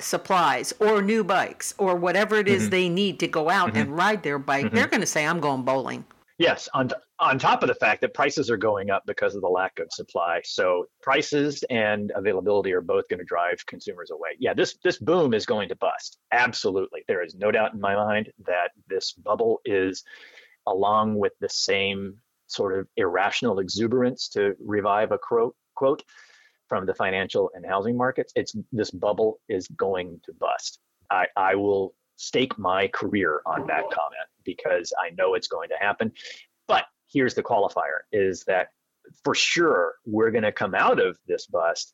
supplies 0.03 0.73
or 0.79 1.01
new 1.01 1.23
bikes 1.23 1.73
or 1.77 1.95
whatever 1.95 2.35
it 2.35 2.47
is 2.47 2.63
mm-hmm. 2.63 2.71
they 2.71 2.89
need 2.89 3.19
to 3.19 3.27
go 3.27 3.49
out 3.49 3.69
mm-hmm. 3.69 3.77
and 3.77 3.97
ride 3.97 4.23
their 4.23 4.39
bike, 4.39 4.65
mm-hmm. 4.65 4.75
they're 4.75 4.87
going 4.87 5.01
to 5.01 5.07
say, 5.07 5.25
I'm 5.25 5.39
going 5.39 5.63
bowling. 5.63 6.05
Yes, 6.39 6.67
on, 6.73 6.89
on 7.19 7.37
top 7.37 7.61
of 7.61 7.67
the 7.67 7.75
fact 7.75 8.01
that 8.01 8.13
prices 8.13 8.49
are 8.49 8.57
going 8.57 8.89
up 8.89 9.03
because 9.05 9.35
of 9.35 9.41
the 9.41 9.47
lack 9.47 9.79
of 9.79 9.87
supply. 9.91 10.41
So 10.43 10.85
prices 11.01 11.63
and 11.69 12.11
availability 12.15 12.73
are 12.73 12.81
both 12.81 13.07
going 13.07 13.19
to 13.19 13.25
drive 13.25 13.63
consumers 13.67 14.11
away. 14.11 14.31
Yeah, 14.39 14.53
this 14.53 14.77
this 14.83 14.97
boom 14.97 15.33
is 15.33 15.45
going 15.45 15.69
to 15.69 15.75
bust. 15.75 16.17
Absolutely. 16.31 17.03
There 17.07 17.23
is 17.23 17.35
no 17.35 17.51
doubt 17.51 17.73
in 17.73 17.79
my 17.79 17.95
mind 17.95 18.31
that 18.45 18.71
this 18.87 19.13
bubble 19.13 19.61
is 19.63 20.03
along 20.65 21.15
with 21.15 21.33
the 21.39 21.49
same 21.49 22.17
sort 22.47 22.77
of 22.77 22.87
irrational 22.97 23.59
exuberance 23.59 24.29
to 24.29 24.55
revive 24.59 25.11
a 25.11 25.17
quote 25.17 25.55
quote 25.75 26.03
from 26.67 26.85
the 26.85 26.93
financial 26.93 27.51
and 27.53 27.65
housing 27.65 27.97
markets, 27.97 28.31
it's 28.35 28.55
this 28.71 28.91
bubble 28.91 29.39
is 29.49 29.67
going 29.69 30.19
to 30.25 30.33
bust. 30.33 30.79
I, 31.11 31.27
I 31.35 31.55
will 31.55 31.93
stake 32.15 32.57
my 32.57 32.87
career 32.87 33.41
on 33.45 33.67
that 33.67 33.83
comment 33.91 34.27
because 34.43 34.93
I 35.01 35.11
know 35.11 35.33
it's 35.33 35.47
going 35.47 35.69
to 35.69 35.75
happen. 35.79 36.11
But 36.67 36.85
here's 37.11 37.33
the 37.33 37.43
qualifier 37.43 38.01
is 38.11 38.43
that 38.45 38.69
for 39.23 39.35
sure 39.35 39.95
we're 40.05 40.31
going 40.31 40.43
to 40.43 40.51
come 40.51 40.73
out 40.73 40.99
of 40.99 41.17
this 41.27 41.45
bust 41.47 41.93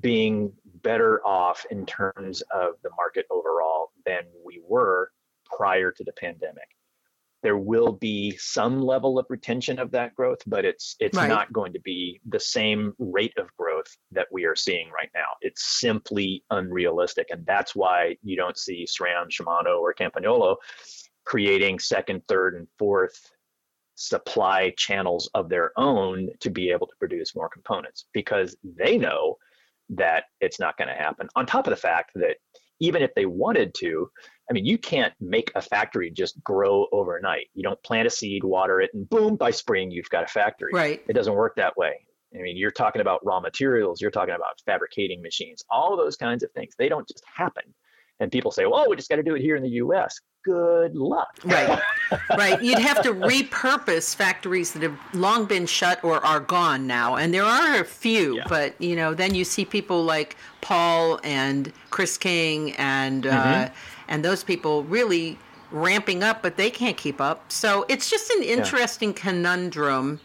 being 0.00 0.52
better 0.82 1.24
off 1.26 1.64
in 1.70 1.86
terms 1.86 2.42
of 2.52 2.74
the 2.82 2.90
market 2.96 3.26
overall 3.30 3.92
than 4.04 4.24
we 4.44 4.60
were 4.66 5.10
prior 5.56 5.90
to 5.90 6.04
the 6.04 6.12
pandemic 6.12 6.68
there 7.42 7.58
will 7.58 7.92
be 7.92 8.36
some 8.36 8.80
level 8.80 9.18
of 9.18 9.26
retention 9.28 9.78
of 9.78 9.90
that 9.92 10.14
growth, 10.14 10.38
but 10.46 10.64
it's 10.64 10.96
it's 10.98 11.16
right. 11.16 11.28
not 11.28 11.52
going 11.52 11.72
to 11.72 11.80
be 11.80 12.20
the 12.28 12.40
same 12.40 12.94
rate 12.98 13.34
of 13.38 13.54
growth 13.56 13.96
that 14.10 14.26
we 14.32 14.44
are 14.44 14.56
seeing 14.56 14.90
right 14.90 15.10
now. 15.14 15.28
It's 15.40 15.80
simply 15.80 16.44
unrealistic, 16.50 17.28
and 17.30 17.46
that's 17.46 17.76
why 17.76 18.16
you 18.22 18.36
don't 18.36 18.58
see 18.58 18.86
SRAM, 18.86 19.28
Shimano, 19.30 19.80
or 19.80 19.94
Campagnolo 19.94 20.56
creating 21.24 21.78
second, 21.78 22.22
third, 22.26 22.54
and 22.56 22.66
fourth 22.78 23.30
supply 23.94 24.72
channels 24.76 25.28
of 25.34 25.48
their 25.48 25.72
own 25.76 26.30
to 26.40 26.50
be 26.50 26.70
able 26.70 26.86
to 26.86 26.96
produce 26.98 27.34
more 27.34 27.48
components 27.48 28.06
because 28.12 28.56
they 28.62 28.96
know 28.96 29.36
that 29.90 30.24
it's 30.40 30.60
not 30.60 30.76
going 30.76 30.88
to 30.88 30.94
happen. 30.94 31.28
On 31.36 31.44
top 31.44 31.66
of 31.66 31.70
the 31.70 31.76
fact 31.76 32.12
that 32.14 32.36
even 32.80 33.02
if 33.02 33.14
they 33.14 33.26
wanted 33.26 33.74
to, 33.78 34.10
I 34.50 34.52
mean, 34.52 34.64
you 34.64 34.78
can't 34.78 35.12
make 35.20 35.52
a 35.54 35.62
factory 35.62 36.10
just 36.10 36.42
grow 36.42 36.86
overnight. 36.92 37.48
You 37.54 37.62
don't 37.62 37.82
plant 37.82 38.06
a 38.06 38.10
seed, 38.10 38.44
water 38.44 38.80
it, 38.80 38.90
and 38.94 39.08
boom, 39.08 39.36
by 39.36 39.50
spring, 39.50 39.90
you've 39.90 40.08
got 40.10 40.24
a 40.24 40.28
factory. 40.28 40.70
Right. 40.72 41.02
It 41.08 41.12
doesn't 41.12 41.34
work 41.34 41.56
that 41.56 41.76
way. 41.76 41.94
I 42.34 42.38
mean, 42.42 42.56
you're 42.56 42.70
talking 42.70 43.00
about 43.00 43.24
raw 43.24 43.40
materials, 43.40 44.00
you're 44.00 44.10
talking 44.10 44.34
about 44.34 44.60
fabricating 44.66 45.22
machines, 45.22 45.64
all 45.70 45.92
of 45.92 45.98
those 45.98 46.16
kinds 46.16 46.42
of 46.42 46.50
things. 46.52 46.74
They 46.78 46.88
don't 46.88 47.08
just 47.08 47.24
happen. 47.34 47.62
And 48.20 48.32
people 48.32 48.50
say, 48.50 48.66
well, 48.66 48.88
we 48.88 48.96
just 48.96 49.08
got 49.08 49.16
to 49.16 49.22
do 49.22 49.34
it 49.36 49.40
here 49.40 49.56
in 49.56 49.62
the 49.62 49.70
US. 49.70 50.20
Good 50.44 50.96
luck. 50.96 51.28
Right. 51.44 51.80
right. 52.30 52.60
You'd 52.62 52.78
have 52.78 53.02
to 53.02 53.12
repurpose 53.12 54.14
factories 54.14 54.72
that 54.72 54.82
have 54.82 54.98
long 55.12 55.44
been 55.44 55.66
shut 55.66 56.02
or 56.02 56.24
are 56.24 56.40
gone 56.40 56.86
now. 56.86 57.16
And 57.16 57.32
there 57.32 57.44
are 57.44 57.80
a 57.80 57.84
few, 57.84 58.36
yeah. 58.36 58.44
but 58.48 58.80
you 58.80 58.96
know, 58.96 59.14
then 59.14 59.34
you 59.34 59.44
see 59.44 59.64
people 59.64 60.02
like 60.02 60.36
Paul 60.60 61.20
and 61.22 61.72
Chris 61.90 62.16
King 62.16 62.72
and 62.76 63.26
uh, 63.26 63.30
mm-hmm. 63.30 63.64
uh, 63.66 63.68
and 64.08 64.24
those 64.24 64.42
people 64.42 64.84
really 64.84 65.38
ramping 65.70 66.22
up, 66.22 66.42
but 66.42 66.56
they 66.56 66.70
can't 66.70 66.96
keep 66.96 67.20
up. 67.20 67.52
So 67.52 67.84
it's 67.88 68.08
just 68.10 68.30
an 68.30 68.42
interesting 68.42 69.10
yeah. 69.10 69.16
conundrum. 69.16 70.20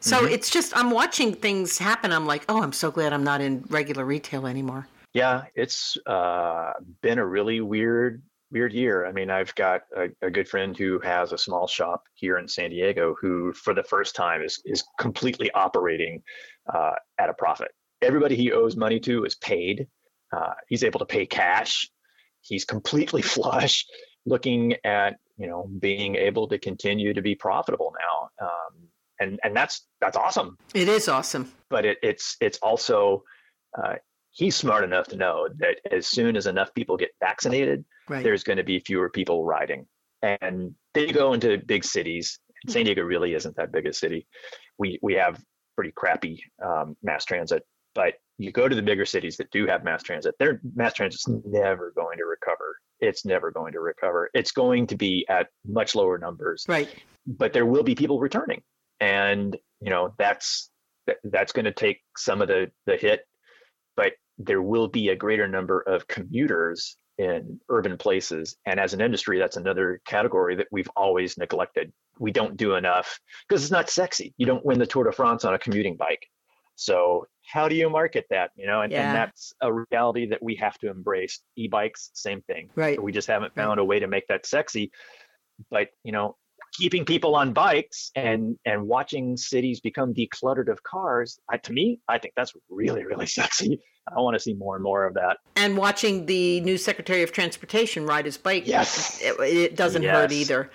So 0.00 0.16
mm-hmm. 0.16 0.34
it's 0.34 0.50
just 0.50 0.76
I'm 0.76 0.90
watching 0.90 1.34
things 1.34 1.78
happen. 1.78 2.12
I'm 2.12 2.26
like, 2.26 2.44
oh, 2.48 2.62
I'm 2.62 2.72
so 2.72 2.90
glad 2.90 3.12
I'm 3.12 3.24
not 3.24 3.40
in 3.40 3.64
regular 3.68 4.04
retail 4.04 4.46
anymore. 4.46 4.88
Yeah, 5.12 5.44
it's 5.54 5.96
uh, 6.06 6.72
been 7.02 7.18
a 7.18 7.26
really 7.26 7.60
weird, 7.60 8.22
weird 8.52 8.72
year. 8.72 9.06
I 9.06 9.12
mean, 9.12 9.28
I've 9.30 9.54
got 9.56 9.82
a, 9.96 10.08
a, 10.22 10.30
good 10.30 10.48
friend 10.48 10.76
who 10.76 11.00
has 11.00 11.32
a 11.32 11.38
small 11.38 11.66
shop 11.66 12.04
here 12.14 12.38
in 12.38 12.46
San 12.46 12.70
Diego 12.70 13.16
who, 13.20 13.52
for 13.52 13.74
the 13.74 13.82
first 13.82 14.14
time, 14.14 14.42
is 14.42 14.62
is 14.64 14.84
completely 14.98 15.50
operating 15.50 16.22
uh, 16.72 16.92
at 17.18 17.28
a 17.28 17.34
profit. 17.34 17.72
Everybody 18.02 18.36
he 18.36 18.52
owes 18.52 18.76
money 18.76 19.00
to 19.00 19.24
is 19.24 19.34
paid. 19.34 19.88
Uh, 20.32 20.54
he's 20.68 20.84
able 20.84 21.00
to 21.00 21.06
pay 21.06 21.26
cash. 21.26 21.90
He's 22.40 22.64
completely 22.64 23.22
flush, 23.36 23.86
looking 24.26 24.74
at 24.84 25.16
you 25.36 25.48
know 25.48 25.68
being 25.80 26.14
able 26.14 26.46
to 26.48 26.58
continue 26.58 27.14
to 27.14 27.22
be 27.22 27.34
profitable 27.34 27.92
now. 27.98 28.46
Um, 28.46 28.88
and 29.18 29.40
and 29.42 29.56
that's 29.56 29.86
that's 30.00 30.16
awesome. 30.16 30.56
It 30.72 30.88
is 30.88 31.08
awesome. 31.08 31.52
But 31.68 31.84
it, 31.84 31.98
it's 32.00 32.36
it's 32.40 32.58
also 32.58 33.24
uh, 33.76 33.96
he's 34.32 34.56
smart 34.56 34.84
enough 34.84 35.08
to 35.08 35.16
know 35.16 35.48
that 35.58 35.80
as 35.90 36.06
soon 36.06 36.36
as 36.36 36.46
enough 36.46 36.72
people 36.74 36.96
get 36.96 37.10
vaccinated, 37.20 37.84
right. 38.08 38.22
there's 38.22 38.44
going 38.44 38.56
to 38.58 38.64
be 38.64 38.80
fewer 38.80 39.10
people 39.10 39.44
riding. 39.44 39.86
And 40.22 40.74
they 40.94 41.12
go 41.12 41.32
into 41.32 41.58
big 41.58 41.84
cities. 41.84 42.38
San 42.68 42.84
Diego 42.84 43.02
really 43.02 43.34
isn't 43.34 43.56
that 43.56 43.72
big 43.72 43.86
a 43.86 43.92
city. 43.92 44.26
We 44.78 44.98
we 45.02 45.14
have 45.14 45.42
pretty 45.76 45.92
crappy 45.92 46.42
um, 46.62 46.96
mass 47.02 47.24
transit, 47.24 47.62
but 47.94 48.14
you 48.36 48.52
go 48.52 48.68
to 48.68 48.76
the 48.76 48.82
bigger 48.82 49.06
cities 49.06 49.36
that 49.38 49.50
do 49.50 49.66
have 49.66 49.82
mass 49.82 50.02
transit. 50.02 50.34
Their 50.38 50.60
mass 50.74 50.94
transit's 50.94 51.26
never 51.28 51.92
going 51.96 52.18
to 52.18 52.24
recover. 52.24 52.76
It's 53.00 53.24
never 53.24 53.50
going 53.50 53.72
to 53.72 53.80
recover. 53.80 54.30
It's 54.34 54.52
going 54.52 54.86
to 54.88 54.96
be 54.96 55.26
at 55.28 55.48
much 55.66 55.94
lower 55.94 56.18
numbers. 56.18 56.66
Right. 56.68 56.88
But 57.26 57.54
there 57.54 57.66
will 57.66 57.82
be 57.82 57.94
people 57.94 58.20
returning, 58.20 58.62
and 59.00 59.56
you 59.80 59.90
know 59.90 60.14
that's 60.18 60.70
that's 61.24 61.52
going 61.52 61.64
to 61.64 61.72
take 61.72 62.02
some 62.16 62.42
of 62.42 62.48
the 62.48 62.70
the 62.86 62.96
hit 62.96 63.22
but 63.96 64.12
there 64.38 64.62
will 64.62 64.88
be 64.88 65.10
a 65.10 65.16
greater 65.16 65.46
number 65.46 65.80
of 65.80 66.08
commuters 66.08 66.96
in 67.18 67.60
urban 67.68 67.98
places. 67.98 68.56
And 68.64 68.80
as 68.80 68.94
an 68.94 69.00
industry, 69.00 69.38
that's 69.38 69.58
another 69.58 70.00
category 70.06 70.56
that 70.56 70.68
we've 70.72 70.88
always 70.96 71.36
neglected. 71.36 71.92
We 72.18 72.32
don't 72.32 72.56
do 72.56 72.74
enough 72.74 73.20
because 73.48 73.62
it's 73.62 73.70
not 73.70 73.90
sexy. 73.90 74.34
You 74.38 74.46
don't 74.46 74.64
win 74.64 74.78
the 74.78 74.86
Tour 74.86 75.04
de 75.04 75.12
France 75.12 75.44
on 75.44 75.52
a 75.52 75.58
commuting 75.58 75.96
bike. 75.96 76.26
So 76.76 77.26
how 77.46 77.68
do 77.68 77.74
you 77.74 77.90
market 77.90 78.24
that? 78.30 78.52
You 78.56 78.66
know, 78.66 78.80
and, 78.80 78.90
yeah. 78.90 79.08
and 79.08 79.16
that's 79.16 79.52
a 79.60 79.70
reality 79.90 80.26
that 80.28 80.42
we 80.42 80.54
have 80.56 80.78
to 80.78 80.88
embrace. 80.88 81.40
E-bikes, 81.56 82.10
same 82.14 82.40
thing. 82.42 82.70
Right. 82.74 83.02
We 83.02 83.12
just 83.12 83.28
haven't 83.28 83.54
found 83.54 83.76
right. 83.76 83.82
a 83.82 83.84
way 83.84 83.98
to 83.98 84.06
make 84.06 84.26
that 84.28 84.46
sexy. 84.46 84.90
But 85.70 85.88
you 86.04 86.12
know, 86.12 86.36
keeping 86.72 87.04
people 87.04 87.34
on 87.34 87.52
bikes 87.52 88.10
and 88.14 88.56
and 88.64 88.86
watching 88.86 89.36
cities 89.36 89.80
become 89.80 90.14
decluttered 90.14 90.68
of 90.68 90.82
cars 90.82 91.38
I, 91.48 91.56
to 91.58 91.72
me 91.72 92.00
i 92.08 92.18
think 92.18 92.34
that's 92.36 92.52
really 92.68 93.04
really 93.04 93.26
sexy 93.40 93.80
i 94.08 94.20
want 94.20 94.34
to 94.34 94.40
see 94.40 94.54
more 94.54 94.76
and 94.76 94.82
more 94.82 95.06
of 95.06 95.14
that 95.14 95.38
and 95.56 95.76
watching 95.76 96.26
the 96.26 96.60
new 96.60 96.78
secretary 96.78 97.22
of 97.22 97.32
transportation 97.32 98.06
ride 98.06 98.24
his 98.24 98.36
bike 98.36 98.66
yes 98.66 99.20
it, 99.22 99.38
it 99.40 99.76
doesn't 99.76 100.02
yes. 100.02 100.14
hurt 100.14 100.32
either 100.32 100.70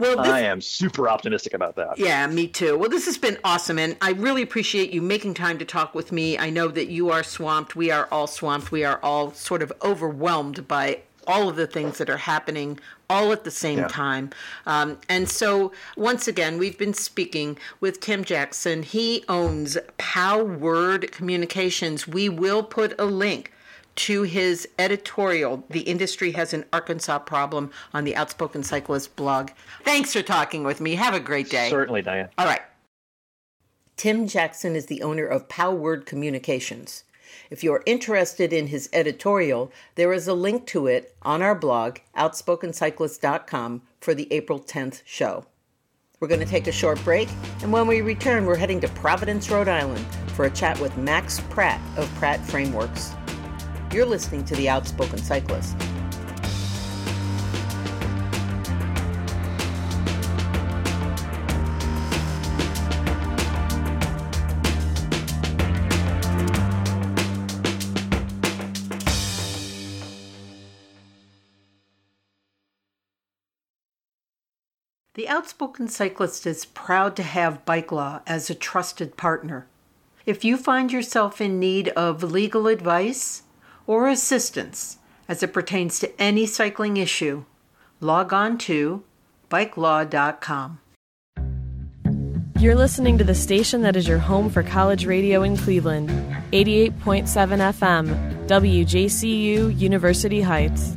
well, 0.00 0.16
this, 0.16 0.32
I 0.32 0.40
am 0.40 0.62
super 0.62 1.10
optimistic 1.10 1.52
about 1.52 1.76
that. 1.76 1.98
Yeah, 1.98 2.26
me 2.26 2.48
too. 2.48 2.78
Well, 2.78 2.88
this 2.88 3.04
has 3.04 3.18
been 3.18 3.36
awesome, 3.44 3.78
and 3.78 3.98
I 4.00 4.12
really 4.12 4.40
appreciate 4.40 4.94
you 4.94 5.02
making 5.02 5.34
time 5.34 5.58
to 5.58 5.64
talk 5.66 5.94
with 5.94 6.10
me. 6.10 6.38
I 6.38 6.48
know 6.48 6.68
that 6.68 6.88
you 6.88 7.10
are 7.10 7.22
swamped. 7.22 7.76
We 7.76 7.90
are 7.90 8.08
all 8.10 8.26
swamped. 8.26 8.72
We 8.72 8.82
are 8.82 8.98
all 9.02 9.34
sort 9.34 9.62
of 9.62 9.70
overwhelmed 9.82 10.66
by 10.66 11.00
all 11.26 11.48
of 11.48 11.56
the 11.56 11.66
things 11.66 11.98
that 11.98 12.10
are 12.10 12.16
happening 12.16 12.78
all 13.08 13.32
at 13.32 13.44
the 13.44 13.50
same 13.50 13.78
yeah. 13.78 13.88
time. 13.88 14.30
Um, 14.66 14.98
and 15.08 15.28
so, 15.28 15.72
once 15.96 16.28
again, 16.28 16.58
we've 16.58 16.78
been 16.78 16.94
speaking 16.94 17.58
with 17.80 18.00
Tim 18.00 18.24
Jackson. 18.24 18.82
He 18.82 19.24
owns 19.28 19.76
Pow 19.98 20.42
Word 20.42 21.10
Communications. 21.12 22.06
We 22.06 22.28
will 22.28 22.62
put 22.62 22.98
a 22.98 23.04
link 23.04 23.52
to 23.96 24.22
his 24.22 24.68
editorial, 24.78 25.64
The 25.68 25.80
Industry 25.80 26.32
Has 26.32 26.54
an 26.54 26.64
Arkansas 26.72 27.18
Problem, 27.18 27.70
on 27.92 28.04
the 28.04 28.16
Outspoken 28.16 28.62
Cyclist 28.62 29.14
blog. 29.16 29.50
Thanks 29.84 30.12
for 30.12 30.22
talking 30.22 30.64
with 30.64 30.80
me. 30.80 30.94
Have 30.94 31.14
a 31.14 31.20
great 31.20 31.50
day. 31.50 31.68
Certainly, 31.68 32.02
Diane. 32.02 32.28
All 32.38 32.46
right. 32.46 32.62
Tim 33.96 34.26
Jackson 34.26 34.76
is 34.76 34.86
the 34.86 35.02
owner 35.02 35.26
of 35.26 35.48
Pow 35.48 35.74
Word 35.74 36.06
Communications. 36.06 37.04
If 37.50 37.64
you're 37.64 37.82
interested 37.84 38.52
in 38.52 38.68
his 38.68 38.88
editorial, 38.92 39.72
there 39.96 40.12
is 40.12 40.28
a 40.28 40.34
link 40.34 40.66
to 40.68 40.86
it 40.86 41.16
on 41.22 41.42
our 41.42 41.56
blog, 41.56 41.98
outspokencyclist.com, 42.16 43.82
for 44.00 44.14
the 44.14 44.32
April 44.32 44.60
10th 44.60 45.02
show. 45.04 45.44
We're 46.20 46.28
going 46.28 46.40
to 46.40 46.46
take 46.46 46.68
a 46.68 46.72
short 46.72 47.02
break, 47.02 47.28
and 47.62 47.72
when 47.72 47.88
we 47.88 48.02
return, 48.02 48.46
we're 48.46 48.54
heading 48.54 48.80
to 48.82 48.88
Providence, 48.90 49.50
Rhode 49.50 49.68
Island 49.68 50.06
for 50.36 50.44
a 50.44 50.50
chat 50.50 50.78
with 50.78 50.96
Max 50.96 51.40
Pratt 51.50 51.80
of 51.98 52.08
Pratt 52.14 52.40
Frameworks. 52.46 53.14
You're 53.92 54.06
listening 54.06 54.44
to 54.44 54.54
The 54.54 54.68
Outspoken 54.68 55.18
Cyclist. 55.18 55.76
The 75.20 75.28
Outspoken 75.28 75.86
Cyclist 75.86 76.46
is 76.46 76.64
proud 76.64 77.14
to 77.16 77.22
have 77.22 77.66
Bike 77.66 77.92
Law 77.92 78.22
as 78.26 78.48
a 78.48 78.54
trusted 78.54 79.18
partner. 79.18 79.66
If 80.24 80.46
you 80.46 80.56
find 80.56 80.90
yourself 80.90 81.42
in 81.42 81.60
need 81.60 81.88
of 81.88 82.22
legal 82.22 82.66
advice 82.68 83.42
or 83.86 84.08
assistance 84.08 84.96
as 85.28 85.42
it 85.42 85.52
pertains 85.52 85.98
to 85.98 86.18
any 86.18 86.46
cycling 86.46 86.96
issue, 86.96 87.44
log 88.00 88.32
on 88.32 88.56
to 88.60 89.04
bikelaw.com. 89.50 90.80
You're 92.58 92.74
listening 92.74 93.18
to 93.18 93.24
the 93.24 93.34
station 93.34 93.82
that 93.82 93.96
is 93.96 94.08
your 94.08 94.16
home 94.16 94.48
for 94.48 94.62
college 94.62 95.04
radio 95.04 95.42
in 95.42 95.58
Cleveland, 95.58 96.08
88.7 96.52 97.26
FM, 97.74 98.46
WJCU 98.46 99.78
University 99.78 100.40
Heights. 100.40 100.96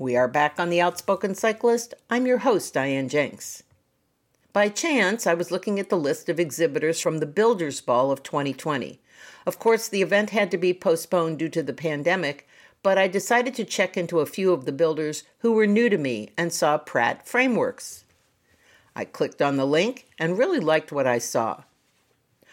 We 0.00 0.14
are 0.14 0.28
back 0.28 0.60
on 0.60 0.70
The 0.70 0.80
Outspoken 0.80 1.34
Cyclist. 1.34 1.92
I'm 2.08 2.24
your 2.24 2.38
host, 2.38 2.72
Diane 2.72 3.08
Jenks. 3.08 3.64
By 4.52 4.68
chance, 4.68 5.26
I 5.26 5.34
was 5.34 5.50
looking 5.50 5.80
at 5.80 5.88
the 5.88 5.96
list 5.96 6.28
of 6.28 6.38
exhibitors 6.38 7.00
from 7.00 7.18
the 7.18 7.26
Builders 7.26 7.80
Ball 7.80 8.12
of 8.12 8.22
2020. 8.22 9.00
Of 9.44 9.58
course, 9.58 9.88
the 9.88 10.00
event 10.00 10.30
had 10.30 10.52
to 10.52 10.56
be 10.56 10.72
postponed 10.72 11.40
due 11.40 11.48
to 11.48 11.64
the 11.64 11.72
pandemic, 11.72 12.46
but 12.84 12.96
I 12.96 13.08
decided 13.08 13.56
to 13.56 13.64
check 13.64 13.96
into 13.96 14.20
a 14.20 14.26
few 14.26 14.52
of 14.52 14.66
the 14.66 14.72
builders 14.72 15.24
who 15.40 15.50
were 15.50 15.66
new 15.66 15.88
to 15.88 15.98
me 15.98 16.28
and 16.38 16.52
saw 16.52 16.78
Pratt 16.78 17.26
Frameworks. 17.26 18.04
I 18.94 19.04
clicked 19.04 19.42
on 19.42 19.56
the 19.56 19.66
link 19.66 20.06
and 20.16 20.38
really 20.38 20.60
liked 20.60 20.92
what 20.92 21.08
I 21.08 21.18
saw. 21.18 21.64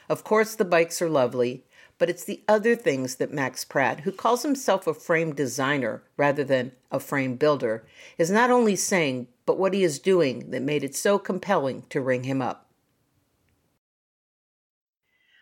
Of 0.09 0.23
course, 0.23 0.55
the 0.55 0.65
bikes 0.65 0.99
are 0.99 1.09
lovely, 1.09 1.63
but 1.97 2.09
it's 2.09 2.25
the 2.25 2.43
other 2.47 2.75
things 2.75 3.15
that 3.15 3.33
Max 3.33 3.63
Pratt, 3.63 4.01
who 4.01 4.11
calls 4.11 4.43
himself 4.43 4.87
a 4.87 4.93
frame 4.93 5.33
designer 5.33 6.03
rather 6.17 6.43
than 6.43 6.71
a 6.91 6.99
frame 6.99 7.35
builder, 7.35 7.85
is 8.17 8.29
not 8.29 8.51
only 8.51 8.75
saying, 8.75 9.27
but 9.45 9.57
what 9.57 9.73
he 9.73 9.83
is 9.83 9.99
doing 9.99 10.51
that 10.51 10.61
made 10.61 10.83
it 10.83 10.95
so 10.95 11.17
compelling 11.17 11.83
to 11.89 12.01
ring 12.01 12.23
him 12.23 12.41
up. 12.41 12.69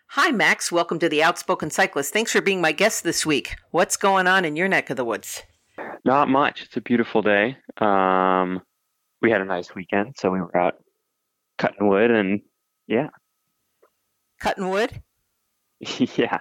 Hi, 0.09 0.29
Max. 0.29 0.71
Welcome 0.71 0.99
to 0.99 1.09
the 1.09 1.23
Outspoken 1.23 1.71
Cyclist. 1.71 2.13
Thanks 2.13 2.31
for 2.31 2.41
being 2.41 2.61
my 2.61 2.71
guest 2.71 3.03
this 3.03 3.25
week. 3.25 3.55
What's 3.71 3.97
going 3.97 4.27
on 4.27 4.45
in 4.45 4.55
your 4.55 4.67
neck 4.67 4.91
of 4.91 4.97
the 4.97 5.05
woods? 5.05 5.41
Not 6.05 6.29
much. 6.29 6.61
It's 6.61 6.77
a 6.77 6.81
beautiful 6.81 7.23
day. 7.23 7.57
Um, 7.77 8.61
we 9.23 9.31
had 9.31 9.41
a 9.41 9.45
nice 9.45 9.73
weekend, 9.73 10.13
so 10.19 10.29
we 10.29 10.39
were 10.39 10.55
out 10.55 10.75
cutting 11.57 11.87
wood 11.87 12.11
and 12.11 12.41
yeah. 12.87 13.07
Cutting 14.39 14.69
wood? 14.69 15.01
yeah. 16.15 16.39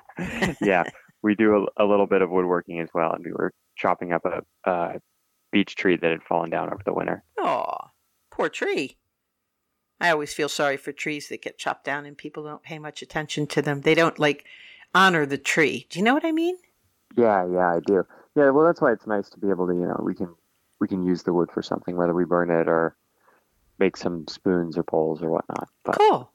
Yeah. 0.61 0.85
we 1.23 1.35
do 1.35 1.69
a, 1.77 1.85
a, 1.85 1.87
little 1.87 2.07
bit 2.07 2.23
of 2.23 2.31
woodworking 2.31 2.81
as 2.81 2.89
well, 2.93 3.13
and 3.13 3.25
we 3.25 3.33
were 3.33 3.53
chopping 3.77 4.13
up 4.13 4.25
a, 4.25 4.43
a 4.71 5.01
beech 5.51 5.77
tree 5.77 5.97
that 5.97 6.11
had 6.11 6.23
fallen 6.23 6.51
down 6.51 6.73
over 6.73 6.83
the 6.85 6.93
winter. 6.93 7.23
Oh, 7.39 7.67
poor 8.31 8.49
tree. 8.49 8.97
I 10.01 10.11
always 10.11 10.35
feel 10.35 10.49
sorry 10.49 10.77
for 10.77 10.91
trees 10.91 11.29
that 11.29 11.43
get 11.43 11.59
chopped 11.59 11.85
down 11.85 12.07
and 12.07 12.19
people 12.19 12.43
don't 12.43 12.63
pay 12.63 12.81
much 12.81 13.03
attention 13.03 13.47
to 13.49 13.63
them. 13.63 13.83
They 13.83 13.95
don't 13.95 14.19
like 14.19 14.45
honor 14.93 15.27
the 15.27 15.39
tree. 15.39 15.87
Do 15.91 15.99
you 16.01 16.05
know 16.05 16.15
what 16.15 16.25
I 16.25 16.33
mean? 16.33 16.57
Yeah, 17.17 17.47
yeah, 17.47 17.75
I 17.75 17.81
do. 17.87 18.05
Yeah, 18.35 18.51
well, 18.51 18.65
that's 18.67 18.81
why 18.81 18.93
it's 18.93 19.07
nice 19.07 19.29
to 19.31 19.39
be 19.39 19.49
able 19.49 19.69
to, 19.69 19.75
you 19.75 19.87
know, 19.87 20.01
we 20.03 20.15
can 20.15 20.35
we 20.81 20.89
can 20.89 21.05
use 21.05 21.23
the 21.23 21.33
wood 21.33 21.51
for 21.53 21.63
something, 21.63 21.97
whether 21.97 22.15
we 22.15 22.25
burn 22.25 22.51
it 22.51 22.67
or 22.67 22.97
make 23.79 23.97
some 23.97 24.27
spoons 24.27 24.77
or 24.77 24.83
poles 24.83 25.23
or 25.23 25.31
whatnot. 25.31 25.69
But. 25.85 25.97
Cool, 25.99 26.33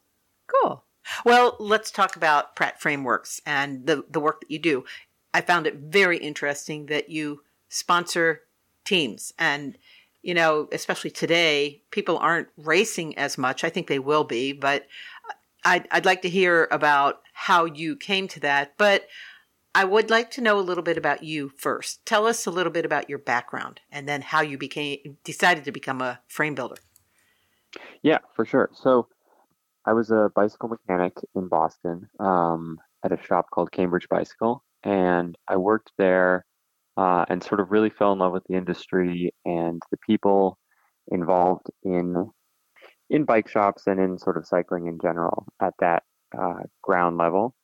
cool. 0.48 0.86
Well, 1.26 1.56
let's 1.60 1.92
talk 1.92 2.16
about 2.16 2.56
Pratt 2.56 2.82
Frameworks 2.82 3.42
and 3.46 3.86
the 3.86 4.04
the 4.10 4.20
work 4.20 4.42
that 4.42 4.52
you 4.52 4.60
do. 4.60 4.86
I 5.34 5.42
found 5.42 5.68
it 5.68 5.76
very 5.76 6.18
interesting 6.18 6.88
that 6.88 7.10
you 7.10 7.42
sponsor 7.70 8.42
teams 8.86 9.34
and 9.38 9.78
you 10.22 10.34
know, 10.34 10.68
especially 10.74 11.12
today, 11.12 11.82
people 11.90 12.18
aren't 12.18 12.50
racing 12.58 13.18
as 13.18 13.38
much. 13.38 13.64
I 13.64 13.70
think 13.70 13.88
they 13.88 14.00
will 14.00 14.26
be, 14.26 14.52
but 14.52 14.86
I'd, 15.64 15.88
I'd 15.90 16.06
like 16.06 16.22
to 16.24 16.30
hear 16.30 16.68
about 16.70 17.22
how 17.32 17.66
you 17.66 17.96
came 17.96 18.28
to 18.30 18.40
that. 18.42 18.74
But 18.78 19.08
I 19.74 19.84
would 19.84 20.10
like 20.10 20.32
to 20.32 20.42
know 20.42 20.60
a 20.60 20.62
little 20.62 20.84
bit 20.84 20.98
about 20.98 21.24
you 21.24 21.50
first. 21.56 22.06
Tell 22.06 22.26
us 22.26 22.46
a 22.46 22.52
little 22.52 22.72
bit 22.72 22.86
about 22.86 23.10
your 23.10 23.20
background 23.20 23.80
and 23.92 24.08
then 24.08 24.22
how 24.22 24.42
you 24.42 24.58
became 24.58 25.18
decided 25.24 25.64
to 25.66 25.72
become 25.72 26.02
a 26.02 26.20
frame 26.28 26.56
builder. 26.56 26.78
Yeah, 28.02 28.20
for 28.36 28.44
sure. 28.44 28.70
So 28.74 29.08
I 29.88 29.94
was 29.94 30.12
a 30.12 30.30
bicycle 30.36 30.68
mechanic 30.68 31.14
in 31.34 31.48
Boston 31.48 32.10
um, 32.20 32.78
at 33.06 33.14
a 33.14 33.24
shop 33.24 33.46
called 33.54 33.72
Cambridge 33.72 34.10
Bicycle, 34.10 34.62
and 34.84 35.38
I 35.48 35.56
worked 35.56 35.94
there 35.98 36.46
uh, 36.98 37.24
and 37.30 37.42
sort 37.42 37.62
of 37.62 37.72
really 37.72 37.90
fell 37.90 38.12
in 38.12 38.20
love 38.20 38.34
with 38.34 38.44
the 38.50 38.56
industry 38.56 39.34
and 39.46 39.82
the 39.90 39.98
people 40.06 40.60
involved 41.10 41.68
in 41.84 42.30
in 43.10 43.24
bike 43.24 43.48
shops 43.48 43.84
and 43.88 43.98
in 44.02 44.18
sort 44.18 44.36
of 44.36 44.46
cycling 44.46 44.88
in 44.88 45.00
general 45.02 45.46
at 45.62 45.74
that 45.80 46.04
uh, 46.38 46.64
ground 46.82 47.18
level. 47.18 47.56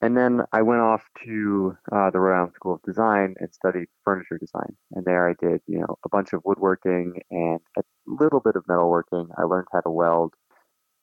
And 0.00 0.16
then 0.16 0.42
I 0.52 0.62
went 0.62 0.80
off 0.80 1.04
to 1.24 1.76
uh, 1.92 2.10
the 2.10 2.20
Rhode 2.20 2.36
Island 2.38 2.52
School 2.54 2.74
of 2.74 2.82
Design 2.82 3.34
and 3.40 3.52
studied 3.52 3.88
furniture 4.04 4.38
design. 4.38 4.76
And 4.92 5.04
there 5.04 5.28
I 5.28 5.34
did, 5.44 5.60
you 5.66 5.80
know, 5.80 5.98
a 6.04 6.08
bunch 6.08 6.32
of 6.32 6.40
woodworking 6.44 7.20
and 7.30 7.60
a 7.76 7.82
little 8.06 8.40
bit 8.40 8.56
of 8.56 8.64
metalworking. 8.64 9.26
I 9.36 9.42
learned 9.42 9.66
how 9.72 9.80
to 9.80 9.90
weld. 9.90 10.34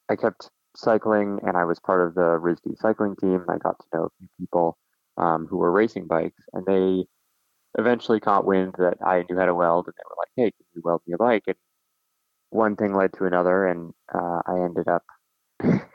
I 0.09 0.15
kept 0.15 0.49
cycling, 0.75 1.39
and 1.43 1.57
I 1.57 1.65
was 1.65 1.79
part 1.79 2.05
of 2.07 2.15
the 2.15 2.39
RISD 2.39 2.77
cycling 2.77 3.15
team. 3.15 3.45
I 3.49 3.57
got 3.57 3.79
to 3.79 3.85
know 3.93 4.03
a 4.05 4.09
few 4.19 4.27
people 4.39 4.77
um, 5.17 5.47
who 5.49 5.57
were 5.57 5.71
racing 5.71 6.07
bikes, 6.07 6.41
and 6.53 6.65
they 6.65 7.05
eventually 7.77 8.19
caught 8.19 8.45
wind 8.45 8.75
that 8.77 8.97
I 9.05 9.25
knew 9.29 9.37
how 9.37 9.45
to 9.45 9.55
weld, 9.55 9.87
and 9.87 9.93
they 9.95 10.03
were 10.09 10.17
like, 10.17 10.29
"Hey, 10.35 10.51
can 10.51 10.65
you 10.75 10.81
weld 10.83 11.01
me 11.07 11.13
a 11.13 11.17
bike?" 11.17 11.43
And 11.47 11.57
one 12.49 12.75
thing 12.75 12.93
led 12.93 13.13
to 13.13 13.25
another, 13.25 13.67
and 13.67 13.93
uh, 14.13 14.41
I 14.45 14.63
ended 14.63 14.87
up 14.87 15.03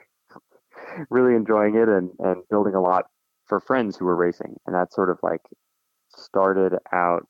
really 1.10 1.34
enjoying 1.34 1.76
it 1.76 1.88
and, 1.88 2.10
and 2.18 2.42
building 2.50 2.74
a 2.74 2.80
lot 2.80 3.06
for 3.46 3.60
friends 3.60 3.96
who 3.96 4.04
were 4.04 4.16
racing. 4.16 4.56
And 4.66 4.74
that 4.74 4.92
sort 4.92 5.10
of 5.10 5.18
like 5.22 5.42
started 6.08 6.74
out 6.92 7.26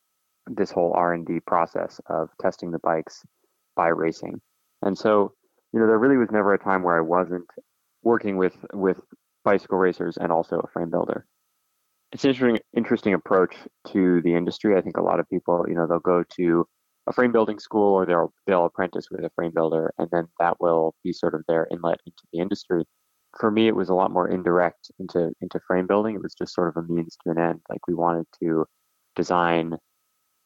this 0.47 0.71
whole 0.71 0.93
R&D 0.93 1.41
process 1.41 1.99
of 2.07 2.29
testing 2.41 2.71
the 2.71 2.79
bikes 2.79 3.23
by 3.75 3.87
racing. 3.87 4.41
And 4.81 4.97
so, 4.97 5.33
you 5.73 5.79
know, 5.79 5.87
there 5.87 5.99
really 5.99 6.17
was 6.17 6.31
never 6.31 6.53
a 6.53 6.59
time 6.59 6.83
where 6.83 6.97
I 6.97 7.01
wasn't 7.01 7.45
working 8.03 8.37
with 8.37 8.55
with 8.73 8.99
bicycle 9.43 9.77
racers 9.77 10.17
and 10.17 10.31
also 10.31 10.59
a 10.59 10.67
frame 10.67 10.89
builder. 10.89 11.25
It's 12.11 12.23
an 12.23 12.31
interesting 12.31 12.59
interesting 12.75 13.13
approach 13.13 13.55
to 13.89 14.21
the 14.21 14.35
industry. 14.35 14.77
I 14.77 14.81
think 14.81 14.97
a 14.97 15.03
lot 15.03 15.19
of 15.19 15.29
people, 15.29 15.65
you 15.67 15.75
know, 15.75 15.87
they'll 15.87 15.99
go 15.99 16.23
to 16.37 16.65
a 17.07 17.13
frame 17.13 17.31
building 17.31 17.59
school 17.59 17.93
or 17.93 18.05
they'll 18.05 18.33
they'll 18.47 18.65
apprentice 18.65 19.07
with 19.09 19.23
a 19.23 19.31
frame 19.35 19.51
builder 19.53 19.93
and 19.97 20.07
then 20.11 20.27
that 20.39 20.59
will 20.59 20.95
be 21.03 21.11
sort 21.11 21.33
of 21.33 21.43
their 21.47 21.67
inlet 21.71 21.99
into 22.05 22.23
the 22.31 22.39
industry 22.39 22.83
for 23.39 23.49
me 23.49 23.67
it 23.67 23.75
was 23.75 23.89
a 23.89 23.93
lot 23.93 24.11
more 24.11 24.29
indirect 24.29 24.91
into 24.99 25.31
into 25.41 25.59
frame 25.65 25.87
building 25.87 26.15
it 26.15 26.21
was 26.21 26.35
just 26.35 26.53
sort 26.53 26.67
of 26.67 26.77
a 26.77 26.87
means 26.93 27.17
to 27.23 27.31
an 27.31 27.39
end 27.39 27.59
like 27.69 27.85
we 27.87 27.93
wanted 27.93 28.25
to 28.41 28.65
design 29.15 29.75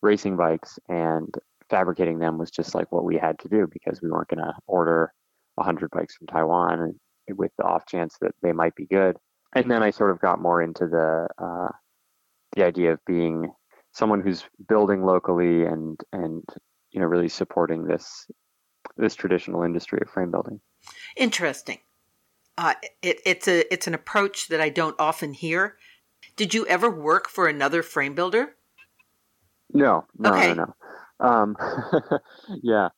racing 0.01 0.37
bikes 0.37 0.79
and 0.87 1.33
fabricating 1.75 2.19
them 2.19 2.37
was 2.37 2.51
just 2.51 2.73
like 2.73 2.89
what 2.89 3.03
we 3.03 3.17
had 3.17 3.37
to 3.37 3.49
do 3.49 3.67
because 3.69 4.01
we 4.01 4.09
weren't 4.09 4.29
going 4.29 4.39
to 4.39 4.53
order 4.65 5.11
100 5.55 5.91
bikes 5.91 6.15
from 6.15 6.25
taiwan 6.27 6.97
with 7.35 7.51
the 7.57 7.65
off 7.65 7.85
chance 7.85 8.15
that 8.21 8.31
they 8.41 8.53
might 8.53 8.73
be 8.75 8.85
good 8.85 9.17
and 9.55 9.69
then 9.69 9.83
i 9.83 9.89
sort 9.89 10.09
of 10.09 10.19
got 10.21 10.41
more 10.41 10.61
into 10.61 10.87
the 10.87 11.27
uh, 11.37 11.67
the 12.55 12.63
idea 12.63 12.93
of 12.93 12.99
being 13.05 13.51
someone 13.91 14.21
who's 14.21 14.45
building 14.69 15.03
locally 15.03 15.65
and 15.65 15.99
and 16.13 16.43
you 16.91 17.01
know 17.01 17.07
really 17.07 17.27
supporting 17.27 17.83
this 17.83 18.25
this 18.95 19.13
traditional 19.13 19.61
industry 19.61 19.99
of 20.01 20.09
frame 20.09 20.31
building 20.31 20.61
interesting 21.17 21.79
uh, 22.57 22.75
it, 23.01 23.19
it's 23.25 23.49
a 23.49 23.73
it's 23.73 23.85
an 23.85 23.93
approach 23.93 24.47
that 24.47 24.61
I 24.61 24.69
don't 24.69 24.95
often 24.97 25.33
hear. 25.33 25.75
Did 26.37 26.53
you 26.53 26.65
ever 26.67 26.89
work 26.89 27.27
for 27.27 27.49
another 27.49 27.83
frame 27.83 28.15
builder? 28.15 28.55
No, 29.73 30.05
no, 30.17 30.33
okay. 30.33 30.53
no, 30.53 30.63
no. 30.63 30.75
Um, 31.19 31.55
yeah, 32.63 32.89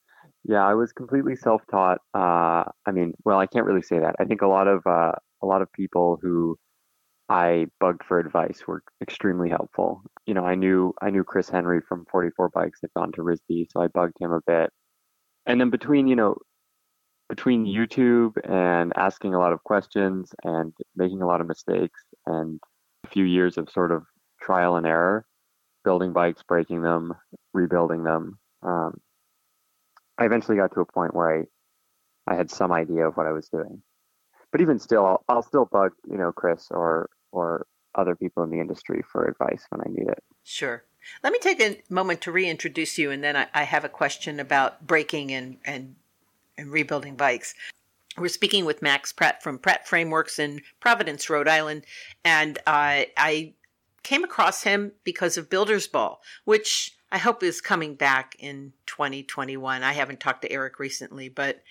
yeah. 0.44 0.66
I 0.66 0.74
was 0.74 0.92
completely 0.94 1.36
self-taught. 1.36 2.00
Uh, 2.14 2.64
I 2.86 2.92
mean, 2.92 3.14
well, 3.24 3.40
I 3.40 3.48
can't 3.48 3.66
really 3.66 3.82
say 3.82 4.00
that. 4.00 4.16
I 4.20 4.26
think 4.26 4.42
a 4.42 4.48
lot 4.48 4.68
of 4.68 4.86
uh, 4.86 5.14
a 5.42 5.46
lot 5.46 5.62
of 5.62 5.72
people 5.74 6.20
who 6.22 6.58
I 7.30 7.68
bugged 7.80 8.04
for 8.04 8.20
advice 8.20 8.64
were 8.68 8.84
extremely 9.02 9.50
helpful. 9.50 10.02
You 10.26 10.34
know, 10.34 10.46
I 10.46 10.56
knew 10.56 10.94
I 11.02 11.10
knew 11.10 11.24
Kris 11.24 11.50
Henry 11.50 11.82
from 11.88 12.06
44 12.12 12.50
Bikes 12.50 12.80
had 12.82 12.94
gone 12.96 13.12
to 13.14 13.22
RISD, 13.22 13.68
so 13.72 13.82
I 13.82 13.88
bugged 13.88 14.18
him 14.20 14.32
a 14.32 14.42
bit. 14.48 14.72
And 15.46 15.60
then 15.60 15.70
between 15.70 16.08
you 16.08 16.16
know 16.16 16.38
between 17.30 17.66
YouTube 17.66 18.34
and 18.50 18.94
asking 18.96 19.34
a 19.34 19.40
lot 19.40 19.54
of 19.54 19.64
questions 19.64 20.34
and 20.44 20.74
making 20.96 21.22
a 21.22 21.28
lot 21.28 21.42
of 21.42 21.48
mistakes 21.48 22.00
and 22.26 22.60
a 23.06 23.10
few 23.10 23.26
years 23.26 23.58
of 23.58 23.70
sort 23.70 23.92
of 23.92 24.04
trial 24.42 24.78
and 24.78 24.88
error, 24.88 25.26
building 25.84 26.14
bikes, 26.14 26.44
breaking 26.48 26.82
them, 26.82 27.14
rebuilding 27.58 28.04
them, 28.04 28.38
um, 28.62 29.00
I 30.17 30.26
eventually 30.26 30.58
got 30.58 30.74
to 30.74 30.82
a 30.82 30.86
point 30.86 31.13
where 31.13 31.41
I, 32.28 32.32
I 32.32 32.36
had 32.36 32.50
some 32.50 32.72
idea 32.72 33.08
of 33.08 33.17
what 33.17 33.28
I 33.28 33.32
was 33.32 33.50
doing. 33.50 33.82
But 34.52 34.62
even 34.62 34.80
still, 34.80 35.06
I'll, 35.06 35.24
I'll 35.28 35.43
still 35.43 35.65
bug, 35.65 35.91
you 36.10 36.17
know, 36.17 36.32
Kris 36.32 36.67
or 36.72 37.10
or 37.32 37.67
other 37.96 38.15
people 38.15 38.43
in 38.43 38.50
the 38.50 38.60
industry 38.60 39.04
for 39.12 39.26
advice 39.26 39.65
when 39.70 39.82
I 39.82 39.89
need 39.89 40.08
it. 40.08 40.24
Sure. 40.43 40.84
Let 41.24 41.34
me 41.34 41.39
take 41.39 41.60
a 41.60 41.82
moment 41.89 42.22
to 42.22 42.32
reintroduce 42.32 42.98
you, 42.98 43.12
and 43.12 43.24
then 43.24 43.36
I, 43.36 43.48
I 43.54 43.63
have 43.63 43.84
a 43.84 43.89
question 43.89 44.39
about 44.39 44.86
breaking 44.86 45.32
and, 45.32 45.58
and 45.65 45.96
and 46.58 46.72
rebuilding 46.72 47.15
bikes. 47.15 47.54
We're 48.17 48.30
speaking 48.30 48.65
with 48.65 48.82
Max 48.82 49.13
Pratt 49.13 49.43
from 49.43 49.60
Pratt 49.60 49.88
Frameworks 49.88 50.39
in 50.39 50.62
Providence, 50.80 51.30
Rhode 51.30 51.48
Island, 51.48 51.86
and 52.26 52.58
uh, 52.60 53.04
I 53.17 53.54
came 54.04 54.24
across 54.24 54.63
him 54.63 54.93
because 55.04 55.38
of 55.38 55.50
Builders 55.50 55.86
Ball, 55.86 56.22
which 56.46 56.96
I 57.12 57.18
hope 57.18 57.44
is 57.44 57.62
coming 57.62 57.96
back 57.96 58.36
in 58.40 58.74
2021. 58.86 59.84
I 59.84 59.94
haven't 59.94 60.20
talked 60.20 60.42
to 60.42 60.52
Eric 60.52 60.80
recently, 60.80 61.30
but 61.30 61.64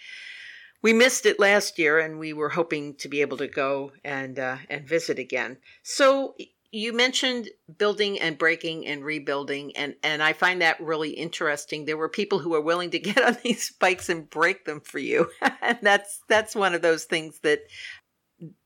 we 0.82 0.92
missed 0.92 1.26
it 1.26 1.40
last 1.40 1.78
year, 1.78 1.98
and 1.98 2.18
we 2.18 2.32
were 2.32 2.50
hoping 2.50 2.94
to 2.96 3.08
be 3.08 3.20
able 3.20 3.36
to 3.38 3.48
go 3.48 3.92
and 4.04 4.38
uh, 4.38 4.58
and 4.70 4.86
visit 4.86 5.18
again. 5.18 5.58
So 5.82 6.36
you 6.72 6.92
mentioned 6.92 7.48
building 7.78 8.20
and 8.20 8.36
breaking 8.36 8.86
and 8.86 9.04
rebuilding 9.04 9.74
and 9.76 9.94
and 10.02 10.22
I 10.22 10.32
find 10.32 10.60
that 10.60 10.80
really 10.80 11.10
interesting. 11.10 11.84
There 11.84 11.96
were 11.96 12.08
people 12.08 12.38
who 12.38 12.50
were 12.50 12.60
willing 12.60 12.90
to 12.90 12.98
get 13.00 13.22
on 13.22 13.36
these 13.42 13.72
bikes 13.72 14.08
and 14.08 14.28
break 14.28 14.64
them 14.64 14.80
for 14.80 14.98
you. 14.98 15.30
and 15.62 15.78
that's 15.82 16.20
that's 16.28 16.54
one 16.54 16.74
of 16.74 16.82
those 16.82 17.04
things 17.04 17.40
that 17.40 17.60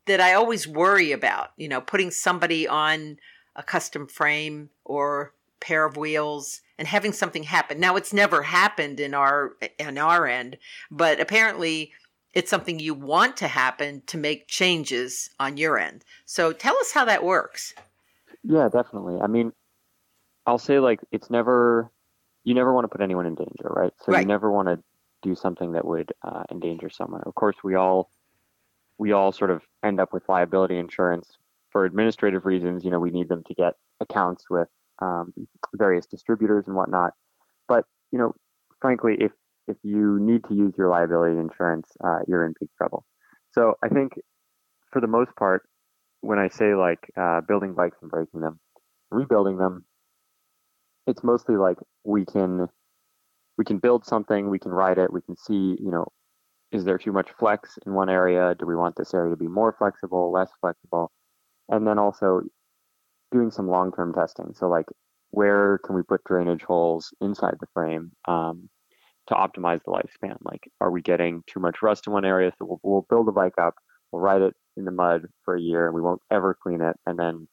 that 0.05 0.19
I 0.19 0.33
always 0.33 0.67
worry 0.67 1.11
about, 1.11 1.51
you 1.55 1.69
know, 1.69 1.79
putting 1.79 2.11
somebody 2.11 2.67
on 2.67 3.17
a 3.55 3.63
custom 3.63 4.07
frame 4.07 4.69
or 4.83 5.33
pair 5.61 5.85
of 5.85 5.95
wheels 5.95 6.61
and 6.77 6.87
having 6.87 7.13
something 7.13 7.43
happen. 7.43 7.79
Now 7.79 7.95
it's 7.95 8.11
never 8.11 8.41
happened 8.41 8.99
in 8.99 9.13
our 9.13 9.53
in 9.79 9.97
our 9.97 10.27
end, 10.27 10.57
but 10.89 11.19
apparently 11.19 11.91
it's 12.33 12.49
something 12.49 12.79
you 12.79 12.93
want 12.93 13.37
to 13.37 13.47
happen 13.47 14.01
to 14.07 14.17
make 14.17 14.47
changes 14.47 15.29
on 15.39 15.57
your 15.57 15.77
end. 15.77 16.03
So 16.25 16.51
tell 16.51 16.77
us 16.77 16.91
how 16.91 17.05
that 17.05 17.23
works. 17.23 17.73
Yeah, 18.43 18.69
definitely. 18.71 19.19
I 19.21 19.27
mean, 19.27 19.53
I'll 20.45 20.57
say 20.57 20.79
like 20.79 20.99
it's 21.11 21.29
never 21.29 21.91
you 22.43 22.53
never 22.55 22.73
want 22.73 22.85
to 22.85 22.89
put 22.89 23.01
anyone 23.01 23.25
in 23.25 23.35
danger, 23.35 23.69
right? 23.69 23.93
So 23.99 24.11
right. 24.11 24.21
you 24.21 24.27
never 24.27 24.51
want 24.51 24.67
to 24.67 24.79
do 25.21 25.35
something 25.35 25.73
that 25.73 25.85
would 25.85 26.11
uh, 26.23 26.43
endanger 26.49 26.89
someone. 26.89 27.21
Of 27.25 27.35
course, 27.35 27.57
we 27.63 27.75
all 27.75 28.09
we 28.97 29.11
all 29.11 29.31
sort 29.31 29.51
of 29.51 29.61
end 29.83 29.99
up 29.99 30.13
with 30.13 30.27
liability 30.27 30.77
insurance 30.77 31.37
for 31.69 31.85
administrative 31.85 32.45
reasons. 32.45 32.83
You 32.83 32.91
know, 32.91 32.99
we 32.99 33.11
need 33.11 33.29
them 33.29 33.43
to 33.43 33.53
get 33.53 33.75
accounts 33.99 34.49
with 34.49 34.67
um, 35.01 35.33
various 35.75 36.05
distributors 36.05 36.65
and 36.67 36.75
whatnot. 36.75 37.13
But 37.67 37.85
you 38.11 38.19
know, 38.19 38.33
frankly, 38.79 39.15
if 39.19 39.31
if 39.67 39.77
you 39.83 40.19
need 40.19 40.43
to 40.49 40.55
use 40.55 40.73
your 40.77 40.89
liability 40.89 41.37
insurance, 41.39 41.87
uh, 42.03 42.19
you're 42.27 42.45
in 42.45 42.53
big 42.59 42.69
trouble. 42.77 43.05
So 43.51 43.75
I 43.83 43.89
think, 43.89 44.13
for 44.91 45.01
the 45.01 45.07
most 45.07 45.35
part, 45.37 45.67
when 46.21 46.39
I 46.39 46.49
say 46.49 46.75
like 46.75 46.99
uh, 47.19 47.41
building 47.41 47.73
bikes 47.73 47.97
and 48.01 48.09
breaking 48.09 48.41
them, 48.41 48.59
rebuilding 49.11 49.57
them, 49.57 49.85
it's 51.07 51.23
mostly 51.23 51.55
like 51.57 51.77
we 52.03 52.25
can 52.25 52.67
we 53.57 53.65
can 53.65 53.77
build 53.77 54.05
something, 54.05 54.49
we 54.49 54.59
can 54.59 54.71
ride 54.71 54.97
it, 54.97 55.11
we 55.11 55.21
can 55.21 55.37
see, 55.37 55.77
you 55.79 55.91
know, 55.91 56.07
is 56.71 56.85
there 56.85 56.97
too 56.97 57.11
much 57.11 57.29
flex 57.37 57.77
in 57.85 57.93
one 57.93 58.09
area? 58.09 58.55
Do 58.57 58.65
we 58.65 58.75
want 58.75 58.95
this 58.95 59.13
area 59.13 59.31
to 59.31 59.37
be 59.37 59.47
more 59.47 59.75
flexible, 59.77 60.31
less 60.31 60.49
flexible? 60.61 61.11
And 61.69 61.85
then 61.85 61.99
also 61.99 62.41
doing 63.31 63.51
some 63.51 63.67
long 63.67 63.91
term 63.91 64.13
testing. 64.13 64.53
So, 64.55 64.67
like, 64.67 64.85
where 65.31 65.79
can 65.85 65.95
we 65.95 66.03
put 66.03 66.23
drainage 66.25 66.63
holes 66.63 67.13
inside 67.21 67.55
the 67.59 67.67
frame 67.73 68.11
um, 68.27 68.69
to 69.27 69.35
optimize 69.35 69.81
the 69.85 69.91
lifespan? 69.91 70.37
Like, 70.43 70.69
are 70.79 70.91
we 70.91 71.01
getting 71.01 71.43
too 71.47 71.59
much 71.59 71.81
rust 71.81 72.07
in 72.07 72.13
one 72.13 72.25
area? 72.25 72.51
So, 72.57 72.65
we'll, 72.65 72.79
we'll 72.83 73.07
build 73.09 73.27
a 73.27 73.31
bike 73.31 73.57
up, 73.59 73.75
we'll 74.11 74.21
ride 74.21 74.41
it 74.41 74.53
in 74.77 74.85
the 74.85 74.91
mud 74.91 75.25
for 75.43 75.55
a 75.55 75.61
year, 75.61 75.85
and 75.85 75.95
we 75.95 76.01
won't 76.01 76.21
ever 76.31 76.57
clean 76.61 76.81
it, 76.81 76.95
and 77.05 77.17
then 77.17 77.47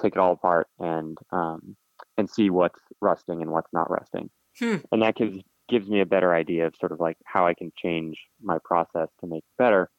take 0.00 0.14
it 0.14 0.18
all 0.18 0.32
apart 0.32 0.66
and 0.78 1.16
um, 1.32 1.76
and 2.18 2.28
see 2.28 2.50
what's 2.50 2.80
rusting 3.00 3.42
and 3.42 3.50
what's 3.50 3.72
not 3.72 3.90
rusting. 3.90 4.30
Hmm. 4.58 4.76
And 4.92 5.02
that 5.02 5.16
gives 5.16 5.38
gives 5.68 5.88
me 5.88 6.00
a 6.00 6.06
better 6.06 6.34
idea 6.34 6.66
of 6.66 6.74
sort 6.78 6.92
of 6.92 7.00
like 7.00 7.16
how 7.24 7.46
I 7.46 7.54
can 7.54 7.72
change 7.76 8.16
my 8.40 8.58
process 8.64 9.08
to 9.20 9.26
make 9.26 9.38
it 9.38 9.62
better. 9.62 9.90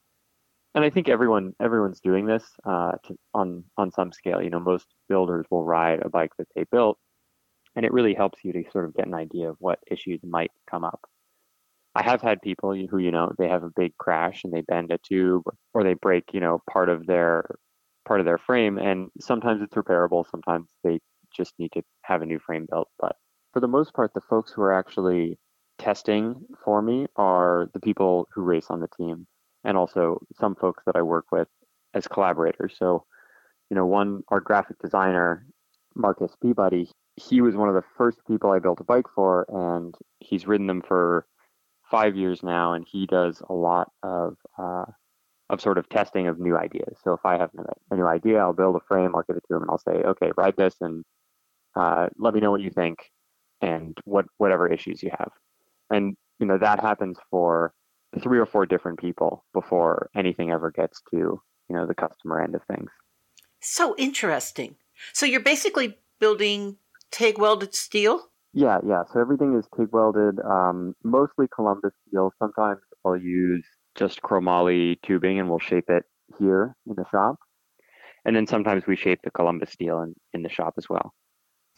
And 0.77 0.85
I 0.85 0.91
think 0.91 1.09
everyone 1.09 1.53
everyone's 1.59 1.99
doing 2.01 2.27
this 2.27 2.43
uh, 2.63 2.91
to, 3.05 3.17
on 3.33 3.63
on 3.77 3.91
some 3.91 4.11
scale. 4.11 4.43
You 4.43 4.51
know, 4.51 4.59
most 4.59 4.85
builders 5.09 5.47
will 5.49 5.63
ride 5.63 6.01
a 6.03 6.09
bike 6.09 6.33
that 6.37 6.49
they 6.55 6.65
built, 6.71 6.99
and 7.75 7.83
it 7.83 7.91
really 7.91 8.13
helps 8.13 8.37
you 8.43 8.53
to 8.53 8.63
sort 8.71 8.85
of 8.85 8.93
get 8.93 9.07
an 9.07 9.15
idea 9.15 9.49
of 9.49 9.55
what 9.57 9.79
issues 9.89 10.19
might 10.23 10.51
come 10.69 10.83
up. 10.83 10.99
I 11.95 12.03
have 12.03 12.21
had 12.21 12.43
people 12.43 12.75
who 12.75 12.99
you 12.99 13.09
know 13.09 13.31
they 13.39 13.47
have 13.47 13.63
a 13.63 13.71
big 13.75 13.97
crash 13.97 14.43
and 14.43 14.53
they 14.53 14.61
bend 14.61 14.91
a 14.91 14.99
tube 14.99 15.45
or 15.73 15.83
they 15.83 15.95
break 15.95 16.25
you 16.31 16.41
know 16.41 16.61
part 16.69 16.89
of 16.89 17.07
their 17.07 17.55
part 18.07 18.19
of 18.19 18.27
their 18.27 18.37
frame, 18.37 18.77
and 18.77 19.09
sometimes 19.19 19.63
it's 19.63 19.73
repairable. 19.73 20.25
Sometimes 20.29 20.69
they 20.83 20.99
just 21.35 21.55
need 21.57 21.71
to 21.71 21.81
have 22.03 22.21
a 22.21 22.27
new 22.27 22.37
frame 22.37 22.67
built. 22.69 22.89
But 22.99 23.15
for 23.51 23.61
the 23.61 23.67
most 23.67 23.95
part, 23.95 24.13
the 24.13 24.21
folks 24.29 24.51
who 24.51 24.61
are 24.61 24.73
actually 24.73 25.39
testing 25.79 26.45
for 26.63 26.83
me 26.83 27.07
are 27.15 27.67
the 27.73 27.79
people 27.79 28.27
who 28.31 28.43
race 28.43 28.67
on 28.69 28.79
the 28.79 28.89
team 28.95 29.25
and 29.67 29.77
also 29.77 30.19
some 30.39 30.55
folks 30.55 30.83
that 30.87 30.95
I 30.95 31.03
work 31.03 31.25
with 31.31 31.47
as 31.93 32.07
collaborators. 32.07 32.75
So, 32.79 33.05
you 33.69 33.75
know, 33.75 33.85
one, 33.85 34.23
our 34.29 34.39
graphic 34.39 34.79
designer, 34.79 35.45
Marcus 35.95 36.31
Peabody, 36.41 36.89
he 37.15 37.41
was 37.41 37.55
one 37.55 37.69
of 37.69 37.75
the 37.75 37.83
first 37.97 38.19
people 38.27 38.51
I 38.51 38.59
built 38.59 38.81
a 38.81 38.85
bike 38.85 39.07
for, 39.13 39.45
and 39.49 39.95
he's 40.19 40.47
ridden 40.47 40.67
them 40.67 40.81
for 40.81 41.27
five 41.91 42.15
years 42.15 42.43
now, 42.43 42.73
and 42.73 42.85
he 42.89 43.05
does 43.05 43.41
a 43.49 43.53
lot 43.53 43.91
of 44.03 44.37
uh, 44.57 44.85
of 45.49 45.61
sort 45.61 45.77
of 45.77 45.89
testing 45.89 46.27
of 46.27 46.39
new 46.39 46.57
ideas. 46.57 46.97
So 47.03 47.13
if 47.13 47.21
I 47.25 47.37
have 47.37 47.51
a 47.91 47.95
new 47.95 48.07
idea, 48.07 48.39
I'll 48.39 48.53
build 48.53 48.75
a 48.75 48.81
frame, 48.87 49.15
I'll 49.15 49.23
give 49.23 49.37
it 49.37 49.43
to 49.49 49.55
him, 49.55 49.63
and 49.63 49.71
I'll 49.71 49.77
say, 49.77 49.93
okay, 49.93 50.31
ride 50.37 50.55
this, 50.57 50.75
and 50.81 51.05
uh, 51.75 52.07
let 52.17 52.33
me 52.33 52.41
know 52.41 52.51
what 52.51 52.61
you 52.61 52.71
think, 52.71 52.99
and 53.61 53.97
what 54.05 54.25
whatever 54.37 54.67
issues 54.67 55.03
you 55.03 55.11
have 55.17 55.31
and 55.91 56.15
you 56.39 56.45
know 56.45 56.57
that 56.57 56.81
happens 56.81 57.17
for 57.29 57.73
three 58.21 58.39
or 58.39 58.45
four 58.45 58.65
different 58.65 58.99
people 58.99 59.45
before 59.53 60.09
anything 60.15 60.51
ever 60.51 60.71
gets 60.71 61.01
to 61.11 61.17
you 61.17 61.75
know 61.75 61.85
the 61.85 61.95
customer 61.95 62.41
end 62.41 62.55
of 62.55 62.61
things 62.63 62.89
So 63.61 63.95
interesting. 63.97 64.75
So 65.13 65.25
you're 65.25 65.41
basically 65.41 65.97
building 66.19 66.77
TIG 67.11 67.37
welded 67.37 67.73
steel? 67.75 68.21
yeah 68.53 68.77
yeah 68.85 69.03
so 69.11 69.19
everything 69.19 69.55
is 69.59 69.65
TIG 69.77 69.89
welded 69.91 70.39
um, 70.39 70.95
mostly 71.03 71.47
columbus 71.53 71.93
steel 72.07 72.31
sometimes 72.39 72.79
i'll 73.05 73.17
use 73.17 73.65
just 73.95 74.21
chromoly 74.21 74.95
tubing 75.05 75.37
and 75.39 75.49
we'll 75.49 75.59
shape 75.59 75.89
it 75.89 76.03
here 76.39 76.75
in 76.87 76.95
the 76.95 77.03
shop 77.11 77.35
and 78.25 78.35
then 78.35 78.47
sometimes 78.47 78.83
we 78.87 78.95
shape 78.95 79.19
the 79.23 79.31
columbus 79.31 79.71
steel 79.71 80.01
in, 80.01 80.13
in 80.33 80.41
the 80.43 80.49
shop 80.49 80.73
as 80.77 80.87
well 80.89 81.13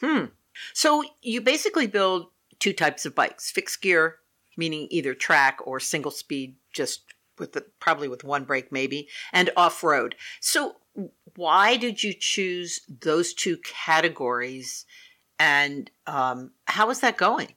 Hmm. 0.01 0.25
So 0.73 1.03
you 1.21 1.41
basically 1.41 1.87
build 1.87 2.27
two 2.59 2.71
types 2.71 3.05
of 3.05 3.13
bikes 3.15 3.51
fixed 3.51 3.81
gear, 3.81 4.18
meaning 4.59 4.87
either 4.91 5.13
track 5.13 5.57
or 5.63 5.79
single 5.79 6.11
speed, 6.11 6.57
just 6.73 7.01
with 7.39 7.53
the, 7.53 7.65
probably 7.79 8.07
with 8.07 8.23
one 8.23 8.43
brake 8.43 8.71
maybe, 8.71 9.07
and 9.33 9.49
off 9.57 9.83
road. 9.83 10.15
So 10.41 10.75
why 11.35 11.77
did 11.77 12.03
you 12.03 12.13
choose 12.13 12.81
those 12.87 13.33
two 13.33 13.57
categories 13.63 14.85
and 15.39 15.89
um, 16.05 16.51
how 16.65 16.89
is 16.89 16.99
that 16.99 17.17
going? 17.17 17.53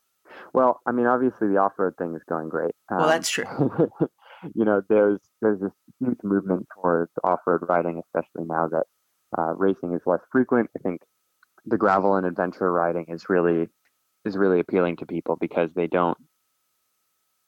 Well, 0.54 0.80
I 0.86 0.92
mean, 0.92 1.06
obviously 1.06 1.48
the 1.48 1.56
off-road 1.56 1.94
thing 1.98 2.14
is 2.14 2.22
going 2.28 2.48
great. 2.48 2.74
Well, 2.90 3.02
Um, 3.02 3.08
that's 3.08 3.28
true. 3.28 3.44
you 4.54 4.64
know, 4.64 4.82
there's 4.88 5.18
there's 5.40 5.60
this 5.60 5.72
huge 5.98 6.18
movement 6.22 6.68
towards 6.74 7.10
off-road 7.24 7.62
riding, 7.68 8.00
especially 8.06 8.46
now 8.46 8.68
that 8.68 8.84
uh, 9.36 9.54
racing 9.54 9.94
is 9.94 10.00
less 10.06 10.20
frequent. 10.30 10.70
I 10.76 10.80
think 10.80 11.00
the 11.66 11.78
gravel 11.78 12.16
and 12.16 12.26
adventure 12.26 12.70
riding 12.70 13.06
is 13.08 13.28
really 13.28 13.68
is 14.24 14.36
really 14.36 14.60
appealing 14.60 14.96
to 14.98 15.06
people 15.06 15.36
because 15.40 15.70
they 15.74 15.88
don't, 15.88 16.16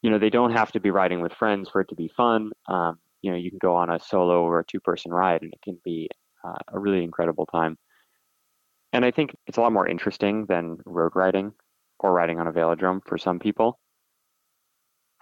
you 0.05 0.11
know, 0.11 0.18
they 0.18 0.28
don't 0.28 0.52
have 0.52 0.70
to 0.70 0.80
be 0.80 0.90
riding 0.90 1.22
with 1.22 1.32
friends 1.32 1.70
for 1.70 1.80
it 1.80 1.88
to 1.88 1.94
be 1.94 2.09
fun. 2.14 2.52
Um, 2.68 2.98
you 3.22 3.30
know, 3.30 3.38
you 3.38 3.48
can 3.48 3.59
go 3.59 3.74
on 3.74 3.88
a 3.88 3.98
solo 3.98 4.42
or 4.42 4.61
a 4.61 4.64
two-person 4.66 5.11
ride, 5.11 5.40
and 5.40 5.50
it 5.50 5.62
can 5.62 5.80
be 5.82 6.11
uh, 6.44 6.59
a 6.68 6.78
really 6.78 7.02
incredible 7.02 7.46
time. 7.46 7.78
And 8.92 9.02
I 9.02 9.11
think 9.11 9.34
it's 9.46 9.57
a 9.57 9.62
lot 9.62 9.72
more 9.72 9.88
interesting 9.88 10.44
than 10.44 10.76
road 10.84 11.12
riding 11.14 11.55
or 12.00 12.12
riding 12.12 12.38
on 12.38 12.46
a 12.46 12.52
velodrome 12.52 13.00
for 13.07 13.16
some 13.16 13.38
people. 13.38 13.80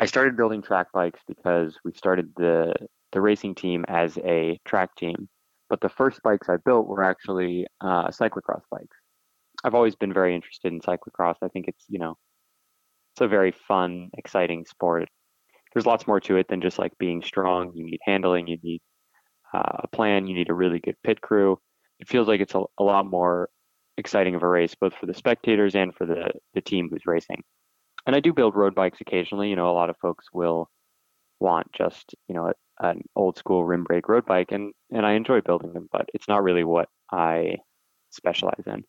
I 0.01 0.07
started 0.07 0.37
building 0.37 0.63
track 0.63 0.89
bikes 0.93 1.21
because 1.29 1.79
we 1.85 1.93
started 1.93 2.33
the 2.37 2.75
the 3.13 3.21
racing 3.21 3.55
team 3.55 3.85
as 3.87 4.19
a 4.25 4.59
track 4.65 4.97
team, 4.97 5.29
but 5.71 5.81
the 5.81 5.91
first 5.91 6.21
bikes 6.25 6.49
I 6.49 6.57
built 6.57 6.89
were 6.89 7.05
actually 7.05 7.69
uh, 7.81 8.09
cyclocross 8.09 8.63
bikes. 8.69 8.97
I've 9.63 9.77
always 9.77 9.95
been 9.95 10.13
very 10.13 10.35
interested 10.35 10.73
in 10.73 10.81
cyclocross. 10.81 11.37
I 11.41 11.47
think 11.47 11.69
it's 11.69 11.85
you 11.89 12.01
know 12.01 12.17
it's 13.13 13.21
a 13.21 13.29
very 13.29 13.53
fun, 13.53 14.11
exciting 14.17 14.65
sport. 14.67 15.09
There's 15.73 15.87
lots 15.87 16.07
more 16.07 16.21
to 16.21 16.37
it 16.37 16.49
than 16.49 16.61
just 16.61 16.79
like 16.79 16.93
being 16.99 17.23
strong. 17.23 17.73
You 17.75 17.85
need 17.85 18.01
handling, 18.05 18.47
you 18.47 18.59
need 18.63 18.81
uh, 19.55 19.81
a 19.85 19.89
plan, 19.89 20.27
you 20.27 20.35
need 20.35 20.51
a 20.51 20.55
really 20.55 20.81
good 20.81 20.97
pit 21.05 21.21
crew. 21.21 21.59
It 22.01 22.09
feels 22.09 22.29
like 22.29 22.41
it's 22.41 22.55
a, 22.55 22.63
a 22.79 22.83
lot 22.85 23.07
more 23.07 23.49
exciting 23.97 24.35
of 24.35 24.43
a 24.43 24.49
race, 24.49 24.75
both 24.75 24.95
for 24.95 25.07
the 25.07 25.15
spectators 25.15 25.75
and 25.75 25.95
for 25.95 26.07
the 26.07 26.33
the 26.55 26.61
team 26.61 26.89
who's 26.91 27.07
racing 27.07 27.43
and 28.07 28.17
I 28.17 28.21
do 28.21 28.33
build 28.33 28.57
road 28.57 28.75
bikes 28.75 29.01
occasionally. 29.01 29.49
You 29.51 29.57
know, 29.57 29.71
a 29.71 29.73
lot 29.73 29.91
of 29.91 29.97
folks 29.99 30.27
will 30.33 30.69
want 31.41 31.73
just 31.73 32.15
you 32.29 32.35
know 32.35 32.53
an 32.81 33.03
old 33.17 33.39
school 33.39 33.65
rim 33.65 33.85
brake 33.85 34.09
road 34.09 34.27
bike, 34.27 34.53
and 34.53 34.73
and 34.91 35.07
I 35.07 35.13
enjoy 35.13 35.41
building 35.41 35.73
them, 35.73 35.89
but 35.93 36.09
it's 36.15 36.29
not 36.29 36.43
really 36.43 36.65
what 36.65 36.89
I 37.11 37.59
specialize 38.11 38.65
in. 38.67 38.85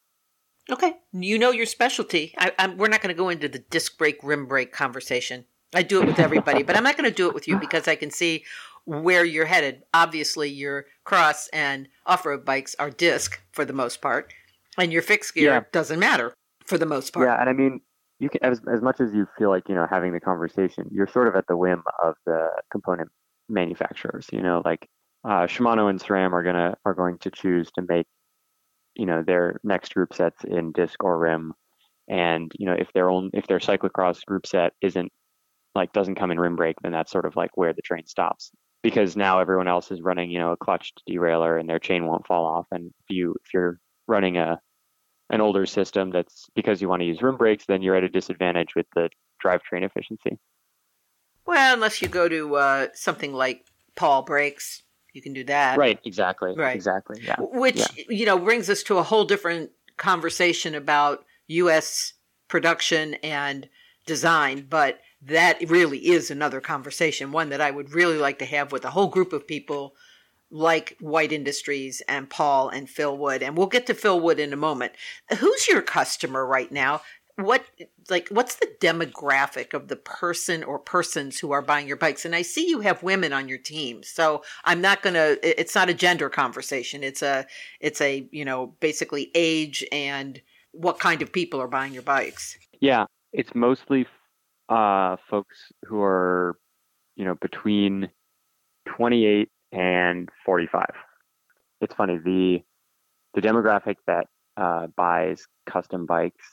Okay, 0.71 0.93
you 1.11 1.37
know 1.37 1.51
your 1.51 1.65
specialty. 1.65 2.33
I, 2.37 2.51
I'm, 2.57 2.77
we're 2.77 2.87
not 2.87 3.01
going 3.01 3.13
to 3.13 3.17
go 3.17 3.29
into 3.29 3.49
the 3.49 3.59
disc 3.59 3.97
brake, 3.97 4.19
rim 4.23 4.45
brake 4.45 4.71
conversation. 4.71 5.45
I 5.75 5.83
do 5.83 6.01
it 6.01 6.07
with 6.07 6.19
everybody, 6.19 6.63
but 6.63 6.77
I'm 6.77 6.83
not 6.83 6.97
going 6.97 7.09
to 7.09 7.15
do 7.15 7.27
it 7.27 7.33
with 7.33 7.47
you 7.47 7.57
because 7.57 7.87
I 7.87 7.95
can 7.95 8.11
see 8.11 8.45
where 8.85 9.25
you're 9.25 9.45
headed. 9.45 9.83
Obviously, 9.93 10.49
your 10.49 10.85
cross 11.03 11.47
and 11.49 11.87
off-road 12.05 12.45
bikes 12.45 12.75
are 12.79 12.89
disc 12.89 13.41
for 13.51 13.65
the 13.65 13.73
most 13.73 14.01
part, 14.01 14.33
and 14.77 14.93
your 14.93 15.01
fixed 15.01 15.33
gear 15.33 15.51
Yeah. 15.51 15.61
doesn't 15.71 15.99
matter 15.99 16.33
for 16.65 16.77
the 16.77 16.85
most 16.85 17.13
part. 17.13 17.27
Yeah, 17.27 17.39
and 17.39 17.49
I 17.49 17.53
mean, 17.53 17.81
you 18.19 18.29
can 18.29 18.43
as 18.43 18.61
as 18.71 18.81
much 18.81 19.01
as 19.01 19.13
you 19.13 19.27
feel 19.37 19.49
like 19.49 19.67
you 19.67 19.75
know 19.75 19.87
having 19.89 20.13
the 20.13 20.19
conversation, 20.19 20.87
you're 20.91 21.07
sort 21.07 21.27
of 21.27 21.35
at 21.35 21.45
the 21.47 21.57
whim 21.57 21.83
of 22.01 22.15
the 22.25 22.49
component 22.71 23.09
manufacturers. 23.49 24.27
You 24.31 24.41
know, 24.41 24.61
like 24.63 24.87
uh, 25.25 25.47
Shimano 25.47 25.89
and 25.89 25.99
SRAM 25.99 26.31
are 26.31 26.43
gonna 26.43 26.77
are 26.85 26.93
going 26.93 27.17
to 27.19 27.31
choose 27.31 27.69
to 27.75 27.83
make 27.87 28.05
you 28.95 29.05
know 29.05 29.23
their 29.23 29.59
next 29.63 29.93
group 29.93 30.13
sets 30.13 30.43
in 30.43 30.71
disc 30.71 31.03
or 31.03 31.17
rim, 31.17 31.53
and 32.07 32.51
you 32.57 32.65
know 32.65 32.73
if 32.73 32.91
their 32.93 33.09
own 33.09 33.29
if 33.33 33.47
their 33.47 33.59
cyclocross 33.59 34.23
group 34.25 34.45
set 34.47 34.73
isn't 34.81 35.11
like 35.75 35.93
doesn't 35.93 36.15
come 36.15 36.31
in 36.31 36.39
rim 36.39 36.55
brake, 36.55 36.77
then 36.83 36.91
that's 36.91 37.11
sort 37.11 37.25
of 37.25 37.35
like 37.35 37.55
where 37.55 37.73
the 37.73 37.81
train 37.81 38.05
stops. 38.05 38.51
Because 38.83 39.15
now 39.15 39.39
everyone 39.39 39.67
else 39.67 39.91
is 39.91 40.01
running 40.01 40.29
you 40.29 40.39
know 40.39 40.51
a 40.51 40.57
clutched 40.57 41.01
derailleur 41.09 41.59
and 41.59 41.69
their 41.69 41.79
chain 41.79 42.05
won't 42.05 42.27
fall 42.27 42.45
off, 42.45 42.67
and 42.71 42.87
if 42.87 43.15
you 43.15 43.35
if 43.43 43.53
you're 43.53 43.79
running 44.07 44.37
a 44.37 44.59
an 45.29 45.41
older 45.41 45.65
system 45.65 46.11
that's 46.11 46.47
because 46.55 46.81
you 46.81 46.89
want 46.89 47.01
to 47.01 47.05
use 47.05 47.21
rim 47.21 47.37
brakes, 47.37 47.65
then 47.67 47.81
you're 47.81 47.95
at 47.95 48.03
a 48.03 48.09
disadvantage 48.09 48.75
with 48.75 48.85
the 48.95 49.09
drivetrain 49.43 49.83
efficiency. 49.83 50.37
Well, 51.45 51.73
unless 51.73 52.01
you 52.01 52.07
go 52.07 52.29
to 52.29 52.55
uh, 52.55 52.87
something 52.93 53.33
like 53.33 53.65
Paul 53.95 54.21
Brakes, 54.21 54.82
you 55.13 55.21
can 55.21 55.33
do 55.33 55.43
that. 55.45 55.77
Right, 55.77 55.99
exactly. 56.03 56.53
Right. 56.55 56.75
Exactly. 56.75 57.21
Yeah. 57.23 57.35
Which, 57.39 57.77
Yeah. 57.77 58.03
you 58.09 58.25
know, 58.25 58.37
brings 58.37 58.69
us 58.69 58.83
to 58.83 58.97
a 58.97 59.03
whole 59.03 59.25
different 59.25 59.71
conversation 59.97 60.75
about 60.75 61.25
U.S. 61.47 62.13
production 62.47 63.13
and 63.15 63.69
design. 64.05 64.65
But 64.69 64.99
that 65.21 65.69
really 65.69 65.99
is 65.99 66.29
another 66.29 66.59
conversation, 66.59 67.31
one 67.31 67.49
that 67.49 67.61
I 67.61 67.71
would 67.71 67.93
really 67.93 68.17
like 68.17 68.39
to 68.39 68.45
have 68.45 68.71
with 68.71 68.83
a 68.83 68.89
whole 68.91 69.07
group 69.07 69.31
of 69.33 69.47
people, 69.47 69.95
like 70.49 70.97
White 70.99 71.31
Industries 71.31 72.01
and 72.07 72.29
Paul 72.29 72.69
and 72.69 72.89
Phil 72.89 73.17
Wood, 73.17 73.41
and 73.41 73.55
we'll 73.57 73.67
get 73.67 73.87
to 73.87 73.93
Phil 73.93 74.19
Wood 74.19 74.39
in 74.39 74.51
a 74.53 74.57
moment. 74.57 74.93
Who's 75.39 75.67
your 75.67 75.81
customer 75.81 76.45
right 76.45 76.71
now? 76.71 77.01
What 77.37 77.65
like 78.11 78.29
what's 78.29 78.55
the 78.55 78.69
demographic 78.79 79.73
of 79.73 79.87
the 79.87 79.95
person 79.95 80.63
or 80.63 80.77
persons 80.77 81.39
who 81.39 81.51
are 81.51 81.63
buying 81.63 81.87
your 81.87 81.97
bikes? 81.97 82.25
And 82.25 82.35
I 82.35 82.43
see 82.43 82.69
you 82.69 82.81
have 82.81 83.01
women 83.01 83.33
on 83.33 83.47
your 83.49 83.57
team, 83.57 84.03
so 84.03 84.43
I'm 84.65 84.81
not 84.81 85.01
gonna. 85.01 85.37
It's 85.41 85.73
not 85.73 85.89
a 85.89 85.95
gender 85.95 86.29
conversation. 86.29 87.03
It's 87.03 87.23
a 87.23 87.47
it's 87.79 88.01
a 88.01 88.27
you 88.31 88.45
know 88.45 88.75
basically 88.79 89.31
age 89.33 89.83
and 89.91 90.41
what 90.73 90.99
kind 90.99 91.23
of 91.23 91.31
people 91.31 91.59
are 91.59 91.67
buying 91.67 91.91
your 91.91 92.03
bikes. 92.03 92.55
Yeah, 92.81 93.05
it's 93.31 93.55
mostly 93.55 94.05
uh, 94.69 95.17
folks 95.27 95.57
who 95.85 96.01
are 96.01 96.59
you 97.15 97.25
know 97.25 97.35
between 97.41 98.09
28 98.85 99.49
and 99.71 100.29
45. 100.45 100.85
It's 101.81 101.95
funny 101.95 102.19
the 102.23 102.59
the 103.33 103.41
demographic 103.41 103.95
that 104.05 104.27
uh, 104.55 104.85
buys 104.95 105.47
custom 105.65 106.05
bikes 106.05 106.52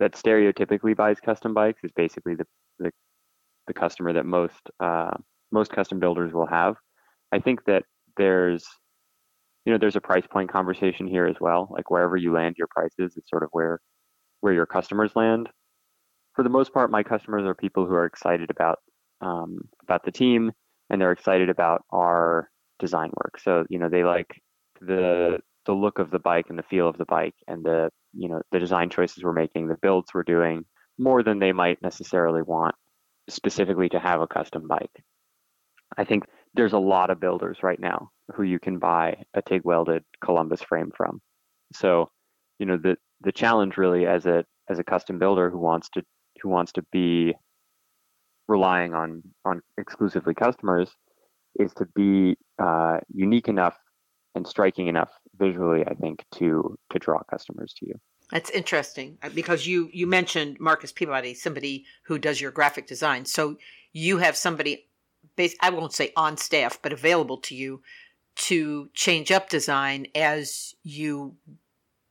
that 0.00 0.12
stereotypically 0.12 0.96
buys 0.96 1.20
custom 1.20 1.54
bikes 1.54 1.82
is 1.84 1.90
basically 1.96 2.34
the 2.34 2.46
the, 2.78 2.90
the 3.66 3.74
customer 3.74 4.12
that 4.12 4.26
most 4.26 4.70
uh, 4.80 5.14
most 5.52 5.70
custom 5.72 5.98
builders 5.98 6.32
will 6.32 6.46
have. 6.46 6.76
I 7.32 7.38
think 7.40 7.64
that 7.66 7.84
there's 8.16 8.64
you 9.64 9.72
know 9.72 9.78
there's 9.78 9.96
a 9.96 10.00
price 10.00 10.26
point 10.30 10.50
conversation 10.50 11.06
here 11.06 11.26
as 11.26 11.36
well. 11.40 11.68
Like 11.70 11.90
wherever 11.90 12.16
you 12.16 12.32
land 12.32 12.56
your 12.58 12.68
prices 12.68 13.16
is 13.16 13.24
sort 13.26 13.42
of 13.42 13.48
where 13.52 13.80
where 14.40 14.52
your 14.52 14.66
customers 14.66 15.12
land. 15.16 15.48
For 16.34 16.42
the 16.42 16.50
most 16.50 16.74
part, 16.74 16.90
my 16.90 17.02
customers 17.02 17.44
are 17.44 17.54
people 17.54 17.86
who 17.86 17.94
are 17.94 18.04
excited 18.04 18.50
about 18.50 18.78
um, 19.20 19.58
about 19.82 20.04
the 20.04 20.12
team 20.12 20.52
and 20.90 21.00
they're 21.00 21.12
excited 21.12 21.48
about 21.50 21.82
our 21.90 22.50
design 22.78 23.10
work. 23.16 23.40
So 23.40 23.64
you 23.68 23.78
know 23.78 23.88
they 23.88 24.04
like 24.04 24.40
the 24.80 25.38
the 25.64 25.72
look 25.72 25.98
of 25.98 26.10
the 26.10 26.18
bike 26.18 26.46
and 26.48 26.58
the 26.58 26.62
feel 26.62 26.88
of 26.88 26.96
the 26.96 27.04
bike 27.06 27.34
and 27.48 27.64
the 27.64 27.90
you 28.16 28.28
know 28.28 28.42
the 28.52 28.58
design 28.58 28.90
choices 28.90 29.22
we're 29.22 29.32
making, 29.32 29.68
the 29.68 29.76
builds 29.80 30.12
we're 30.14 30.22
doing 30.22 30.64
more 30.98 31.22
than 31.22 31.38
they 31.38 31.52
might 31.52 31.82
necessarily 31.82 32.42
want 32.42 32.74
specifically 33.28 33.88
to 33.90 33.98
have 33.98 34.20
a 34.20 34.26
custom 34.26 34.66
bike. 34.66 35.02
I 35.96 36.04
think 36.04 36.24
there's 36.54 36.72
a 36.72 36.78
lot 36.78 37.10
of 37.10 37.20
builders 37.20 37.58
right 37.62 37.78
now 37.78 38.10
who 38.34 38.42
you 38.42 38.58
can 38.58 38.78
buy 38.78 39.22
a 39.34 39.42
TIG 39.42 39.62
welded 39.64 40.04
Columbus 40.24 40.62
frame 40.62 40.90
from. 40.96 41.20
So, 41.74 42.10
you 42.58 42.66
know, 42.66 42.76
the 42.76 42.96
the 43.20 43.32
challenge 43.32 43.76
really 43.76 44.06
as 44.06 44.26
a 44.26 44.44
as 44.68 44.78
a 44.78 44.84
custom 44.84 45.18
builder 45.18 45.50
who 45.50 45.58
wants 45.58 45.88
to 45.90 46.02
who 46.42 46.48
wants 46.48 46.72
to 46.72 46.82
be 46.92 47.34
relying 48.48 48.94
on 48.94 49.22
on 49.44 49.60
exclusively 49.78 50.34
customers 50.34 50.90
is 51.58 51.72
to 51.74 51.86
be 51.94 52.36
uh, 52.58 52.98
unique 53.12 53.48
enough 53.48 53.76
and 54.34 54.46
striking 54.46 54.88
enough 54.88 55.10
visually, 55.38 55.84
I 55.86 55.94
think, 55.94 56.24
to 56.36 56.76
to 56.90 56.98
draw 56.98 57.22
customers 57.24 57.74
to 57.78 57.86
you. 57.86 58.00
That's 58.30 58.50
interesting 58.50 59.18
uh, 59.22 59.30
because 59.30 59.66
you 59.66 59.88
you 59.92 60.06
mentioned 60.06 60.58
Marcus 60.58 60.92
Peabody, 60.92 61.34
somebody 61.34 61.84
who 62.04 62.18
does 62.18 62.40
your 62.40 62.50
graphic 62.50 62.86
design. 62.86 63.24
So 63.24 63.56
you 63.92 64.18
have 64.18 64.36
somebody, 64.36 64.88
I 65.60 65.70
won't 65.70 65.92
say 65.92 66.12
on 66.16 66.36
staff, 66.36 66.78
but 66.82 66.92
available 66.92 67.38
to 67.38 67.54
you 67.54 67.82
to 68.36 68.90
change 68.92 69.30
up 69.30 69.48
design 69.48 70.08
as 70.14 70.74
you 70.82 71.36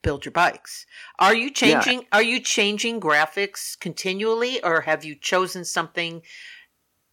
build 0.02 0.26
your 0.26 0.32
bikes. 0.32 0.86
Are 1.20 1.36
you 1.36 1.52
changing? 1.52 2.00
Yeah. 2.02 2.08
Are 2.14 2.24
you 2.24 2.40
changing 2.40 3.02
graphics 3.02 3.78
continually, 3.78 4.64
or 4.64 4.82
have 4.82 5.04
you 5.04 5.16
chosen 5.16 5.66
something 5.66 6.22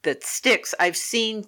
that 0.02 0.24
sticks? 0.24 0.74
I've 0.78 0.96
seen 0.96 1.44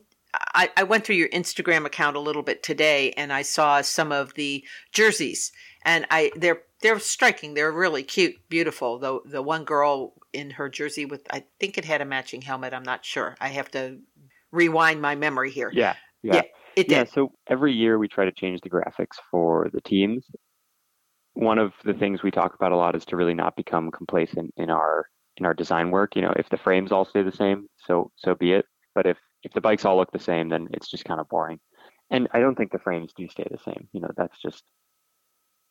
I, 0.55 0.71
I, 0.77 0.83
went 0.85 1.05
through 1.05 1.17
your 1.17 1.29
Instagram 1.29 1.85
account 1.85 2.17
a 2.17 2.21
little 2.21 2.43
bit 2.43 2.63
today 2.63 3.13
and 3.13 3.33
I 3.33 3.43
saw 3.43 3.81
some 3.83 4.13
of 4.13 4.35
the 4.35 4.65
jerseys 4.93 5.53
and 5.85 6.07
I 6.11 6.31
they're 6.37 6.63
they're 6.83 6.99
striking. 6.99 7.55
They're 7.55 7.73
really 7.73 8.03
cute, 8.03 8.37
beautiful. 8.49 8.99
The 8.99 9.21
the 9.25 9.43
one 9.43 9.65
girl 9.65 10.15
in 10.33 10.51
her 10.51 10.69
jersey 10.69 11.05
with 11.05 11.27
I 11.31 11.45
think 11.61 11.79
it 11.79 11.85
had 11.85 12.01
a 12.01 12.05
matching 12.05 12.43
helmet. 12.43 12.75
I'm 12.75 12.83
not 12.83 13.05
sure. 13.05 13.37
I 13.41 13.49
have 13.49 13.71
to 13.73 13.99
rewind 14.53 15.01
my 15.01 15.15
memory 15.15 15.51
here. 15.51 15.71
Yeah. 15.73 15.95
Yeah. 16.23 16.37
yeah 16.37 16.43
it 16.77 16.89
did. 16.89 16.97
Yeah, 16.97 17.05
so 17.05 17.33
every 17.49 17.73
year 17.73 17.99
we 17.99 18.09
try 18.09 18.25
to 18.25 18.33
change 18.33 18.61
the 18.61 18.71
graphics 18.71 19.17
for 19.31 19.69
the 19.73 19.81
teams. 19.81 20.27
One 21.35 21.59
of 21.59 21.73
the 21.85 21.95
things 21.95 22.23
we 22.23 22.31
talk 22.31 22.55
about 22.55 22.73
a 22.73 22.77
lot 22.77 22.97
is 22.97 23.05
to 23.07 23.17
really 23.17 23.35
not 23.35 23.57
become 23.57 23.91
complacent 23.91 24.53
in 24.57 24.71
our 24.71 25.07
in 25.37 25.47
our 25.47 25.55
design 25.55 25.91
work. 25.91 26.17
You 26.17 26.23
know, 26.23 26.33
if 26.37 26.49
the 26.49 26.57
frames 26.57 26.93
all 26.93 27.05
stay 27.05 27.23
the 27.23 27.33
same, 27.33 27.69
so 27.77 28.11
so 28.17 28.35
be 28.35 28.53
it. 28.53 28.67
But 28.95 29.07
if 29.07 29.19
if 29.45 29.53
the 29.53 29.61
bikes 29.61 29.85
all 29.85 29.97
look 29.97 30.11
the 30.13 30.19
same, 30.19 30.49
then 30.49 30.69
it's 30.73 30.91
just 30.91 31.05
kind 31.05 31.21
of 31.21 31.29
boring. 31.29 31.61
And 32.11 32.29
I 32.33 32.41
don't 32.41 32.55
think 32.55 32.73
the 32.73 32.79
frames 32.79 33.13
do 33.17 33.29
stay 33.29 33.47
the 33.51 33.59
same. 33.59 33.89
You 33.93 34.01
know, 34.01 34.11
that's 34.17 34.41
just 34.41 34.63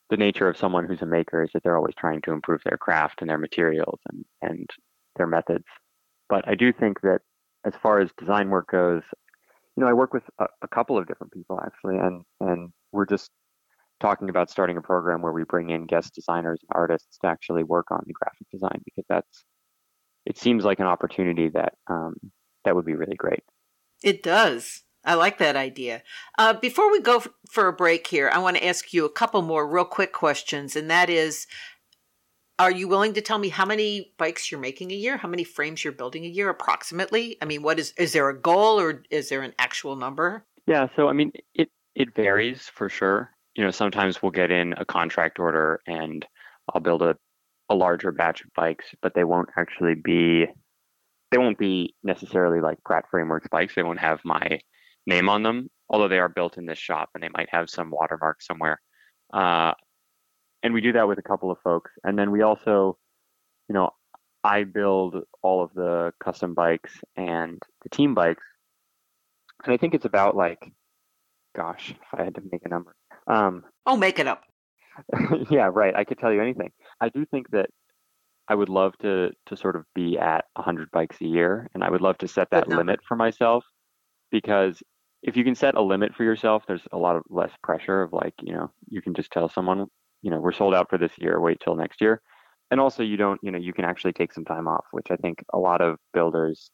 the 0.09 0.17
nature 0.17 0.47
of 0.47 0.57
someone 0.57 0.85
who's 0.85 1.01
a 1.01 1.07
maker 1.07 1.43
is 1.43 1.49
that 1.53 1.63
they're 1.63 1.77
always 1.77 1.95
trying 1.95 2.21
to 2.21 2.31
improve 2.31 2.61
their 2.63 2.77
craft 2.77 3.21
and 3.21 3.29
their 3.29 3.37
materials 3.37 3.99
and, 4.11 4.25
and 4.41 4.69
their 5.15 5.27
methods. 5.27 5.65
But 6.29 6.47
I 6.47 6.55
do 6.55 6.71
think 6.73 7.01
that 7.01 7.19
as 7.65 7.73
far 7.81 7.99
as 7.99 8.09
design 8.17 8.49
work 8.49 8.71
goes, 8.71 9.03
you 9.75 9.83
know, 9.83 9.89
I 9.89 9.93
work 9.93 10.13
with 10.13 10.23
a, 10.39 10.45
a 10.61 10.67
couple 10.67 10.97
of 10.97 11.07
different 11.07 11.33
people 11.33 11.59
actually, 11.63 11.97
and 11.97 12.23
and 12.39 12.71
we're 12.91 13.05
just 13.05 13.31
talking 13.99 14.29
about 14.29 14.49
starting 14.49 14.77
a 14.77 14.81
program 14.81 15.21
where 15.21 15.31
we 15.31 15.43
bring 15.45 15.69
in 15.69 15.85
guest 15.85 16.13
designers 16.13 16.59
and 16.61 16.69
artists 16.75 17.17
to 17.19 17.27
actually 17.27 17.63
work 17.63 17.89
on 17.89 18.03
the 18.05 18.13
graphic 18.13 18.47
design 18.51 18.81
because 18.85 19.05
that's 19.07 19.45
it 20.25 20.37
seems 20.37 20.63
like 20.63 20.79
an 20.79 20.85
opportunity 20.85 21.49
that 21.49 21.73
um, 21.87 22.15
that 22.65 22.75
would 22.75 22.85
be 22.85 22.95
really 22.95 23.15
great. 23.15 23.43
It 24.03 24.21
does. 24.21 24.83
I 25.05 25.15
like 25.15 25.37
that 25.39 25.55
idea. 25.55 26.03
Uh, 26.37 26.53
before 26.53 26.91
we 26.91 27.01
go 27.01 27.17
f- 27.17 27.27
for 27.49 27.67
a 27.67 27.73
break 27.73 28.07
here, 28.07 28.29
I 28.31 28.39
want 28.39 28.57
to 28.57 28.65
ask 28.65 28.93
you 28.93 29.03
a 29.05 29.09
couple 29.09 29.41
more 29.41 29.67
real 29.67 29.85
quick 29.85 30.13
questions, 30.13 30.75
and 30.75 30.89
that 30.89 31.09
is 31.09 31.47
Are 32.59 32.71
you 32.71 32.87
willing 32.87 33.13
to 33.13 33.21
tell 33.21 33.39
me 33.39 33.49
how 33.49 33.65
many 33.65 34.13
bikes 34.17 34.51
you're 34.51 34.61
making 34.61 34.91
a 34.91 34.95
year? 34.95 35.17
How 35.17 35.27
many 35.27 35.43
frames 35.43 35.83
you're 35.83 35.91
building 35.91 36.23
a 36.23 36.29
year 36.29 36.49
approximately? 36.49 37.37
I 37.41 37.45
mean, 37.45 37.63
what 37.63 37.79
is, 37.79 37.93
is 37.97 38.13
there 38.13 38.29
a 38.29 38.39
goal 38.39 38.79
or 38.79 39.03
is 39.09 39.29
there 39.29 39.41
an 39.41 39.53
actual 39.57 39.95
number? 39.95 40.45
Yeah, 40.67 40.87
so 40.95 41.07
I 41.09 41.13
mean, 41.13 41.31
it, 41.55 41.69
it 41.95 42.15
varies 42.15 42.69
for 42.73 42.89
sure. 42.89 43.31
You 43.55 43.63
know, 43.63 43.71
sometimes 43.71 44.21
we'll 44.21 44.31
get 44.31 44.51
in 44.51 44.73
a 44.77 44.85
contract 44.85 45.39
order 45.39 45.81
and 45.87 46.25
I'll 46.73 46.81
build 46.81 47.01
a, 47.01 47.17
a 47.69 47.75
larger 47.75 48.11
batch 48.11 48.41
of 48.43 48.53
bikes, 48.55 48.85
but 49.01 49.15
they 49.15 49.23
won't 49.23 49.49
actually 49.57 49.95
be 49.95 50.45
they 51.33 51.39
won't 51.39 51.57
be 51.57 51.95
necessarily 52.03 52.61
like 52.61 52.77
Pratt 52.85 53.05
Frameworks 53.09 53.47
bikes. 53.47 53.73
They 53.73 53.81
won't 53.81 53.99
have 53.99 54.19
my 54.23 54.59
name 55.07 55.29
on 55.29 55.41
them, 55.41 55.67
although 55.89 56.07
they 56.07 56.19
are 56.19 56.29
built 56.29 56.59
in 56.59 56.67
this 56.67 56.77
shop 56.77 57.09
and 57.15 57.23
they 57.23 57.29
might 57.29 57.49
have 57.49 57.71
some 57.71 57.89
watermark 57.89 58.43
somewhere. 58.43 58.79
Uh, 59.33 59.73
and 60.61 60.75
we 60.75 60.81
do 60.81 60.91
that 60.93 61.07
with 61.07 61.17
a 61.17 61.23
couple 61.23 61.49
of 61.49 61.57
folks. 61.63 61.89
And 62.03 62.19
then 62.19 62.29
we 62.29 62.43
also, 62.43 62.99
you 63.67 63.73
know, 63.73 63.89
I 64.43 64.63
build 64.63 65.23
all 65.41 65.63
of 65.63 65.73
the 65.73 66.13
custom 66.23 66.53
bikes 66.53 66.93
and 67.15 67.59
the 67.81 67.89
team 67.89 68.13
bikes. 68.13 68.43
And 69.63 69.73
I 69.73 69.77
think 69.77 69.95
it's 69.95 70.05
about 70.05 70.35
like, 70.35 70.71
gosh, 71.55 71.95
if 71.99 72.19
I 72.19 72.25
had 72.25 72.35
to 72.35 72.43
make 72.51 72.63
a 72.63 72.69
number. 72.69 72.95
Um, 73.25 73.63
oh, 73.87 73.97
make 73.97 74.19
it 74.19 74.27
up. 74.27 74.43
yeah, 75.49 75.71
right. 75.73 75.95
I 75.95 76.03
could 76.03 76.19
tell 76.19 76.31
you 76.31 76.43
anything. 76.43 76.71
I 77.01 77.09
do 77.09 77.25
think 77.25 77.49
that 77.49 77.71
I 78.47 78.55
would 78.55 78.69
love 78.69 78.97
to 78.99 79.31
to 79.45 79.57
sort 79.57 79.75
of 79.75 79.85
be 79.95 80.17
at 80.17 80.45
100 80.55 80.91
bikes 80.91 81.21
a 81.21 81.27
year, 81.27 81.69
and 81.73 81.83
I 81.83 81.89
would 81.89 82.01
love 82.01 82.17
to 82.19 82.27
set 82.27 82.49
that 82.51 82.67
limit 82.67 82.99
for 83.07 83.15
myself 83.15 83.63
because 84.31 84.83
if 85.21 85.37
you 85.37 85.43
can 85.45 85.55
set 85.55 85.75
a 85.75 85.81
limit 85.81 86.13
for 86.13 86.23
yourself, 86.23 86.63
there's 86.67 86.85
a 86.91 86.97
lot 86.97 87.15
of 87.15 87.23
less 87.29 87.51
pressure 87.63 88.01
of 88.01 88.11
like 88.11 88.33
you 88.41 88.53
know 88.53 88.71
you 88.89 89.01
can 89.01 89.13
just 89.13 89.31
tell 89.31 89.47
someone 89.47 89.87
you 90.21 90.29
know 90.29 90.39
we're 90.39 90.51
sold 90.51 90.73
out 90.73 90.89
for 90.89 90.97
this 90.97 91.13
year, 91.17 91.39
wait 91.39 91.59
till 91.61 91.75
next 91.75 92.01
year, 92.01 92.21
and 92.71 92.79
also 92.81 93.03
you 93.03 93.17
don't 93.17 93.39
you 93.43 93.51
know 93.51 93.57
you 93.57 93.73
can 93.73 93.85
actually 93.85 94.13
take 94.13 94.33
some 94.33 94.45
time 94.45 94.67
off, 94.67 94.85
which 94.91 95.07
I 95.09 95.15
think 95.15 95.43
a 95.53 95.57
lot 95.57 95.81
of 95.81 95.97
builders 96.13 96.69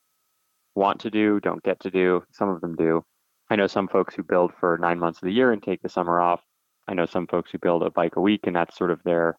want 0.75 0.99
to 1.01 1.11
do, 1.11 1.39
don't 1.39 1.63
get 1.63 1.79
to 1.81 1.91
do. 1.91 2.23
Some 2.31 2.49
of 2.49 2.61
them 2.61 2.75
do. 2.75 3.03
I 3.51 3.55
know 3.55 3.67
some 3.67 3.87
folks 3.87 4.15
who 4.15 4.23
build 4.23 4.53
for 4.59 4.77
nine 4.79 4.99
months 4.99 5.19
of 5.21 5.25
the 5.25 5.33
year 5.33 5.51
and 5.51 5.61
take 5.61 5.81
the 5.81 5.89
summer 5.89 6.19
off. 6.21 6.41
I 6.87 6.93
know 6.93 7.05
some 7.05 7.27
folks 7.27 7.51
who 7.51 7.57
build 7.59 7.83
a 7.83 7.91
bike 7.91 8.15
a 8.15 8.21
week, 8.21 8.47
and 8.47 8.55
that's 8.55 8.77
sort 8.77 8.91
of 8.91 9.01
their 9.03 9.37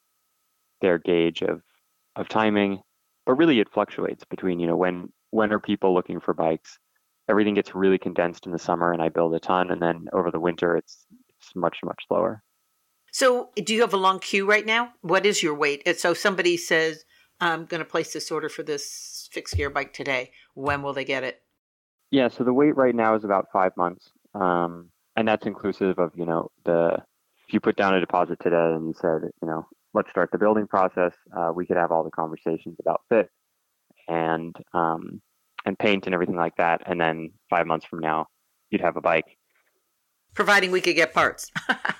their 0.80 0.98
gauge 0.98 1.42
of 1.42 1.62
of 2.16 2.28
timing, 2.28 2.80
but 3.26 3.34
really 3.34 3.61
it 3.61 3.72
fluctuates 3.72 4.24
between, 4.24 4.61
you 4.61 4.66
know, 4.66 4.76
when 4.76 5.12
when 5.30 5.52
are 5.52 5.61
people 5.61 5.94
looking 5.94 6.20
for 6.20 6.34
bikes? 6.34 6.78
Everything 7.28 7.54
gets 7.54 7.74
really 7.74 7.98
condensed 7.98 8.46
in 8.46 8.52
the 8.52 8.58
summer 8.58 8.92
and 8.92 9.00
I 9.00 9.08
build 9.08 9.34
a 9.34 9.40
ton 9.40 9.70
and 9.70 9.80
then 9.80 10.06
over 10.12 10.30
the 10.30 10.40
winter 10.40 10.76
it's 10.76 11.06
it's 11.36 11.54
much 11.54 11.78
much 11.84 12.04
slower. 12.08 12.42
So, 13.12 13.50
do 13.56 13.74
you 13.74 13.80
have 13.80 13.92
a 13.94 13.98
long 13.98 14.20
queue 14.20 14.46
right 14.46 14.64
now? 14.64 14.92
What 15.00 15.26
is 15.26 15.42
your 15.42 15.54
wait? 15.54 15.82
So 15.98 16.14
somebody 16.14 16.56
says, 16.56 17.04
"I'm 17.40 17.66
going 17.66 17.80
to 17.80 17.84
place 17.84 18.12
this 18.12 18.30
order 18.30 18.48
for 18.48 18.62
this 18.62 19.28
fixed 19.32 19.56
gear 19.56 19.70
bike 19.70 19.92
today." 19.92 20.30
When 20.54 20.82
will 20.82 20.92
they 20.92 21.04
get 21.04 21.24
it? 21.24 21.42
Yeah, 22.11 22.28
so 22.28 22.44
the 22.44 22.52
wait 22.52 22.76
right 22.76 22.94
now 22.94 23.14
is 23.14 23.24
about 23.24 23.46
5 23.52 23.76
months. 23.76 24.11
Um, 24.34 24.90
and 25.16 25.26
that's 25.28 25.46
inclusive 25.46 25.98
of, 25.98 26.12
you 26.16 26.24
know, 26.24 26.50
the 26.64 27.02
if 27.46 27.54
you 27.54 27.61
put 27.61 27.76
down 27.76 27.94
a 27.94 28.00
deposit 28.00 28.38
today 28.40 28.56
and 28.56 28.86
you 28.86 28.94
said, 28.94 29.22
you 29.42 29.48
know, 29.48 29.66
let's 29.95 30.11
start 30.11 30.30
the 30.32 30.38
building 30.38 30.66
process. 30.66 31.12
Uh, 31.36 31.53
we 31.55 31.66
could 31.66 31.76
have 31.76 31.91
all 31.91 32.05
the 32.05 32.11
conversations 32.11 32.76
about 32.80 33.03
fit 33.09 33.30
and 34.09 34.55
um, 34.72 35.20
and 35.64 35.78
paint 35.78 36.07
and 36.07 36.14
everything 36.14 36.36
like 36.36 36.57
that. 36.57 36.82
And 36.86 37.01
then 37.01 37.32
five 37.49 37.66
months 37.66 37.86
from 37.86 38.01
now, 38.01 38.26
you'd 38.70 38.80
have 38.80 38.97
a 38.97 39.01
bike. 39.01 39.36
providing 40.34 40.70
we 40.70 40.80
could 40.80 40.97
get 40.97 41.12
parts. 41.12 41.51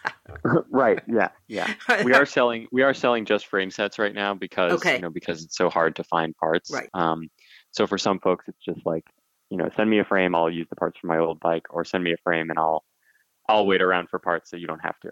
right. 0.71 1.01
Yeah. 1.07 1.29
Yeah. 1.49 1.73
We 2.05 2.15
are 2.15 2.27
selling. 2.27 2.69
We 2.73 2.83
are 2.83 2.95
selling 2.95 3.25
just 3.25 3.47
frame 3.47 3.71
sets 3.71 3.99
right 3.99 4.15
now 4.15 4.35
because 4.35 4.73
okay. 4.75 4.97
you 4.97 5.03
know 5.03 5.11
because 5.11 5.45
it's 5.45 5.57
so 5.57 5.69
hard 5.69 5.97
to 5.97 6.05
find 6.05 6.37
parts. 6.37 6.71
Right. 6.71 6.89
Um, 6.95 7.29
so 7.73 7.87
for 7.87 7.99
some 7.99 8.19
folks, 8.21 8.47
it's 8.49 8.65
just 8.65 8.85
like 8.87 9.05
you 9.51 9.57
know, 9.57 9.69
send 9.77 9.91
me 9.91 9.99
a 9.99 10.05
frame. 10.05 10.35
I'll 10.35 10.51
use 10.51 10.69
the 10.71 10.77
parts 10.77 10.99
from 11.01 11.09
my 11.09 11.19
old 11.19 11.41
bike, 11.41 11.67
or 11.71 11.85
send 11.85 12.05
me 12.05 12.13
a 12.13 12.17
frame 12.23 12.51
and 12.51 12.59
I'll 12.59 12.85
I'll 13.49 13.67
wait 13.67 13.83
around 13.83 14.09
for 14.09 14.19
parts 14.19 14.51
so 14.51 14.57
you 14.57 14.67
don't 14.67 14.85
have 14.85 14.99
to. 15.01 15.11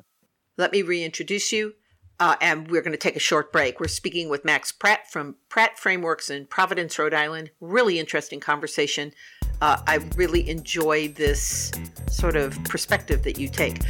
Let 0.57 0.73
me 0.73 0.83
reintroduce 0.83 1.53
you. 1.53 1.75
Uh, 2.21 2.35
and 2.41 2.69
we're 2.69 2.83
going 2.83 2.93
to 2.93 2.99
take 2.99 3.17
a 3.17 3.21
short 3.21 3.53
break. 3.53 3.79
We're 3.79 3.87
speaking 3.87 4.29
with 4.29 4.45
Max 4.45 4.73
Pratt 4.73 5.11
from 5.11 5.37
Pratt 5.49 5.79
Frameworks 5.79 6.31
in 6.31 6.47
Providence, 6.47 6.99
Rhode 6.99 7.15
Island. 7.15 7.51
Really 7.61 7.99
interesting 7.99 8.41
conversation. 8.41 9.13
Uh, 9.61 9.81
I 9.87 9.97
really 10.17 10.49
enjoy 10.49 11.09
this 11.09 11.73
sort 12.09 12.37
of 12.37 12.63
perspective 12.65 13.23
that 13.23 13.39
you 13.39 13.49
take. 13.49 13.81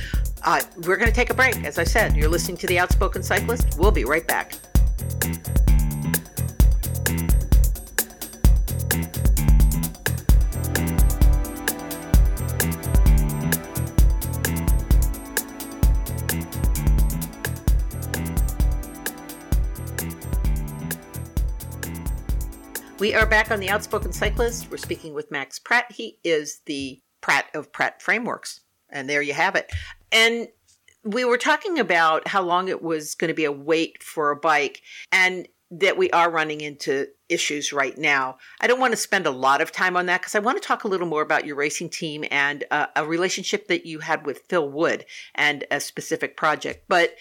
Uh, 0.43 0.61
we're 0.79 0.97
going 0.97 1.11
to 1.11 1.15
take 1.15 1.31
a 1.31 1.35
break. 1.35 1.65
As 1.65 1.79
I 1.79 1.85
said, 1.85 2.17
you're 2.17 2.29
listening 2.29 2.57
to 2.59 2.67
The 2.67 2.79
Outspoken 2.79 3.23
Cyclist. 3.23 3.79
We'll 3.79 3.91
be 3.91 4.05
right 4.05 4.27
back. 4.27 4.55
We 22.99 23.15
are 23.15 23.27
back 23.27 23.53
on 23.53 23.61
the 23.61 23.71
Outspoken 23.71 24.13
Cyclist. 24.13 24.73
We're 24.73 24.77
speaking 24.77 25.15
with 25.15 25.31
Max 25.31 25.61
Pratt. 25.61 25.93
He 25.93 26.19
is 26.25 26.63
the 26.67 27.01
Pratt 27.21 27.47
of 27.55 27.73
Pratt 27.73 28.03
Frameworks. 28.03 28.63
And 28.91 29.09
there 29.09 29.23
you 29.23 29.35
have 29.35 29.55
it. 29.55 29.71
And 30.11 30.49
we 31.05 31.25
were 31.25 31.39
talking 31.39 31.79
about 31.79 32.27
how 32.27 32.43
long 32.43 32.67
it 32.67 32.83
was 32.83 33.15
going 33.15 33.29
to 33.29 33.35
be 33.35 33.45
a 33.45 33.53
wait 33.53 34.03
for 34.03 34.33
a 34.33 34.37
bike 34.37 34.83
and 35.13 35.47
that 35.71 35.97
we 35.97 36.11
are 36.11 36.29
running 36.29 36.61
into 36.61 37.07
issues 37.29 37.73
right 37.73 37.97
now. 37.97 38.39
I 38.61 38.67
don't 38.67 38.81
want 38.81 38.95
to 38.95 38.97
spend 38.97 39.27
a 39.27 39.31
lot 39.31 39.61
of 39.61 39.71
time 39.71 39.97
on 39.97 40.07
that 40.07 40.23
because 40.23 40.35
I 40.35 40.41
want 40.41 40.61
to 40.61 40.67
talk 40.67 40.83
a 40.83 40.89
little 40.89 41.07
more 41.07 41.23
about 41.23 41.47
your 41.47 41.55
racing 41.55 41.91
team 41.91 42.25
and 42.33 42.65
uh, 42.73 42.87
a 42.97 43.07
relationship 43.07 43.69
that 43.69 43.87
you 43.87 44.01
had 44.01 44.27
with 44.27 44.43
Phil 44.49 44.69
Wood 44.69 45.05
and 45.37 45.65
a 45.71 45.79
specific 45.79 46.37
project. 46.37 46.87
But 46.89 47.15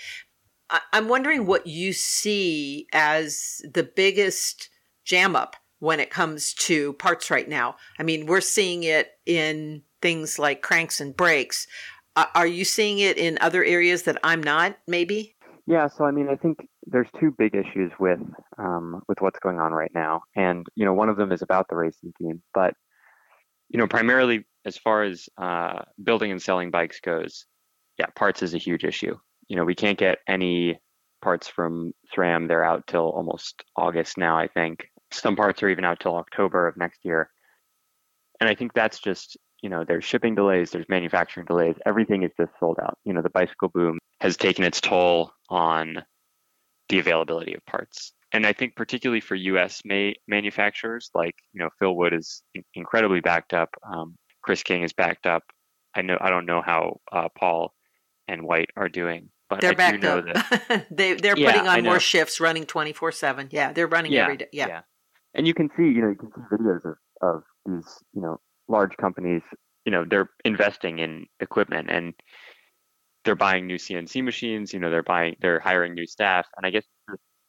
I'm 0.91 1.07
wondering 1.07 1.45
what 1.45 1.67
you 1.67 1.93
see 1.93 2.87
as 2.93 3.61
the 3.63 3.83
biggest 3.83 4.69
jam 5.05 5.35
up 5.35 5.55
when 5.79 5.99
it 5.99 6.09
comes 6.09 6.53
to 6.53 6.93
parts 6.93 7.29
right 7.29 7.47
now. 7.47 7.75
I 7.99 8.03
mean, 8.03 8.25
we're 8.25 8.41
seeing 8.41 8.83
it 8.83 9.11
in 9.25 9.83
things 10.01 10.39
like 10.39 10.61
cranks 10.61 10.99
and 10.99 11.15
brakes. 11.15 11.67
Uh, 12.15 12.25
are 12.33 12.47
you 12.47 12.65
seeing 12.65 12.99
it 12.99 13.17
in 13.17 13.37
other 13.41 13.63
areas 13.63 14.03
that 14.03 14.17
I'm 14.23 14.41
not, 14.41 14.77
maybe? 14.87 15.35
Yeah, 15.67 15.87
so 15.87 16.05
I 16.05 16.11
mean, 16.11 16.29
I 16.29 16.35
think 16.35 16.59
there's 16.85 17.09
two 17.19 17.35
big 17.37 17.53
issues 17.53 17.91
with 17.99 18.19
um, 18.57 19.01
with 19.07 19.21
what's 19.21 19.39
going 19.39 19.59
on 19.59 19.73
right 19.73 19.91
now, 19.93 20.21
and 20.35 20.65
you 20.75 20.85
know, 20.85 20.93
one 20.93 21.09
of 21.09 21.17
them 21.17 21.31
is 21.31 21.41
about 21.41 21.67
the 21.69 21.75
racing 21.75 22.13
team, 22.17 22.41
but 22.53 22.73
you 23.69 23.77
know, 23.77 23.87
primarily 23.87 24.45
as 24.65 24.77
far 24.77 25.03
as 25.03 25.27
uh, 25.37 25.79
building 26.01 26.31
and 26.31 26.41
selling 26.41 26.71
bikes 26.71 26.99
goes, 27.01 27.45
yeah, 27.99 28.07
parts 28.15 28.41
is 28.41 28.53
a 28.53 28.57
huge 28.57 28.83
issue. 28.83 29.17
You 29.47 29.55
know, 29.57 29.65
we 29.65 29.75
can't 29.75 29.97
get 29.97 30.19
any 30.27 30.79
parts 31.21 31.47
from 31.47 31.93
SRAM. 32.15 32.47
They're 32.47 32.63
out 32.63 32.87
till 32.87 33.09
almost 33.09 33.63
August 33.75 34.17
now, 34.17 34.37
I 34.37 34.47
think. 34.47 34.87
Some 35.11 35.35
parts 35.35 35.63
are 35.63 35.69
even 35.69 35.85
out 35.85 35.99
till 35.99 36.15
October 36.15 36.67
of 36.67 36.77
next 36.77 37.03
year. 37.03 37.29
And 38.39 38.49
I 38.49 38.55
think 38.55 38.73
that's 38.73 38.99
just, 38.99 39.37
you 39.61 39.69
know, 39.69 39.83
there's 39.83 40.03
shipping 40.03 40.35
delays, 40.35 40.71
there's 40.71 40.87
manufacturing 40.89 41.45
delays, 41.45 41.75
everything 41.85 42.23
is 42.23 42.31
just 42.39 42.51
sold 42.59 42.77
out. 42.81 42.97
You 43.03 43.13
know, 43.13 43.21
the 43.21 43.29
bicycle 43.29 43.69
boom 43.69 43.97
has 44.21 44.37
taken 44.37 44.63
its 44.63 44.81
toll 44.81 45.31
on 45.49 46.03
the 46.89 46.99
availability 46.99 47.53
of 47.53 47.65
parts. 47.65 48.13
And 48.31 48.45
I 48.45 48.53
think 48.53 48.75
particularly 48.75 49.21
for 49.21 49.35
US 49.35 49.81
ma- 49.85 50.11
manufacturers, 50.27 51.09
like, 51.15 51.35
you 51.53 51.59
know, 51.59 51.69
Phil 51.79 51.95
Wood 51.95 52.13
is 52.13 52.43
incredibly 52.73 53.21
backed 53.21 53.53
up. 53.53 53.69
Um, 53.89 54.15
Chris 54.43 54.63
King 54.63 54.83
is 54.83 54.93
backed 54.93 55.25
up. 55.25 55.43
I 55.95 56.01
know, 56.01 56.17
I 56.19 56.29
don't 56.29 56.45
know 56.45 56.61
how 56.61 56.99
uh, 57.11 57.29
Paul 57.37 57.73
and 58.27 58.43
White 58.43 58.69
are 58.75 58.89
doing, 58.89 59.29
but 59.49 59.61
they're 59.61 59.71
I 59.71 59.75
backed 59.75 60.03
up. 60.03 60.25
That, 60.25 60.87
they, 60.91 61.13
they're 61.13 61.37
yeah, 61.37 61.51
putting 61.51 61.67
on 61.67 61.83
more 61.83 61.99
shifts 61.99 62.39
running 62.39 62.65
24 62.65 63.13
seven. 63.13 63.47
Yeah. 63.51 63.71
They're 63.71 63.87
running 63.87 64.11
yeah, 64.11 64.23
every 64.23 64.37
day. 64.37 64.47
Yeah. 64.51 64.67
yeah 64.67 64.81
and 65.33 65.47
you 65.47 65.53
can 65.53 65.69
see, 65.77 65.83
you 65.83 66.01
know, 66.01 66.09
you 66.09 66.15
can 66.15 66.31
see 66.31 66.41
videos 66.51 66.85
of, 66.85 66.95
of 67.21 67.43
these, 67.65 67.99
you 68.13 68.21
know, 68.21 68.39
large 68.67 68.95
companies, 68.97 69.41
you 69.85 69.91
know, 69.91 70.05
they're 70.09 70.29
investing 70.45 70.99
in 70.99 71.25
equipment 71.39 71.89
and 71.89 72.13
they're 73.23 73.35
buying 73.35 73.67
new 73.67 73.77
CNC 73.77 74.23
machines, 74.23 74.73
you 74.73 74.79
know, 74.79 74.89
they're 74.89 75.03
buying, 75.03 75.35
they're 75.41 75.59
hiring 75.59 75.93
new 75.93 76.05
staff. 76.05 76.45
And 76.55 76.65
I 76.65 76.69
guess 76.69 76.85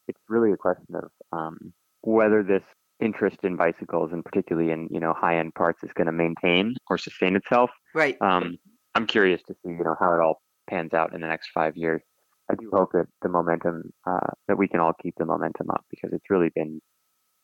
it's 0.08 0.20
really 0.28 0.52
a 0.52 0.56
question 0.56 0.94
of 0.94 1.10
um, 1.32 1.72
whether 2.02 2.42
this 2.42 2.62
interest 3.00 3.38
in 3.42 3.56
bicycles 3.56 4.12
and 4.12 4.24
particularly 4.24 4.72
in, 4.72 4.88
you 4.90 5.00
know, 5.00 5.14
high 5.16 5.38
end 5.38 5.54
parts 5.54 5.82
is 5.84 5.90
going 5.94 6.06
to 6.06 6.12
maintain 6.12 6.74
or 6.90 6.98
sustain 6.98 7.36
itself. 7.36 7.70
Right. 7.94 8.16
Um, 8.20 8.56
I'm 8.94 9.06
curious 9.06 9.42
to 9.46 9.54
see, 9.54 9.70
you 9.70 9.84
know, 9.84 9.94
how 10.00 10.12
it 10.14 10.20
all 10.20 10.40
pans 10.68 10.94
out 10.94 11.14
in 11.14 11.20
the 11.20 11.28
next 11.28 11.50
five 11.54 11.76
years. 11.76 12.02
I 12.50 12.54
do 12.54 12.70
hope 12.72 12.92
that 12.92 13.06
the 13.22 13.28
momentum, 13.28 13.92
uh, 14.06 14.30
that 14.48 14.56
we 14.56 14.68
can 14.68 14.80
all 14.80 14.94
keep 15.02 15.14
the 15.18 15.26
momentum 15.26 15.70
up 15.70 15.84
because 15.90 16.12
it's 16.12 16.30
really 16.30 16.50
been 16.54 16.80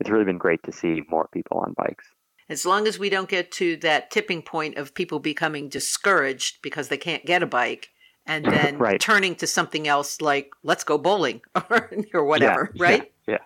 it's 0.05 0.11
really 0.11 0.27
been 0.27 0.37
great 0.37 0.63
to 0.65 0.71
see 0.71 1.03
more 1.09 1.29
people 1.33 1.57
on 1.57 1.73
bikes. 1.79 2.05
As 2.51 2.67
long 2.67 2.87
as 2.87 2.99
we 2.99 3.09
don't 3.09 3.29
get 3.29 3.51
to 3.53 3.77
that 3.79 4.11
tipping 4.11 4.43
point 4.43 4.77
of 4.77 4.93
people 4.93 5.19
becoming 5.19 5.71
discouraged 5.71 6.61
because 6.61 6.89
they 6.89 6.99
can't 6.99 7.25
get 7.25 7.43
a 7.43 7.47
bike 7.47 7.89
and 8.27 8.45
then 8.53 8.77
right. 8.77 9.01
turning 9.01 9.35
to 9.37 9.47
something 9.47 9.89
else 9.89 10.21
like 10.21 10.51
let's 10.63 10.85
go 10.85 10.99
bowling 10.99 11.41
or, 11.71 11.91
or 12.13 12.25
whatever, 12.25 12.71
yeah, 12.75 12.83
right? 12.83 13.13
Yeah, 13.27 13.33
yeah. 13.33 13.39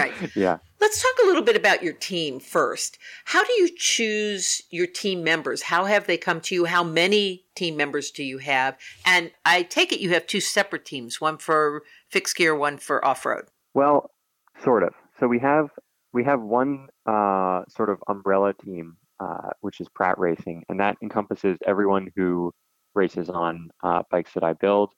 Right. 0.00 0.12
Yeah. 0.36 0.58
Let's 0.80 1.02
talk 1.02 1.12
a 1.24 1.26
little 1.26 1.42
bit 1.42 1.56
about 1.56 1.82
your 1.82 1.92
team 1.92 2.40
first. 2.40 2.98
How 3.24 3.42
do 3.44 3.52
you 3.54 3.70
choose 3.76 4.62
your 4.70 4.86
team 4.86 5.24
members? 5.24 5.62
How 5.62 5.84
have 5.84 6.06
they 6.06 6.16
come 6.16 6.40
to 6.42 6.54
you? 6.54 6.64
How 6.64 6.84
many 6.84 7.44
team 7.54 7.76
members 7.76 8.10
do 8.10 8.22
you 8.22 8.38
have? 8.38 8.76
And 9.04 9.32
I 9.44 9.62
take 9.62 9.92
it 9.92 10.00
you 10.00 10.10
have 10.10 10.26
two 10.26 10.40
separate 10.40 10.84
teams, 10.84 11.20
one 11.20 11.38
for 11.38 11.82
fixed 12.08 12.36
gear, 12.36 12.56
one 12.56 12.78
for 12.78 13.04
off 13.04 13.24
road. 13.24 13.46
Well, 13.72 14.10
sort 14.62 14.82
of. 14.82 14.94
So 15.20 15.28
we 15.28 15.38
have 15.38 15.70
we 16.14 16.24
have 16.24 16.40
one 16.40 16.86
uh, 17.06 17.64
sort 17.68 17.90
of 17.90 17.98
umbrella 18.08 18.54
team, 18.54 18.96
uh, 19.18 19.50
which 19.60 19.80
is 19.80 19.88
Pratt 19.88 20.18
Racing, 20.18 20.64
and 20.68 20.78
that 20.78 20.96
encompasses 21.02 21.58
everyone 21.66 22.08
who 22.16 22.52
races 22.94 23.28
on 23.28 23.68
uh, 23.82 24.04
bikes 24.10 24.32
that 24.34 24.44
I 24.44 24.52
build, 24.52 24.92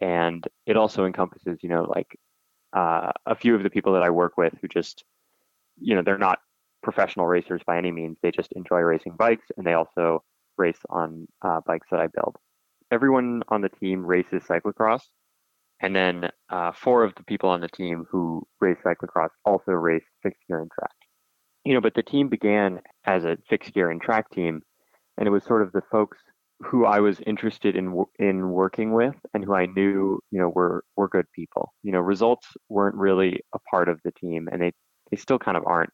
and 0.00 0.46
it 0.66 0.76
also 0.76 1.04
encompasses, 1.04 1.58
you 1.62 1.68
know, 1.68 1.82
like 1.82 2.16
uh, 2.72 3.10
a 3.26 3.34
few 3.34 3.56
of 3.56 3.64
the 3.64 3.70
people 3.70 3.92
that 3.94 4.04
I 4.04 4.10
work 4.10 4.36
with 4.36 4.54
who 4.62 4.68
just, 4.68 5.04
you 5.80 5.96
know, 5.96 6.02
they're 6.02 6.16
not 6.18 6.38
professional 6.84 7.26
racers 7.26 7.62
by 7.66 7.76
any 7.76 7.90
means. 7.90 8.18
They 8.22 8.30
just 8.30 8.52
enjoy 8.52 8.78
racing 8.78 9.16
bikes, 9.18 9.46
and 9.56 9.66
they 9.66 9.74
also 9.74 10.22
race 10.56 10.78
on 10.88 11.26
uh, 11.42 11.60
bikes 11.66 11.88
that 11.90 12.00
I 12.00 12.06
build. 12.06 12.36
Everyone 12.92 13.42
on 13.48 13.60
the 13.60 13.68
team 13.68 14.06
races 14.06 14.44
cyclocross, 14.44 15.02
and 15.80 15.94
then 15.94 16.30
uh, 16.50 16.72
four 16.72 17.04
of 17.04 17.14
the 17.16 17.24
people 17.24 17.48
on 17.48 17.60
the 17.60 17.68
team 17.68 18.04
who 18.10 18.46
race 18.60 18.78
cyclocross 18.84 19.30
also 19.44 19.72
race 19.72 20.04
fixed 20.22 20.40
gear 20.48 20.60
and 20.60 20.70
track. 20.70 20.94
You 21.64 21.74
know, 21.74 21.80
but 21.80 21.94
the 21.94 22.02
team 22.02 22.28
began 22.28 22.80
as 23.04 23.24
a 23.24 23.36
fixed 23.48 23.72
gear 23.74 23.90
and 23.90 24.00
track 24.00 24.30
team, 24.30 24.62
and 25.18 25.26
it 25.26 25.30
was 25.30 25.44
sort 25.44 25.62
of 25.62 25.72
the 25.72 25.82
folks 25.90 26.18
who 26.60 26.84
I 26.84 27.00
was 27.00 27.20
interested 27.26 27.76
in 27.76 28.04
in 28.18 28.50
working 28.50 28.92
with 28.92 29.14
and 29.32 29.44
who 29.44 29.54
I 29.54 29.66
knew, 29.66 30.20
you 30.30 30.40
know, 30.40 30.48
were 30.50 30.84
were 30.96 31.08
good 31.08 31.26
people. 31.34 31.72
You 31.82 31.92
know, 31.92 32.00
results 32.00 32.46
weren't 32.68 32.96
really 32.96 33.40
a 33.54 33.58
part 33.70 33.88
of 33.88 34.00
the 34.04 34.12
team, 34.12 34.48
and 34.52 34.60
they 34.60 34.72
they 35.10 35.16
still 35.16 35.38
kind 35.38 35.56
of 35.56 35.64
aren't. 35.66 35.92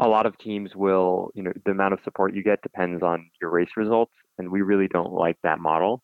A 0.00 0.08
lot 0.08 0.26
of 0.26 0.38
teams 0.38 0.76
will, 0.76 1.30
you 1.34 1.42
know, 1.42 1.52
the 1.64 1.72
amount 1.72 1.92
of 1.94 2.00
support 2.04 2.34
you 2.34 2.44
get 2.44 2.62
depends 2.62 3.02
on 3.02 3.28
your 3.40 3.50
race 3.50 3.76
results, 3.76 4.12
and 4.38 4.50
we 4.50 4.62
really 4.62 4.86
don't 4.86 5.12
like 5.12 5.36
that 5.42 5.58
model. 5.58 6.02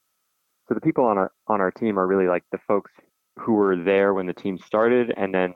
So 0.69 0.75
the 0.75 0.81
people 0.81 1.05
on 1.05 1.19
our 1.19 1.33
on 1.47 1.61
our 1.61 1.71
team 1.71 1.99
are 1.99 2.07
really 2.07 2.29
like 2.29 2.45
the 2.53 2.59
folks 2.67 2.93
who 3.39 3.55
were 3.55 3.77
there 3.77 4.15
when 4.15 4.27
the 4.27 4.33
team 4.33 4.59
started, 4.59 5.13
and 5.17 5.35
then 5.35 5.55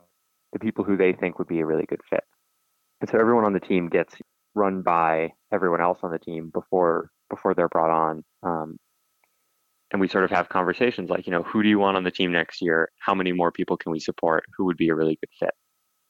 the 0.53 0.59
people 0.59 0.85
who 0.85 0.97
they 0.97 1.13
think 1.13 1.39
would 1.39 1.49
be 1.49 1.61
a 1.61 1.67
really 1.67 1.87
good 1.87 2.01
fit. 2.09 2.25
And 3.01 3.09
so 3.09 3.19
everyone 3.19 3.45
on 3.45 3.53
the 3.53 3.61
team 3.61 3.89
gets 3.89 4.15
run 4.55 4.83
by 4.83 5.33
everyone 5.53 5.81
else 5.81 5.99
on 6.03 6.11
the 6.11 6.19
team 6.19 6.51
before 6.53 7.11
before 7.31 7.55
they're 7.55 7.69
brought 7.69 7.91
on. 7.91 8.25
Um, 8.43 8.79
and 9.91 10.01
we 10.01 10.09
sort 10.09 10.25
of 10.25 10.31
have 10.31 10.49
conversations 10.49 11.09
like, 11.09 11.27
you 11.27 11.33
know, 11.33 11.43
who 11.43 11.63
do 11.63 11.69
you 11.69 11.79
want 11.79 11.97
on 11.97 12.05
the 12.05 12.11
team 12.11 12.33
next 12.33 12.61
year? 12.61 12.91
How 12.99 13.15
many 13.15 13.33
more 13.33 13.51
people 13.51 13.77
can 13.77 13.91
we 13.93 14.01
support? 14.01 14.45
Who 14.57 14.67
would 14.67 14.77
be 14.77 14.91
a 14.91 14.95
really 14.95 15.19
good 15.21 15.31
fit? 15.39 15.55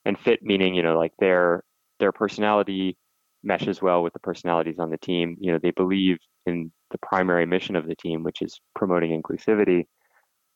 And 0.04 0.18
fit 0.18 0.42
meaning, 0.42 0.74
you 0.74 0.82
know, 0.82 0.98
like 0.98 1.12
their 1.18 1.62
their 2.00 2.12
personality 2.12 2.96
meshes 3.42 3.80
well 3.80 4.02
with 4.02 4.12
the 4.12 4.18
personalities 4.18 4.78
on 4.78 4.90
the 4.90 4.98
team. 4.98 5.36
You 5.40 5.52
know, 5.52 5.58
they 5.62 5.70
believe 5.70 6.18
in 6.46 6.72
the 6.90 6.98
primary 6.98 7.46
mission 7.46 7.76
of 7.76 7.86
the 7.86 7.96
team, 7.96 8.22
which 8.22 8.42
is 8.42 8.60
promoting 8.74 9.20
inclusivity, 9.20 9.86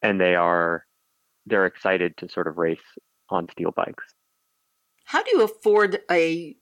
and 0.03 0.21
they 0.21 0.35
are 0.35 0.85
they're 1.47 1.67
excited 1.67 2.17
to 2.19 2.29
sort 2.29 2.47
of 2.47 2.59
race 2.59 2.79
on 3.29 3.49
steel 3.51 3.73
bikes. 3.73 4.05
How 5.05 5.23
do 5.23 5.31
you 5.33 5.43
afford 5.43 6.01
a 6.11 6.57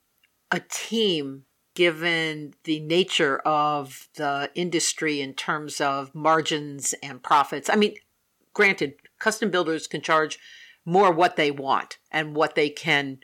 a 0.49 0.59
team 0.59 1.45
given 1.73 2.53
the 2.65 2.79
nature 2.81 3.39
of 3.39 4.09
the 4.15 4.51
industry 4.55 5.21
in 5.21 5.33
terms 5.33 5.79
of 5.79 6.13
margins 6.13 6.93
and 7.01 7.23
profits. 7.23 7.69
I 7.69 7.75
mean, 7.75 7.95
granted, 8.53 8.95
custom 9.19 9.49
builders 9.49 9.87
can 9.87 10.01
charge 10.01 10.37
more 10.85 11.11
what 11.11 11.35
they 11.35 11.51
want 11.51 11.97
and 12.11 12.35
what 12.35 12.55
they 12.55 12.69
can 12.69 13.19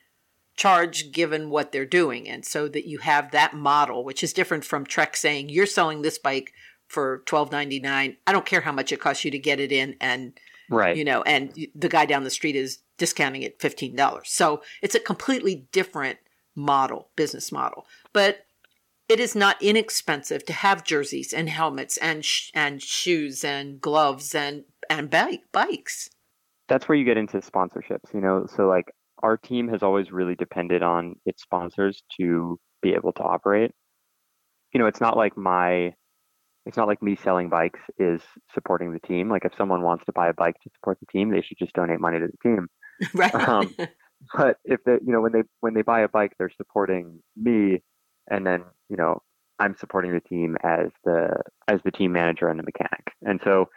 charge 0.57 1.11
given 1.11 1.49
what 1.49 1.71
they're 1.71 1.85
doing. 1.85 2.27
And 2.27 2.43
so 2.43 2.67
that 2.67 2.87
you 2.87 2.97
have 2.99 3.31
that 3.31 3.53
model, 3.53 4.03
which 4.03 4.23
is 4.23 4.33
different 4.33 4.65
from 4.65 4.85
Trek 4.85 5.15
saying, 5.15 5.49
you're 5.49 5.65
selling 5.65 6.01
this 6.01 6.17
bike 6.17 6.51
for 6.87 7.23
twelve 7.25 7.51
ninety 7.51 7.79
nine. 7.79 8.17
I 8.25 8.33
don't 8.33 8.45
care 8.45 8.61
how 8.61 8.71
much 8.71 8.91
it 8.91 8.99
costs 8.99 9.23
you 9.23 9.31
to 9.31 9.39
get 9.39 9.59
it 9.59 9.71
in 9.71 9.95
and 10.01 10.37
right. 10.69 10.97
you 10.97 11.05
know, 11.05 11.21
and 11.23 11.53
the 11.75 11.89
guy 11.89 12.05
down 12.05 12.23
the 12.23 12.29
street 12.29 12.55
is 12.55 12.79
discounting 12.97 13.43
it 13.43 13.59
$15. 13.59 14.25
So 14.25 14.61
it's 14.81 14.95
a 14.95 14.99
completely 14.99 15.67
different 15.71 16.17
model, 16.55 17.09
business 17.15 17.51
model. 17.51 17.85
But 18.13 18.45
it 19.07 19.19
is 19.19 19.35
not 19.35 19.61
inexpensive 19.61 20.45
to 20.45 20.53
have 20.53 20.83
jerseys 20.83 21.33
and 21.33 21.49
helmets 21.49 21.97
and 21.97 22.25
sh- 22.25 22.51
and 22.53 22.81
shoes 22.81 23.43
and 23.43 23.79
gloves 23.79 24.35
and 24.35 24.65
and 24.89 25.09
bike 25.09 25.43
bikes. 25.51 26.09
That's 26.67 26.89
where 26.89 26.97
you 26.97 27.05
get 27.05 27.17
into 27.17 27.37
sponsorships, 27.37 28.13
you 28.13 28.19
know. 28.19 28.47
So 28.53 28.67
like 28.67 28.91
our 29.23 29.37
team 29.37 29.67
has 29.69 29.83
always 29.83 30.11
really 30.11 30.35
depended 30.35 30.83
on 30.83 31.15
its 31.25 31.41
sponsors 31.41 32.03
to 32.19 32.59
be 32.81 32.93
able 32.93 33.13
to 33.13 33.23
operate. 33.23 33.71
You 34.73 34.79
know, 34.79 34.87
it's 34.87 35.01
not 35.01 35.17
like 35.17 35.37
my 35.37 35.93
it's 36.65 36.75
not 36.75 36.87
like 36.87 37.01
me 37.01 37.15
selling 37.15 37.47
bikes 37.47 37.79
is 37.97 38.21
supporting 38.53 38.91
the 38.91 38.99
team. 38.99 39.29
Like 39.29 39.45
if 39.45 39.55
someone 39.57 39.83
wants 39.83 40.05
to 40.05 40.11
buy 40.11 40.27
a 40.27 40.33
bike 40.33 40.55
to 40.63 40.69
support 40.75 40.99
the 40.99 41.05
team, 41.05 41.31
they 41.31 41.41
should 41.41 41.57
just 41.57 41.73
donate 41.73 42.01
money 42.01 42.19
to 42.19 42.27
the 42.27 42.49
team. 42.49 42.67
right. 43.13 43.33
Um, 43.33 43.73
but 44.35 44.57
if 44.65 44.83
they, 44.83 44.93
you 44.93 45.13
know, 45.13 45.21
when 45.21 45.31
they 45.31 45.43
when 45.61 45.73
they 45.73 45.81
buy 45.81 46.01
a 46.01 46.09
bike, 46.09 46.33
they're 46.37 46.51
supporting 46.57 47.21
me, 47.37 47.81
and 48.29 48.45
then 48.45 48.63
you 48.89 48.97
know, 48.97 49.21
I'm 49.59 49.77
supporting 49.77 50.11
the 50.11 50.19
team 50.19 50.57
as 50.63 50.89
the 51.05 51.41
as 51.67 51.79
the 51.83 51.91
team 51.91 52.11
manager 52.11 52.49
and 52.49 52.59
the 52.59 52.63
mechanic. 52.63 53.13
And 53.21 53.39
so, 53.43 53.69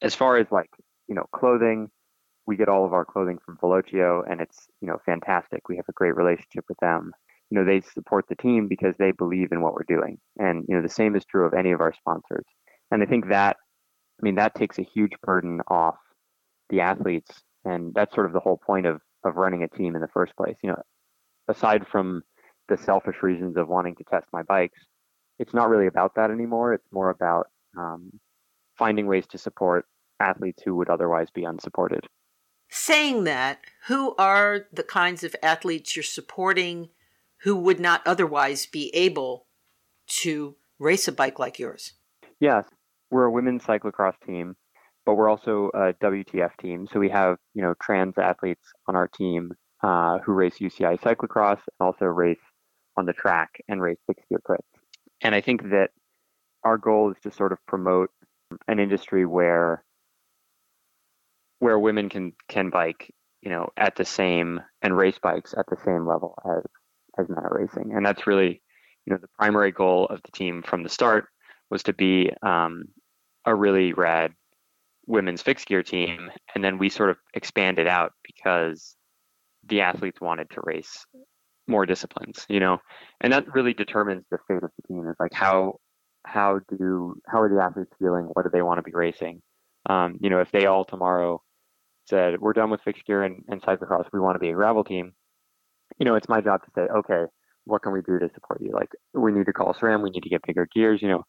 as 0.00 0.14
far 0.14 0.38
as 0.38 0.46
like 0.50 0.70
you 1.08 1.14
know, 1.14 1.26
clothing, 1.34 1.90
we 2.50 2.56
get 2.56 2.68
all 2.68 2.84
of 2.84 2.92
our 2.92 3.04
clothing 3.04 3.38
from 3.44 3.56
Velocio, 3.56 4.22
and 4.30 4.40
it's 4.40 4.68
you 4.80 4.88
know 4.88 4.98
fantastic. 5.06 5.68
We 5.68 5.76
have 5.76 5.88
a 5.88 5.92
great 5.92 6.16
relationship 6.16 6.64
with 6.68 6.78
them. 6.78 7.12
You 7.50 7.58
know, 7.58 7.64
they 7.64 7.80
support 7.80 8.26
the 8.28 8.36
team 8.36 8.68
because 8.68 8.94
they 8.98 9.10
believe 9.10 9.50
in 9.50 9.62
what 9.62 9.74
we're 9.74 9.96
doing, 9.96 10.18
and 10.38 10.64
you 10.68 10.76
know, 10.76 10.82
the 10.82 10.88
same 10.88 11.16
is 11.16 11.24
true 11.24 11.46
of 11.46 11.54
any 11.54 11.72
of 11.72 11.80
our 11.80 11.94
sponsors. 11.94 12.44
And 12.90 13.02
I 13.02 13.06
think 13.06 13.28
that, 13.28 13.56
I 14.20 14.22
mean, 14.22 14.34
that 14.34 14.54
takes 14.54 14.78
a 14.78 14.82
huge 14.82 15.12
burden 15.22 15.60
off 15.68 15.96
the 16.70 16.80
athletes 16.80 17.42
and 17.64 17.92
that's 17.94 18.14
sort 18.14 18.26
of 18.26 18.32
the 18.32 18.40
whole 18.40 18.56
point 18.56 18.86
of 18.86 19.00
of 19.24 19.36
running 19.36 19.62
a 19.62 19.68
team 19.68 19.94
in 19.94 20.00
the 20.00 20.08
first 20.08 20.34
place 20.36 20.56
you 20.62 20.70
know 20.70 20.82
aside 21.48 21.86
from 21.86 22.22
the 22.68 22.76
selfish 22.76 23.22
reasons 23.22 23.56
of 23.56 23.68
wanting 23.68 23.94
to 23.96 24.04
test 24.04 24.26
my 24.32 24.42
bikes 24.44 24.78
it's 25.38 25.52
not 25.52 25.68
really 25.68 25.86
about 25.86 26.14
that 26.14 26.30
anymore 26.30 26.72
it's 26.72 26.92
more 26.92 27.10
about 27.10 27.48
um, 27.76 28.10
finding 28.78 29.06
ways 29.06 29.26
to 29.26 29.38
support 29.38 29.84
athletes 30.20 30.62
who 30.64 30.74
would 30.76 30.88
otherwise 30.88 31.28
be 31.34 31.44
unsupported 31.44 32.06
saying 32.70 33.24
that 33.24 33.60
who 33.86 34.14
are 34.16 34.66
the 34.72 34.82
kinds 34.82 35.24
of 35.24 35.34
athletes 35.42 35.96
you're 35.96 36.02
supporting 36.02 36.88
who 37.42 37.56
would 37.56 37.80
not 37.80 38.02
otherwise 38.06 38.66
be 38.66 38.94
able 38.94 39.46
to 40.06 40.56
race 40.78 41.08
a 41.08 41.12
bike 41.12 41.38
like 41.38 41.58
yours 41.58 41.94
yes 42.40 42.64
we're 43.10 43.24
a 43.24 43.30
women's 43.30 43.64
cyclocross 43.64 44.14
team 44.26 44.56
but 45.06 45.14
we're 45.14 45.28
also 45.28 45.70
a 45.74 45.92
WTF 45.94 46.50
team. 46.60 46.86
So 46.92 47.00
we 47.00 47.08
have, 47.08 47.36
you 47.54 47.62
know, 47.62 47.74
trans 47.82 48.14
athletes 48.18 48.64
on 48.86 48.96
our 48.96 49.08
team 49.08 49.50
uh, 49.82 50.18
who 50.18 50.32
race 50.32 50.58
UCI 50.58 51.00
cyclocross 51.00 51.58
and 51.58 51.80
also 51.80 52.04
race 52.04 52.38
on 52.96 53.06
the 53.06 53.12
track 53.12 53.50
and 53.68 53.80
race 53.80 53.98
fixed 54.06 54.28
gear 54.28 54.40
crits. 54.48 54.58
And 55.22 55.34
I 55.34 55.40
think 55.40 55.70
that 55.70 55.88
our 56.64 56.78
goal 56.78 57.10
is 57.10 57.16
to 57.22 57.30
sort 57.30 57.52
of 57.52 57.58
promote 57.66 58.10
an 58.68 58.78
industry 58.78 59.24
where 59.24 59.84
where 61.60 61.78
women 61.78 62.08
can 62.08 62.32
can 62.48 62.70
bike, 62.70 63.14
you 63.40 63.50
know, 63.50 63.68
at 63.76 63.94
the 63.94 64.04
same 64.04 64.60
and 64.82 64.96
race 64.96 65.18
bikes 65.22 65.54
at 65.56 65.66
the 65.70 65.76
same 65.84 66.06
level 66.06 66.36
as 66.44 66.64
as 67.18 67.28
men 67.28 67.38
are 67.38 67.58
racing. 67.60 67.92
And 67.94 68.04
that's 68.04 68.26
really, 68.26 68.60
you 69.06 69.12
know, 69.12 69.18
the 69.20 69.28
primary 69.38 69.70
goal 69.70 70.06
of 70.06 70.20
the 70.24 70.32
team 70.32 70.62
from 70.62 70.82
the 70.82 70.88
start 70.88 71.28
was 71.70 71.84
to 71.84 71.92
be 71.92 72.30
um, 72.42 72.84
a 73.44 73.54
really 73.54 73.92
rad 73.92 74.32
women's 75.06 75.42
fixed 75.42 75.66
gear 75.66 75.82
team, 75.82 76.30
and 76.54 76.64
then 76.64 76.78
we 76.78 76.88
sort 76.88 77.10
of 77.10 77.16
expanded 77.34 77.86
out 77.86 78.12
because 78.24 78.96
the 79.68 79.82
athletes 79.82 80.20
wanted 80.20 80.50
to 80.50 80.60
race 80.64 81.04
more 81.66 81.86
disciplines, 81.86 82.46
you 82.48 82.58
know, 82.58 82.78
and 83.20 83.32
that 83.32 83.52
really 83.54 83.74
determines 83.74 84.24
the 84.30 84.38
fate 84.48 84.62
of 84.62 84.70
the 84.76 84.88
team. 84.88 85.06
Is 85.08 85.16
like 85.20 85.34
how 85.34 85.78
how 86.26 86.60
do 86.70 87.14
how 87.28 87.40
are 87.42 87.54
the 87.54 87.62
athletes 87.62 87.92
feeling? 87.98 88.24
What 88.32 88.44
do 88.44 88.50
they 88.50 88.62
want 88.62 88.78
to 88.78 88.82
be 88.82 88.92
racing? 88.92 89.42
Um, 89.88 90.18
you 90.20 90.30
know, 90.30 90.40
if 90.40 90.50
they 90.50 90.66
all 90.66 90.84
tomorrow 90.84 91.42
said 92.10 92.40
we're 92.40 92.52
done 92.52 92.70
with 92.70 92.82
fixed 92.82 93.06
gear 93.06 93.22
and, 93.22 93.44
and 93.48 93.62
cyclocross, 93.62 94.06
we 94.12 94.20
want 94.20 94.34
to 94.34 94.40
be 94.40 94.50
a 94.50 94.54
gravel 94.54 94.84
team. 94.84 95.12
You 95.98 96.04
know, 96.04 96.16
it's 96.16 96.28
my 96.28 96.40
job 96.40 96.62
to 96.64 96.70
say, 96.74 96.82
okay, 96.82 97.24
what 97.64 97.82
can 97.82 97.92
we 97.92 98.02
do 98.02 98.18
to 98.18 98.28
support 98.34 98.60
you? 98.60 98.72
Like, 98.72 98.90
we 99.14 99.32
need 99.32 99.46
to 99.46 99.52
call 99.52 99.72
SRAM, 99.72 100.02
we 100.02 100.10
need 100.10 100.22
to 100.22 100.28
get 100.28 100.42
bigger 100.46 100.68
gears. 100.72 101.00
You 101.00 101.08
know, 101.08 101.24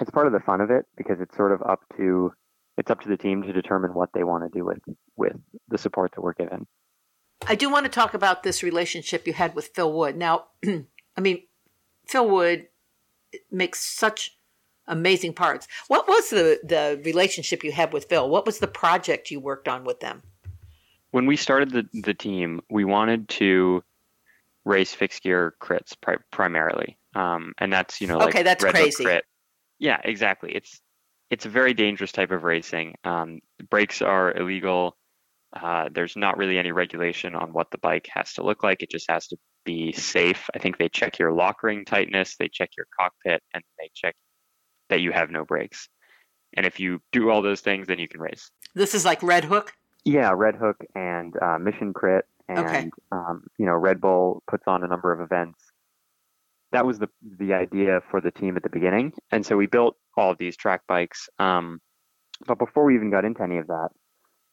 it's 0.00 0.10
part 0.10 0.26
of 0.26 0.32
the 0.32 0.40
fun 0.40 0.60
of 0.60 0.70
it 0.70 0.86
because 0.96 1.20
it's 1.20 1.36
sort 1.36 1.52
of 1.52 1.62
up 1.62 1.80
to 1.96 2.32
it's 2.78 2.90
up 2.90 3.00
to 3.02 3.08
the 3.08 3.16
team 3.16 3.42
to 3.42 3.52
determine 3.52 3.92
what 3.92 4.08
they 4.14 4.24
want 4.24 4.50
to 4.50 4.58
do 4.58 4.64
with 4.64 4.78
with 5.16 5.36
the 5.68 5.78
support 5.78 6.12
that 6.14 6.22
we're 6.22 6.32
given. 6.32 6.66
I 7.46 7.54
do 7.54 7.70
want 7.70 7.84
to 7.84 7.90
talk 7.90 8.14
about 8.14 8.42
this 8.42 8.62
relationship 8.62 9.26
you 9.26 9.32
had 9.32 9.54
with 9.54 9.70
Phil 9.74 9.92
Wood. 9.92 10.16
Now, 10.16 10.46
I 10.64 11.20
mean, 11.20 11.42
Phil 12.06 12.28
Wood 12.28 12.68
makes 13.50 13.80
such 13.80 14.38
amazing 14.90 15.32
parts. 15.32 15.66
What 15.88 16.06
was 16.06 16.28
the 16.30 16.60
the 16.62 17.00
relationship 17.04 17.64
you 17.64 17.72
had 17.72 17.92
with 17.92 18.04
Phil? 18.04 18.28
What 18.28 18.44
was 18.44 18.58
the 18.58 18.68
project 18.68 19.30
you 19.30 19.40
worked 19.40 19.68
on 19.68 19.84
with 19.84 20.00
them? 20.00 20.22
When 21.12 21.26
we 21.26 21.36
started 21.36 21.70
the 21.70 21.88
the 22.02 22.14
team, 22.14 22.60
we 22.68 22.84
wanted 22.84 23.28
to 23.30 23.82
race 24.64 24.92
fixed 24.92 25.22
gear 25.22 25.54
crits 25.60 25.94
pri- 26.00 26.18
primarily, 26.30 26.98
um, 27.14 27.54
and 27.58 27.72
that's 27.72 28.00
you 28.00 28.06
know 28.06 28.20
okay, 28.22 28.42
that's 28.42 28.62
Red 28.62 28.74
crazy. 28.74 29.04
Crit. 29.04 29.24
Yeah, 29.78 30.00
exactly. 30.04 30.52
It's 30.54 30.80
it's 31.30 31.46
a 31.46 31.48
very 31.48 31.72
dangerous 31.72 32.12
type 32.12 32.32
of 32.32 32.44
racing. 32.44 32.96
Um, 33.04 33.40
brakes 33.70 34.02
are 34.02 34.36
illegal. 34.36 34.96
Uh, 35.52 35.88
there's 35.92 36.16
not 36.16 36.36
really 36.36 36.58
any 36.58 36.70
regulation 36.70 37.34
on 37.34 37.52
what 37.52 37.70
the 37.70 37.78
bike 37.78 38.08
has 38.12 38.34
to 38.34 38.44
look 38.44 38.62
like. 38.62 38.82
It 38.82 38.90
just 38.90 39.10
has 39.10 39.26
to 39.28 39.36
be 39.64 39.92
safe. 39.92 40.48
I 40.54 40.58
think 40.58 40.78
they 40.78 40.88
check 40.88 41.18
your 41.18 41.32
lock 41.32 41.62
ring 41.62 41.84
tightness, 41.84 42.36
they 42.36 42.48
check 42.48 42.70
your 42.76 42.86
cockpit, 42.98 43.42
and 43.52 43.62
they 43.78 43.90
check 43.94 44.14
that 44.90 45.00
you 45.00 45.12
have 45.12 45.30
no 45.30 45.44
brakes. 45.44 45.88
And 46.54 46.66
if 46.66 46.78
you 46.78 47.00
do 47.12 47.30
all 47.30 47.42
those 47.42 47.60
things, 47.60 47.86
then 47.86 47.98
you 47.98 48.08
can 48.08 48.20
race. 48.20 48.50
This 48.74 48.94
is 48.94 49.04
like 49.04 49.22
Red 49.22 49.44
Hook. 49.44 49.72
Yeah, 50.04 50.32
Red 50.34 50.56
Hook 50.56 50.76
and 50.94 51.34
uh, 51.40 51.58
Mission 51.58 51.92
Crit, 51.92 52.24
and 52.48 52.58
okay. 52.58 52.90
um, 53.12 53.44
you 53.58 53.66
know 53.66 53.74
Red 53.74 54.00
Bull 54.00 54.42
puts 54.48 54.64
on 54.66 54.82
a 54.82 54.88
number 54.88 55.12
of 55.12 55.20
events 55.20 55.58
that 56.72 56.86
was 56.86 56.98
the 56.98 57.08
the 57.38 57.52
idea 57.52 58.00
for 58.10 58.20
the 58.20 58.30
team 58.30 58.56
at 58.56 58.62
the 58.62 58.70
beginning, 58.70 59.12
and 59.30 59.44
so 59.44 59.56
we 59.56 59.66
built 59.66 59.96
all 60.16 60.30
of 60.30 60.38
these 60.38 60.56
track 60.56 60.82
bikes. 60.86 61.28
Um, 61.38 61.80
but 62.46 62.58
before 62.58 62.84
we 62.84 62.94
even 62.94 63.10
got 63.10 63.24
into 63.24 63.42
any 63.42 63.58
of 63.58 63.66
that, 63.66 63.88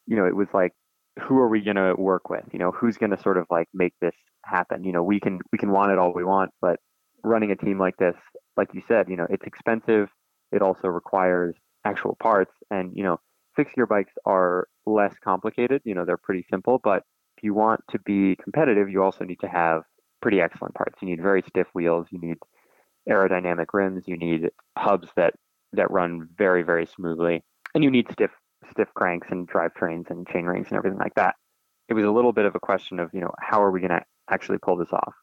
you 0.06 0.16
know, 0.16 0.26
it 0.26 0.36
was 0.36 0.48
like, 0.54 0.74
who 1.22 1.38
are 1.38 1.48
we 1.48 1.62
going 1.62 1.78
to 1.78 1.96
work 1.96 2.30
with? 2.30 2.44
You 2.52 2.60
know, 2.60 2.72
who's 2.72 2.98
going 2.98 3.12
to 3.12 3.22
sort 3.22 3.38
of 3.38 3.46
like 3.50 3.68
make 3.74 3.94
this 4.02 4.16
happen? 4.44 4.84
You 4.84 4.92
know, 4.92 5.04
we 5.04 5.20
can 5.20 5.40
we 5.52 5.58
can 5.58 5.72
want 5.72 5.92
it 5.92 5.98
all 5.98 6.14
we 6.14 6.24
want, 6.24 6.52
but 6.62 6.80
running 7.24 7.52
a 7.52 7.56
team 7.56 7.80
like 7.80 7.98
this, 7.98 8.16
like 8.56 8.74
you 8.74 8.82
said, 8.88 9.10
you 9.10 9.16
know, 9.16 9.28
it's 9.30 9.46
expensive. 9.46 10.10
It 10.52 10.62
also 10.62 10.88
requires 10.88 11.56
actual 11.86 12.16
parts, 12.22 12.52
and 12.72 12.96
you 12.96 13.04
know, 13.04 13.20
fixed 13.56 13.76
gear 13.76 13.86
bikes 13.86 14.14
are 14.26 14.68
less 14.86 15.14
complicated. 15.24 15.82
You 15.86 15.96
know, 15.96 16.06
they're 16.06 16.18
pretty 16.18 16.46
simple, 16.50 16.80
but 16.84 17.04
if 17.38 17.44
you 17.44 17.54
want 17.54 17.82
to 17.92 18.00
be 18.00 18.36
competitive, 18.36 18.90
you 18.90 19.04
also 19.04 19.24
need 19.24 19.40
to 19.42 19.48
have 19.48 19.84
pretty 20.22 20.42
excellent 20.42 20.76
parts. 20.76 20.96
You 21.02 21.10
need 21.10 21.22
very 21.22 21.44
stiff 21.48 21.68
wheels. 21.74 22.08
You 22.10 22.20
need 22.20 22.38
aerodynamic 23.10 23.68
rims. 23.74 24.04
You 24.08 24.18
need 24.18 24.50
hubs 24.78 25.10
that 25.16 25.34
that 25.74 25.92
run 25.92 26.28
very 26.38 26.64
very 26.64 26.86
smoothly, 26.86 27.44
and 27.76 27.84
you 27.84 27.92
need 27.92 28.12
stiff 28.12 28.32
stiff 28.72 28.90
cranks 28.94 29.28
and 29.30 29.50
drivetrains 29.50 30.10
and 30.10 30.28
chain 30.28 30.46
rings 30.46 30.68
and 30.70 30.78
everything 30.78 31.00
like 31.00 31.16
that. 31.16 31.36
It 31.90 31.94
was 31.94 32.06
a 32.06 32.12
little 32.12 32.34
bit 32.34 32.46
of 32.46 32.56
a 32.56 32.60
question 32.60 33.00
of 33.00 33.10
you 33.14 33.22
know 33.22 33.34
how 33.40 33.64
are 33.64 33.72
we 33.72 33.80
going 33.80 33.92
to 33.92 34.04
actually 34.30 34.58
pull 34.58 34.78
this 34.78 34.92
off. 34.92 35.14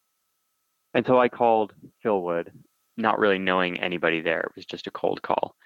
And 0.95 1.05
so 1.05 1.19
I 1.19 1.29
called 1.29 1.73
Phil 2.03 2.23
Wood, 2.23 2.53
not 2.97 3.19
really 3.19 3.39
knowing 3.39 3.81
anybody 3.81 4.21
there. 4.21 4.41
It 4.41 4.57
was 4.57 4.67
just 4.67 4.87
a 4.87 4.91
cold 4.91 5.23
call, 5.23 5.57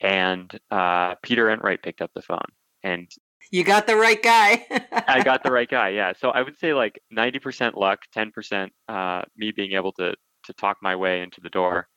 and 0.00 0.50
uh, 0.70 1.14
Peter 1.22 1.46
Entright 1.46 1.82
picked 1.82 2.00
up 2.00 2.10
the 2.14 2.22
phone, 2.22 2.46
and 2.82 3.10
you 3.50 3.64
got 3.64 3.86
the 3.86 3.96
right 3.96 4.22
guy. 4.22 4.64
I 4.92 5.22
got 5.22 5.42
the 5.42 5.50
right 5.50 5.68
guy. 5.68 5.90
Yeah. 5.90 6.12
So 6.18 6.30
I 6.30 6.42
would 6.42 6.58
say 6.58 6.74
like 6.74 7.00
90% 7.16 7.74
luck, 7.76 8.00
10% 8.14 8.68
uh, 8.88 9.22
me 9.36 9.52
being 9.52 9.72
able 9.72 9.92
to 9.92 10.14
to 10.44 10.52
talk 10.54 10.78
my 10.80 10.96
way 10.96 11.20
into 11.20 11.40
the 11.40 11.50
door. 11.50 11.88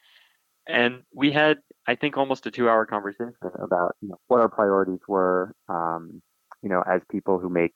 And 0.68 1.04
we 1.14 1.32
had, 1.32 1.58
I 1.88 1.96
think, 1.96 2.18
almost 2.18 2.46
a 2.46 2.52
two-hour 2.52 2.86
conversation 2.86 3.34
about 3.60 3.96
you 4.02 4.10
know, 4.10 4.20
what 4.28 4.42
our 4.42 4.50
priorities 4.50 5.00
were. 5.08 5.54
Um, 5.70 6.22
you 6.62 6.70
know, 6.70 6.84
as 6.86 7.02
people 7.10 7.40
who 7.40 7.50
make 7.50 7.74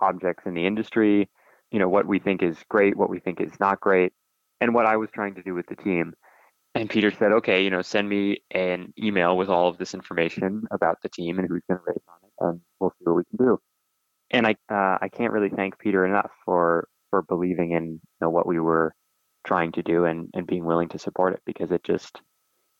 objects 0.00 0.44
in 0.46 0.54
the 0.54 0.66
industry, 0.66 1.28
you 1.70 1.78
know, 1.78 1.88
what 1.88 2.06
we 2.06 2.18
think 2.18 2.42
is 2.42 2.56
great, 2.68 2.96
what 2.96 3.10
we 3.10 3.20
think 3.20 3.40
is 3.40 3.58
not 3.60 3.80
great. 3.80 4.12
And 4.60 4.74
what 4.74 4.86
I 4.86 4.96
was 4.96 5.10
trying 5.12 5.34
to 5.36 5.42
do 5.42 5.54
with 5.54 5.66
the 5.66 5.76
team. 5.76 6.14
And 6.74 6.90
Peter 6.90 7.10
said, 7.10 7.32
okay, 7.32 7.64
you 7.64 7.70
know, 7.70 7.82
send 7.82 8.08
me 8.08 8.42
an 8.50 8.92
email 9.02 9.36
with 9.36 9.48
all 9.48 9.68
of 9.68 9.78
this 9.78 9.94
information 9.94 10.64
about 10.70 10.98
the 11.02 11.08
team 11.08 11.38
and 11.38 11.48
who's 11.48 11.62
going 11.68 11.80
to 11.80 11.84
race 11.86 12.04
on 12.08 12.16
it, 12.22 12.32
and 12.40 12.60
we'll 12.78 12.90
see 12.90 13.04
what 13.04 13.16
we 13.16 13.22
can 13.24 13.46
do. 13.46 13.58
And 14.30 14.46
I, 14.46 14.56
uh, 14.70 14.98
I 15.00 15.08
can't 15.08 15.32
really 15.32 15.48
thank 15.48 15.78
Peter 15.78 16.04
enough 16.04 16.30
for 16.44 16.88
for 17.10 17.22
believing 17.22 17.70
in 17.70 17.84
you 17.84 18.00
know 18.20 18.30
what 18.30 18.46
we 18.46 18.58
were 18.58 18.92
trying 19.46 19.72
to 19.72 19.82
do 19.82 20.04
and 20.04 20.28
and 20.34 20.46
being 20.46 20.64
willing 20.64 20.88
to 20.88 20.98
support 20.98 21.32
it 21.34 21.40
because 21.46 21.70
it 21.70 21.84
just 21.84 22.20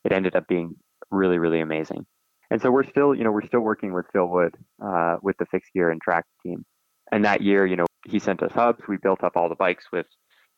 it 0.05 0.13
ended 0.13 0.35
up 0.35 0.47
being 0.49 0.75
really 1.11 1.39
really 1.39 1.61
amazing. 1.61 2.05
And 2.51 2.61
so 2.61 2.71
we're 2.71 2.89
still, 2.89 3.15
you 3.15 3.25
know, 3.25 3.33
we're 3.33 3.47
still 3.47 3.61
working 3.61 3.93
with 3.93 4.07
Phil 4.13 4.27
Wood 4.27 4.55
uh, 4.85 5.17
with 5.23 5.37
the 5.39 5.47
fixed 5.47 5.73
gear 5.73 5.91
and 5.91 6.01
track 6.01 6.25
team. 6.43 6.65
And 7.11 7.25
that 7.25 7.43
year, 7.43 7.67
you 7.67 7.77
know, 7.77 7.87
he 8.07 8.19
sent 8.19 8.43
us 8.43 8.53
hubs. 8.53 8.83
We 8.89 8.99
built 8.99 9.25
up 9.25 9.37
all 9.37 9.49
the 9.49 9.57
bikes 9.57 9.87
with 9.93 10.07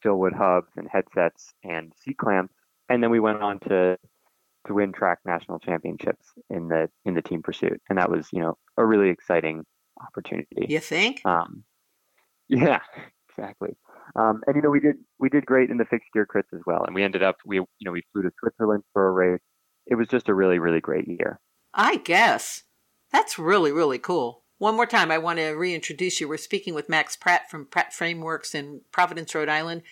Phil 0.03 0.17
Wood 0.17 0.33
hubs 0.33 0.73
and 0.77 0.89
headsets 0.89 1.55
and 1.65 1.93
C 1.97 2.15
clamps. 2.15 2.55
and 2.89 3.03
then 3.03 3.11
we 3.11 3.21
went 3.21 3.43
on 3.43 3.61
to 3.61 3.99
to 4.67 4.75
win 4.75 4.93
track 4.93 5.19
national 5.25 5.59
championships 5.59 6.27
in 6.51 6.69
the 6.69 6.89
in 7.05 7.15
the 7.15 7.23
team 7.23 7.43
pursuit, 7.43 7.81
and 7.89 7.99
that 7.99 8.11
was 8.11 8.29
you 8.33 8.41
know 8.41 8.57
a 8.77 8.85
really 8.85 9.11
exciting 9.11 9.65
opportunity. 10.01 10.67
You 10.69 10.81
think? 10.81 11.25
Um, 11.25 11.65
yeah, 12.49 12.81
exactly. 13.31 13.77
Um, 14.17 14.43
and 14.47 14.57
you 14.57 14.63
know 14.63 14.71
we 14.71 14.81
did 14.81 14.97
we 15.19 15.29
did 15.29 15.47
great 15.47 15.71
in 15.71 15.77
the 15.77 15.85
fixed 15.85 16.13
gear 16.13 16.27
crits 16.27 16.55
as 16.55 16.61
well, 16.67 16.85
and 16.85 16.95
we 16.95 17.03
ended 17.03 17.23
up 17.23 17.37
we 17.45 17.57
you 17.57 17.67
know 17.83 17.93
we 17.93 18.03
flew 18.13 18.23
to 18.23 18.31
Switzerland 18.39 18.85
for 18.93 19.09
a 19.09 19.13
race. 19.13 19.41
It 19.87 19.97
was 19.97 20.09
just 20.09 20.29
a 20.29 20.35
really 20.35 20.59
really 20.59 20.81
great 20.81 21.09
year. 21.09 21.41
I 21.75 21.97
guess 21.97 22.65
that's 23.11 23.39
really 23.39 23.73
really 23.73 23.99
cool. 23.99 24.45
One 24.59 24.75
more 24.75 24.87
time, 24.87 25.13
I 25.13 25.19
want 25.19 25.39
to 25.39 25.51
reintroduce 25.53 26.21
you. 26.21 26.29
We're 26.29 26.37
speaking 26.37 26.75
with 26.75 26.89
Max 26.89 27.15
Pratt 27.15 27.49
from 27.49 27.65
Pratt 27.65 27.95
Frameworks 27.95 28.57
in 28.57 28.81
Providence, 28.91 29.33
Rhode 29.33 29.49
Island. 29.49 29.83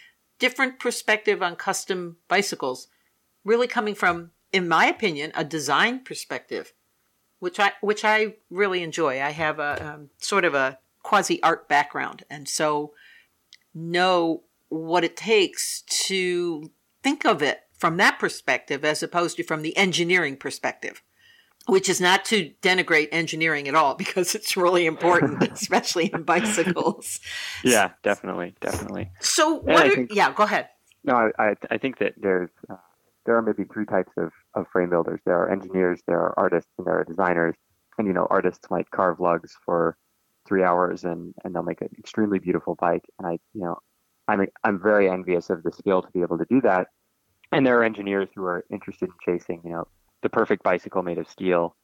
Different 0.40 0.80
perspective 0.80 1.40
on 1.40 1.54
custom 1.54 2.16
bicycles, 2.26 2.88
really 3.44 3.68
coming 3.68 3.94
from, 3.94 4.32
in 4.52 4.68
my 4.68 4.86
opinion, 4.86 5.30
a 5.36 5.44
design 5.44 6.00
perspective, 6.00 6.72
which 7.38 7.60
I 7.60 7.72
which 7.80 8.04
I 8.04 8.34
really 8.50 8.82
enjoy. 8.82 9.22
I 9.22 9.30
have 9.30 9.60
a 9.60 9.94
um, 9.94 10.10
sort 10.18 10.44
of 10.44 10.54
a 10.54 10.78
quasi 11.02 11.40
art 11.44 11.68
background, 11.68 12.24
and 12.28 12.48
so 12.48 12.92
know 13.72 14.42
what 14.68 15.04
it 15.04 15.16
takes 15.16 15.82
to 15.82 16.72
think 17.04 17.24
of 17.24 17.40
it 17.40 17.60
from 17.78 17.98
that 17.98 18.18
perspective 18.18 18.84
as 18.84 19.00
opposed 19.00 19.36
to 19.36 19.44
from 19.44 19.62
the 19.62 19.76
engineering 19.76 20.36
perspective 20.36 21.02
which 21.66 21.88
is 21.88 22.00
not 22.00 22.24
to 22.26 22.52
denigrate 22.62 23.08
engineering 23.12 23.68
at 23.68 23.74
all 23.74 23.94
because 23.98 24.34
it's 24.34 24.56
really 24.56 24.86
important, 24.86 25.42
especially 25.52 26.12
in 26.12 26.22
bicycles. 26.22 27.20
Yeah, 27.62 27.90
definitely, 28.02 28.54
definitely. 28.60 29.10
So, 29.20 29.56
what 29.56 29.86
are, 29.86 29.94
think, 29.94 30.14
yeah, 30.14 30.32
go 30.32 30.44
ahead. 30.44 30.68
No, 31.04 31.30
I, 31.38 31.54
I 31.70 31.78
think 31.78 31.98
that 31.98 32.14
there's 32.16 32.50
uh, 32.68 32.76
there 33.26 33.36
are 33.36 33.42
maybe 33.42 33.64
three 33.64 33.86
types 33.86 34.12
of, 34.16 34.32
of 34.54 34.66
frame 34.72 34.90
builders. 34.90 35.20
There 35.24 35.36
are 35.36 35.50
engineers, 35.50 36.00
there 36.06 36.18
are 36.18 36.34
artists, 36.38 36.70
and 36.78 36.86
there 36.86 36.98
are 36.98 37.04
designers. 37.04 37.54
And 37.98 38.06
you 38.06 38.12
know, 38.12 38.26
artists 38.30 38.70
might 38.70 38.90
carve 38.90 39.20
lugs 39.20 39.56
for 39.64 39.96
three 40.46 40.62
hours 40.62 41.04
and, 41.04 41.34
and 41.44 41.54
they'll 41.54 41.62
make 41.62 41.80
an 41.80 41.88
extremely 41.98 42.38
beautiful 42.38 42.76
bike. 42.76 43.04
And 43.18 43.26
I, 43.26 43.32
you 43.52 43.62
know, 43.62 43.78
I'm 44.28 44.46
I'm 44.64 44.80
very 44.80 45.08
envious 45.08 45.50
of 45.50 45.62
the 45.62 45.72
skill 45.72 46.02
to 46.02 46.08
be 46.12 46.22
able 46.22 46.38
to 46.38 46.46
do 46.48 46.60
that. 46.62 46.88
And 47.52 47.66
there 47.66 47.78
are 47.78 47.84
engineers 47.84 48.28
who 48.34 48.44
are 48.44 48.64
interested 48.70 49.08
in 49.08 49.14
chasing, 49.24 49.60
you 49.64 49.70
know, 49.70 49.88
the 50.26 50.30
perfect 50.30 50.64
bicycle 50.64 51.04
made 51.04 51.18
of 51.18 51.30
steel 51.30 51.76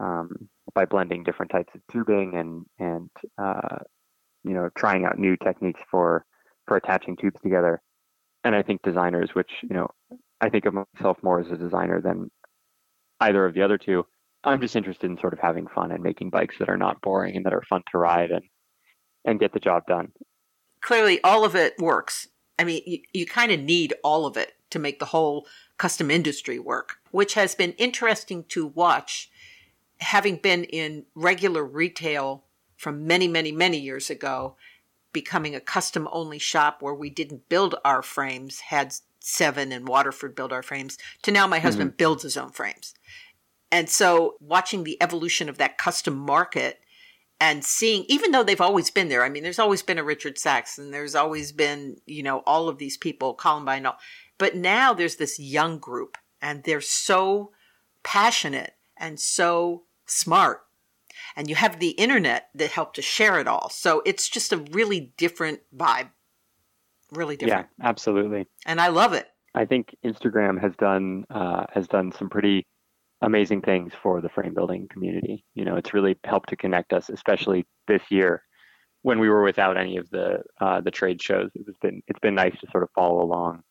um, 0.00 0.48
by 0.72 0.84
blending 0.84 1.24
different 1.24 1.50
types 1.50 1.74
of 1.74 1.80
tubing 1.92 2.36
and 2.36 2.64
and 2.78 3.10
uh, 3.42 3.78
you 4.44 4.54
know 4.54 4.68
trying 4.78 5.04
out 5.04 5.18
new 5.18 5.36
techniques 5.36 5.80
for 5.90 6.24
for 6.66 6.76
attaching 6.76 7.16
tubes 7.16 7.40
together. 7.42 7.82
And 8.44 8.54
I 8.54 8.62
think 8.62 8.82
designers, 8.82 9.30
which 9.32 9.50
you 9.62 9.74
know, 9.74 9.88
I 10.40 10.48
think 10.48 10.64
of 10.64 10.74
myself 10.74 11.18
more 11.24 11.40
as 11.40 11.50
a 11.50 11.56
designer 11.56 12.00
than 12.00 12.30
either 13.18 13.44
of 13.44 13.54
the 13.54 13.62
other 13.62 13.78
two. 13.78 14.06
I'm 14.44 14.60
just 14.60 14.76
interested 14.76 15.10
in 15.10 15.18
sort 15.18 15.32
of 15.32 15.40
having 15.40 15.66
fun 15.66 15.90
and 15.90 16.00
making 16.00 16.30
bikes 16.30 16.54
that 16.60 16.68
are 16.68 16.76
not 16.76 17.00
boring 17.02 17.34
and 17.34 17.44
that 17.44 17.52
are 17.52 17.64
fun 17.68 17.82
to 17.90 17.98
ride 17.98 18.30
and 18.30 18.44
and 19.24 19.40
get 19.40 19.52
the 19.52 19.58
job 19.58 19.82
done. 19.88 20.12
Clearly, 20.80 21.20
all 21.24 21.44
of 21.44 21.56
it 21.56 21.74
works. 21.80 22.28
I 22.60 22.62
mean, 22.62 22.82
you, 22.86 23.00
you 23.12 23.26
kind 23.26 23.50
of 23.50 23.58
need 23.58 23.94
all 24.04 24.24
of 24.24 24.36
it 24.36 24.52
to 24.70 24.78
make 24.78 25.00
the 25.00 25.06
whole 25.06 25.48
custom 25.78 26.10
industry 26.10 26.58
work, 26.58 26.97
which 27.10 27.34
has 27.34 27.54
been 27.54 27.72
interesting 27.72 28.44
to 28.44 28.66
watch, 28.66 29.30
having 30.00 30.36
been 30.36 30.64
in 30.64 31.04
regular 31.14 31.64
retail 31.64 32.44
from 32.76 33.06
many, 33.06 33.26
many, 33.28 33.52
many 33.52 33.78
years 33.78 34.10
ago, 34.10 34.56
becoming 35.12 35.54
a 35.54 35.60
custom 35.60 36.08
only 36.12 36.38
shop 36.38 36.80
where 36.80 36.94
we 36.94 37.10
didn't 37.10 37.48
build 37.48 37.74
our 37.84 38.02
frames, 38.02 38.60
had 38.60 38.94
Seven 39.20 39.72
and 39.72 39.88
Waterford 39.88 40.34
build 40.34 40.52
our 40.52 40.62
frames, 40.62 40.96
to 41.22 41.30
now 41.30 41.46
my 41.46 41.58
husband 41.58 41.90
mm-hmm. 41.90 41.96
builds 41.96 42.22
his 42.22 42.36
own 42.36 42.50
frames. 42.50 42.94
And 43.70 43.88
so 43.88 44.36
watching 44.40 44.84
the 44.84 44.96
evolution 45.02 45.48
of 45.48 45.58
that 45.58 45.76
custom 45.76 46.16
market 46.16 46.80
and 47.40 47.64
seeing, 47.64 48.04
even 48.08 48.30
though 48.30 48.42
they've 48.42 48.60
always 48.60 48.90
been 48.90 49.08
there, 49.08 49.24
I 49.24 49.28
mean, 49.28 49.42
there's 49.42 49.58
always 49.58 49.82
been 49.82 49.98
a 49.98 50.04
Richard 50.04 50.38
Sachs 50.38 50.78
and 50.78 50.92
there's 50.92 51.14
always 51.14 51.52
been, 51.52 51.98
you 52.06 52.22
know, 52.22 52.38
all 52.46 52.68
of 52.68 52.78
these 52.78 52.96
people, 52.96 53.34
Columbine, 53.34 53.86
all, 53.86 53.98
but 54.38 54.56
now 54.56 54.94
there's 54.94 55.16
this 55.16 55.38
young 55.38 55.78
group 55.78 56.16
and 56.40 56.62
they're 56.64 56.80
so 56.80 57.52
passionate 58.02 58.74
and 58.96 59.18
so 59.18 59.84
smart. 60.06 60.60
And 61.36 61.48
you 61.48 61.54
have 61.56 61.78
the 61.78 61.90
internet 61.90 62.48
that 62.54 62.70
helped 62.70 62.96
to 62.96 63.02
share 63.02 63.38
it 63.38 63.46
all. 63.46 63.70
So 63.70 64.02
it's 64.04 64.28
just 64.28 64.52
a 64.52 64.56
really 64.56 65.12
different 65.16 65.60
vibe. 65.76 66.10
Really 67.12 67.36
different. 67.36 67.68
Yeah, 67.78 67.88
absolutely. 67.88 68.46
And 68.66 68.80
I 68.80 68.88
love 68.88 69.12
it. 69.12 69.26
I 69.54 69.64
think 69.64 69.94
Instagram 70.04 70.60
has 70.60 70.72
done 70.76 71.24
uh, 71.30 71.64
has 71.72 71.88
done 71.88 72.12
some 72.12 72.28
pretty 72.28 72.66
amazing 73.22 73.62
things 73.62 73.92
for 74.02 74.20
the 74.20 74.28
frame 74.28 74.54
building 74.54 74.88
community. 74.88 75.44
You 75.54 75.64
know, 75.64 75.76
it's 75.76 75.94
really 75.94 76.16
helped 76.24 76.50
to 76.50 76.56
connect 76.56 76.92
us, 76.92 77.08
especially 77.08 77.66
this 77.86 78.02
year 78.10 78.42
when 79.02 79.18
we 79.18 79.28
were 79.28 79.42
without 79.42 79.76
any 79.76 79.96
of 79.96 80.08
the 80.10 80.42
uh, 80.60 80.80
the 80.80 80.90
trade 80.90 81.22
shows. 81.22 81.50
It's 81.54 81.78
been 81.78 82.02
it's 82.08 82.20
been 82.20 82.34
nice 82.34 82.58
to 82.60 82.66
sort 82.70 82.82
of 82.82 82.90
follow 82.94 83.22
along 83.22 83.62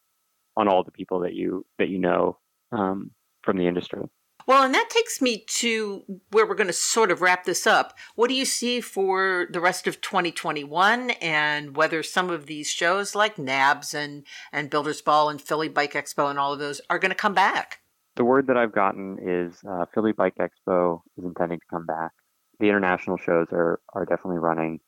on 0.55 0.67
all 0.67 0.83
the 0.83 0.91
people 0.91 1.19
that 1.21 1.33
you 1.33 1.65
that 1.77 1.89
you 1.89 1.99
know 1.99 2.37
um, 2.71 3.11
from 3.43 3.57
the 3.57 3.67
industry. 3.67 4.01
Well, 4.47 4.63
and 4.63 4.73
that 4.73 4.89
takes 4.89 5.21
me 5.21 5.43
to 5.57 6.03
where 6.31 6.47
we're 6.47 6.55
going 6.55 6.67
to 6.67 6.73
sort 6.73 7.11
of 7.11 7.21
wrap 7.21 7.43
this 7.43 7.67
up. 7.67 7.97
What 8.15 8.29
do 8.29 8.33
you 8.33 8.45
see 8.45 8.79
for 8.79 9.47
the 9.51 9.59
rest 9.59 9.87
of 9.87 9.99
2021 9.99 11.11
and 11.21 11.75
whether 11.75 12.01
some 12.01 12.29
of 12.29 12.45
these 12.45 12.69
shows 12.69 13.13
like 13.13 13.35
NAHBS 13.35 13.93
and, 13.93 14.25
and 14.53 14.69
Builders 14.69 15.01
Ball 15.01 15.29
and 15.29 15.41
Philly 15.41 15.67
Bike 15.67 15.93
Expo 15.93 16.29
and 16.29 16.39
all 16.39 16.53
of 16.53 16.59
those 16.59 16.79
are 16.89 16.97
going 16.97 17.11
to 17.11 17.15
come 17.15 17.33
back? 17.33 17.81
The 18.15 18.23
word 18.23 18.47
that 18.47 18.55
I've 18.55 18.71
gotten 18.71 19.17
is 19.21 19.59
uh, 19.69 19.85
Philly 19.93 20.13
Bike 20.13 20.37
Expo 20.39 21.01
is 21.17 21.25
intending 21.25 21.59
to 21.59 21.65
come 21.69 21.85
back. 21.85 22.11
The 22.61 22.69
international 22.69 23.17
shows 23.17 23.47
are, 23.51 23.81
are 23.93 24.05
definitely 24.05 24.39
running. 24.39 24.79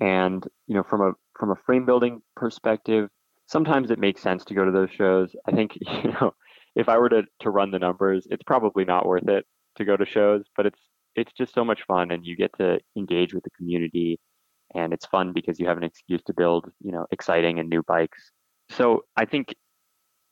And, 0.00 0.44
you 0.66 0.74
know, 0.74 0.82
from 0.82 1.02
a, 1.02 1.12
from 1.38 1.52
a 1.52 1.56
frame 1.64 1.86
building 1.86 2.20
perspective, 2.34 3.10
sometimes 3.46 3.92
it 3.92 4.00
makes 4.00 4.22
sense 4.22 4.44
to 4.46 4.54
go 4.54 4.64
to 4.64 4.72
those 4.72 4.90
shows. 4.90 5.36
I 5.46 5.52
think, 5.52 5.78
you 6.02 6.10
know, 6.10 6.34
if 6.78 6.88
I 6.88 6.96
were 6.98 7.08
to, 7.10 7.24
to 7.40 7.50
run 7.50 7.70
the 7.70 7.78
numbers, 7.78 8.26
it's 8.30 8.42
probably 8.44 8.84
not 8.84 9.06
worth 9.06 9.28
it 9.28 9.44
to 9.76 9.84
go 9.84 9.96
to 9.96 10.06
shows, 10.06 10.44
but 10.56 10.66
it's 10.66 10.80
it's 11.14 11.32
just 11.32 11.52
so 11.52 11.64
much 11.64 11.82
fun 11.82 12.10
and 12.12 12.24
you 12.24 12.36
get 12.36 12.56
to 12.58 12.78
engage 12.96 13.34
with 13.34 13.42
the 13.42 13.50
community 13.50 14.20
and 14.74 14.92
it's 14.92 15.06
fun 15.06 15.32
because 15.32 15.58
you 15.58 15.66
have 15.66 15.76
an 15.76 15.82
excuse 15.82 16.22
to 16.24 16.34
build, 16.34 16.70
you 16.80 16.92
know, 16.92 17.06
exciting 17.10 17.58
and 17.58 17.68
new 17.68 17.82
bikes. 17.82 18.30
So 18.70 19.02
I 19.16 19.24
think 19.24 19.54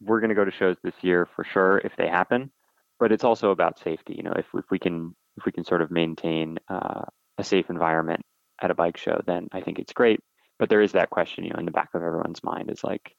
we're 0.00 0.20
going 0.20 0.28
to 0.28 0.36
go 0.36 0.44
to 0.44 0.50
shows 0.52 0.76
this 0.84 0.94
year 1.00 1.26
for 1.34 1.44
sure 1.44 1.78
if 1.78 1.96
they 1.96 2.06
happen, 2.06 2.52
but 3.00 3.10
it's 3.10 3.24
also 3.24 3.50
about 3.50 3.80
safety. 3.80 4.14
You 4.16 4.22
know, 4.22 4.34
if, 4.36 4.46
if 4.54 4.66
we 4.70 4.78
can 4.78 5.14
if 5.36 5.44
we 5.44 5.52
can 5.52 5.64
sort 5.64 5.82
of 5.82 5.90
maintain 5.90 6.58
uh, 6.68 7.02
a 7.38 7.44
safe 7.44 7.68
environment 7.68 8.22
at 8.62 8.70
a 8.70 8.74
bike 8.74 8.96
show, 8.96 9.20
then 9.26 9.48
I 9.52 9.60
think 9.60 9.78
it's 9.78 9.92
great 9.92 10.20
but 10.58 10.68
there 10.68 10.80
is 10.80 10.92
that 10.92 11.10
question, 11.10 11.44
you 11.44 11.50
know, 11.50 11.58
in 11.58 11.66
the 11.66 11.70
back 11.70 11.90
of 11.94 12.02
everyone's 12.02 12.42
mind 12.42 12.70
is 12.70 12.82
like, 12.82 13.14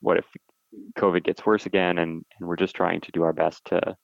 what 0.00 0.18
if 0.18 0.24
COVID 0.98 1.24
gets 1.24 1.44
worse 1.44 1.66
again? 1.66 1.98
And, 1.98 2.24
and 2.38 2.48
we're 2.48 2.56
just 2.56 2.74
trying 2.74 3.00
to 3.02 3.12
do 3.12 3.22
our 3.22 3.32
best 3.32 3.64
to 3.66 3.96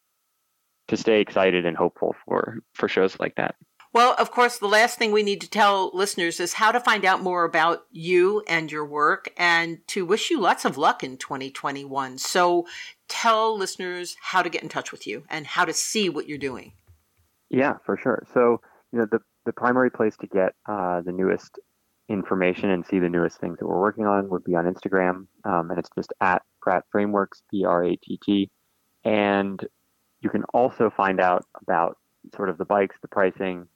to 0.89 0.97
stay 0.97 1.21
excited 1.21 1.66
and 1.66 1.77
hopeful 1.77 2.14
for 2.25 2.59
for 2.73 2.89
shows 2.89 3.19
like 3.21 3.35
that. 3.37 3.55
Well, 3.95 4.14
of 4.19 4.31
course, 4.31 4.59
the 4.59 4.69
last 4.69 4.99
thing 4.99 5.12
we 5.12 5.23
need 5.23 5.41
to 5.41 5.51
tell 5.51 5.91
listeners 5.95 6.41
is 6.41 6.55
how 6.55 6.73
to 6.73 6.81
find 6.81 7.05
out 7.05 7.23
more 7.23 7.45
about 7.45 7.85
you 7.91 8.43
and 8.47 8.71
your 8.71 8.85
work 8.85 9.33
and 9.37 9.79
to 9.89 10.05
wish 10.05 10.31
you 10.31 10.41
lots 10.41 10.64
of 10.64 10.77
luck 10.77 11.03
in 11.03 11.16
2021. 11.16 12.19
So 12.19 12.66
tell 13.09 13.57
listeners 13.57 14.16
how 14.21 14.43
to 14.43 14.51
get 14.51 14.62
in 14.62 14.69
touch 14.69 14.93
with 14.93 15.07
you 15.07 15.25
and 15.31 15.47
how 15.47 15.64
to 15.64 15.73
see 15.73 16.11
what 16.11 16.29
you're 16.29 16.37
doing. 16.37 16.73
Yeah, 17.49 17.75
for 17.87 17.97
sure. 17.97 18.25
So, 18.35 18.61
you 18.93 18.99
know, 18.99 19.07
the, 19.11 19.21
the 19.47 19.55
primary 19.55 19.91
place 19.91 20.16
to 20.19 20.27
get 20.27 20.53
uh, 20.69 21.01
the 21.01 21.12
newest 21.12 21.59
information 22.11 22.71
and 22.71 22.85
see 22.87 22.99
the 22.99 23.09
newest 23.09 23.41
things 23.41 23.59
that 23.59 23.66
we're 23.66 23.81
working 23.81 24.07
on 24.07 24.29
would 24.29 24.45
be 24.45 24.55
on 24.55 24.64
Instagram. 24.66 25.27
Um, 25.45 25.71
and 25.71 25.79
it's 25.79 25.91
just 25.97 26.12
at 26.21 26.43
Pratt 26.61 26.85
Frameworks, 26.91 27.43
P 27.51 27.65
R 27.65 27.85
A 27.85 27.97
T 27.97 28.19
T. 28.25 28.51
And 29.05 29.61
you 30.21 30.31
can 30.31 30.45
also 30.55 30.91
find 30.91 31.21
out 31.21 31.45
about 31.63 31.97
sort 32.35 32.49
of 32.49 32.59
the 32.59 32.65
bikes, 32.65 32.97
the 33.01 33.09
pricing, 33.09 33.67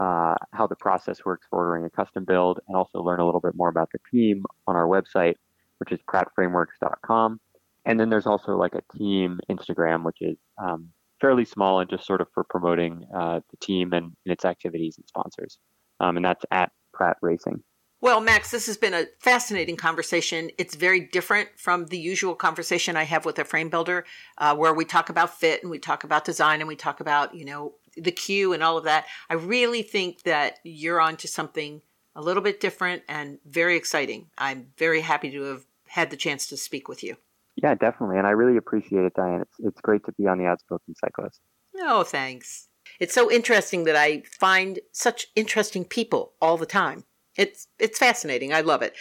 uh, 0.00 0.34
how 0.52 0.66
the 0.66 0.76
process 0.76 1.24
works 1.24 1.46
for 1.48 1.58
ordering 1.58 1.84
a 1.84 1.90
custom 1.90 2.24
build, 2.24 2.60
and 2.66 2.76
also 2.76 3.00
learn 3.00 3.20
a 3.20 3.26
little 3.26 3.40
bit 3.40 3.54
more 3.54 3.68
about 3.68 3.90
the 3.92 3.98
team 4.10 4.44
on 4.66 4.76
our 4.76 4.86
website, 4.86 5.34
which 5.78 5.92
is 5.92 6.00
prattframeworks.com. 6.08 7.38
And 7.84 7.98
then 7.98 8.10
there's 8.10 8.26
also 8.26 8.56
like 8.56 8.74
a 8.74 8.96
team 8.96 9.40
Instagram, 9.50 10.04
which 10.04 10.18
is 10.20 10.36
um, 10.62 10.88
fairly 11.20 11.44
small 11.44 11.80
and 11.80 11.90
just 11.90 12.06
sort 12.06 12.20
of 12.20 12.28
for 12.32 12.44
promoting 12.44 13.04
uh, 13.14 13.40
the 13.50 13.56
team 13.58 13.92
and, 13.92 14.06
and, 14.24 14.32
its 14.32 14.44
activities 14.44 14.96
and 14.98 15.06
sponsors. 15.06 15.58
Um, 16.00 16.16
and 16.16 16.24
that's 16.24 16.44
at 16.50 16.70
Pratt 16.92 17.16
Racing. 17.22 17.62
Well, 18.02 18.20
Max, 18.20 18.50
this 18.50 18.66
has 18.66 18.76
been 18.76 18.94
a 18.94 19.06
fascinating 19.20 19.76
conversation. 19.76 20.50
It's 20.58 20.74
very 20.74 20.98
different 20.98 21.50
from 21.56 21.86
the 21.86 21.96
usual 21.96 22.34
conversation 22.34 22.96
I 22.96 23.04
have 23.04 23.24
with 23.24 23.38
a 23.38 23.44
frame 23.44 23.68
builder, 23.68 24.04
uh, 24.38 24.56
where 24.56 24.74
we 24.74 24.84
talk 24.84 25.08
about 25.08 25.38
fit 25.38 25.62
and 25.62 25.70
we 25.70 25.78
talk 25.78 26.02
about 26.02 26.24
design 26.24 26.60
and 26.60 26.66
we 26.66 26.74
talk 26.74 26.98
about, 26.98 27.32
you 27.32 27.44
know, 27.44 27.74
the 27.96 28.10
queue 28.10 28.52
and 28.52 28.60
all 28.60 28.76
of 28.76 28.82
that. 28.84 29.06
I 29.30 29.34
really 29.34 29.82
think 29.82 30.22
that 30.24 30.58
you're 30.64 31.00
onto 31.00 31.28
something 31.28 31.80
a 32.16 32.20
little 32.20 32.42
bit 32.42 32.58
different 32.58 33.04
and 33.08 33.38
very 33.46 33.76
exciting. 33.76 34.30
I'm 34.36 34.72
very 34.76 35.02
happy 35.02 35.30
to 35.30 35.42
have 35.42 35.64
had 35.86 36.10
the 36.10 36.16
chance 36.16 36.48
to 36.48 36.56
speak 36.56 36.88
with 36.88 37.04
you. 37.04 37.18
Yeah, 37.54 37.76
definitely. 37.76 38.18
And 38.18 38.26
I 38.26 38.30
really 38.30 38.56
appreciate 38.56 39.04
it, 39.04 39.14
Diane. 39.14 39.42
It's, 39.42 39.60
it's 39.60 39.80
great 39.80 40.04
to 40.06 40.12
be 40.18 40.26
on 40.26 40.38
the 40.38 40.46
Outspoken 40.46 40.96
Cyclist. 40.96 41.38
Oh, 41.78 42.02
thanks. 42.02 42.66
It's 42.98 43.14
so 43.14 43.30
interesting 43.30 43.84
that 43.84 43.94
I 43.94 44.24
find 44.40 44.80
such 44.90 45.28
interesting 45.36 45.84
people 45.84 46.32
all 46.40 46.56
the 46.56 46.66
time. 46.66 47.04
It's 47.36 47.68
it's 47.78 47.98
fascinating. 47.98 48.52
I 48.52 48.60
love 48.60 48.82
it. 48.82 48.94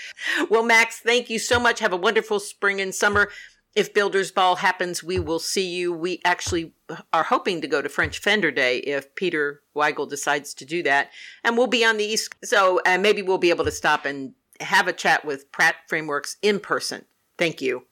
Well, 0.50 0.64
Max, 0.64 1.00
thank 1.00 1.30
you 1.30 1.40
so 1.40 1.60
much. 1.60 1.80
Have 1.80 1.94
a 1.94 1.98
wonderful 1.98 2.40
spring 2.40 2.80
and 2.80 2.96
summer. 2.96 3.30
If 3.74 3.94
Builders 3.94 4.32
Ball 4.32 4.58
happens, 4.58 5.02
we 5.02 5.20
will 5.20 5.40
see 5.40 5.68
you. 5.68 5.94
We 5.94 6.20
actually 6.26 6.74
are 7.14 7.24
hoping 7.24 7.62
to 7.62 7.68
go 7.68 7.82
to 7.82 7.88
French 7.88 8.20
Fender 8.20 8.52
Day 8.52 8.80
if 8.80 9.16
Peter 9.16 9.62
Weigle 9.76 10.10
decides 10.10 10.54
to 10.56 10.66
do 10.66 10.84
that, 10.84 11.10
and 11.44 11.58
we'll 11.58 11.68
be 11.68 11.86
on 11.86 11.98
the 11.98 12.04
east. 12.04 12.36
So 12.44 12.82
uh, 12.86 12.98
maybe 12.98 13.22
we'll 13.22 13.38
be 13.38 13.50
able 13.50 13.66
to 13.66 13.72
stop 13.72 14.06
and 14.06 14.34
have 14.60 14.88
a 14.88 14.94
chat 14.94 15.26
with 15.26 15.52
Pratt 15.52 15.76
Frameworks 15.88 16.38
in 16.42 16.60
person. 16.60 17.06
Thank 17.38 17.62
you. 17.62 17.86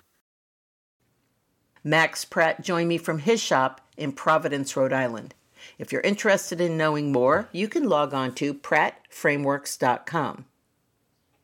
Max 1.84 2.26
Pratt 2.26 2.62
joined 2.62 2.90
me 2.90 2.98
from 2.98 3.20
his 3.20 3.42
shop 3.42 3.82
in 3.98 4.12
Providence, 4.12 4.76
Rhode 4.76 4.94
Island. 4.94 5.34
If 5.80 5.94
you're 5.94 6.02
interested 6.02 6.60
in 6.60 6.78
knowing 6.78 7.12
more, 7.14 7.48
you 7.54 7.70
can 7.70 7.88
log 7.88 8.14
on 8.14 8.36
to 8.36 8.54
prattframeworks.com. 8.54 10.46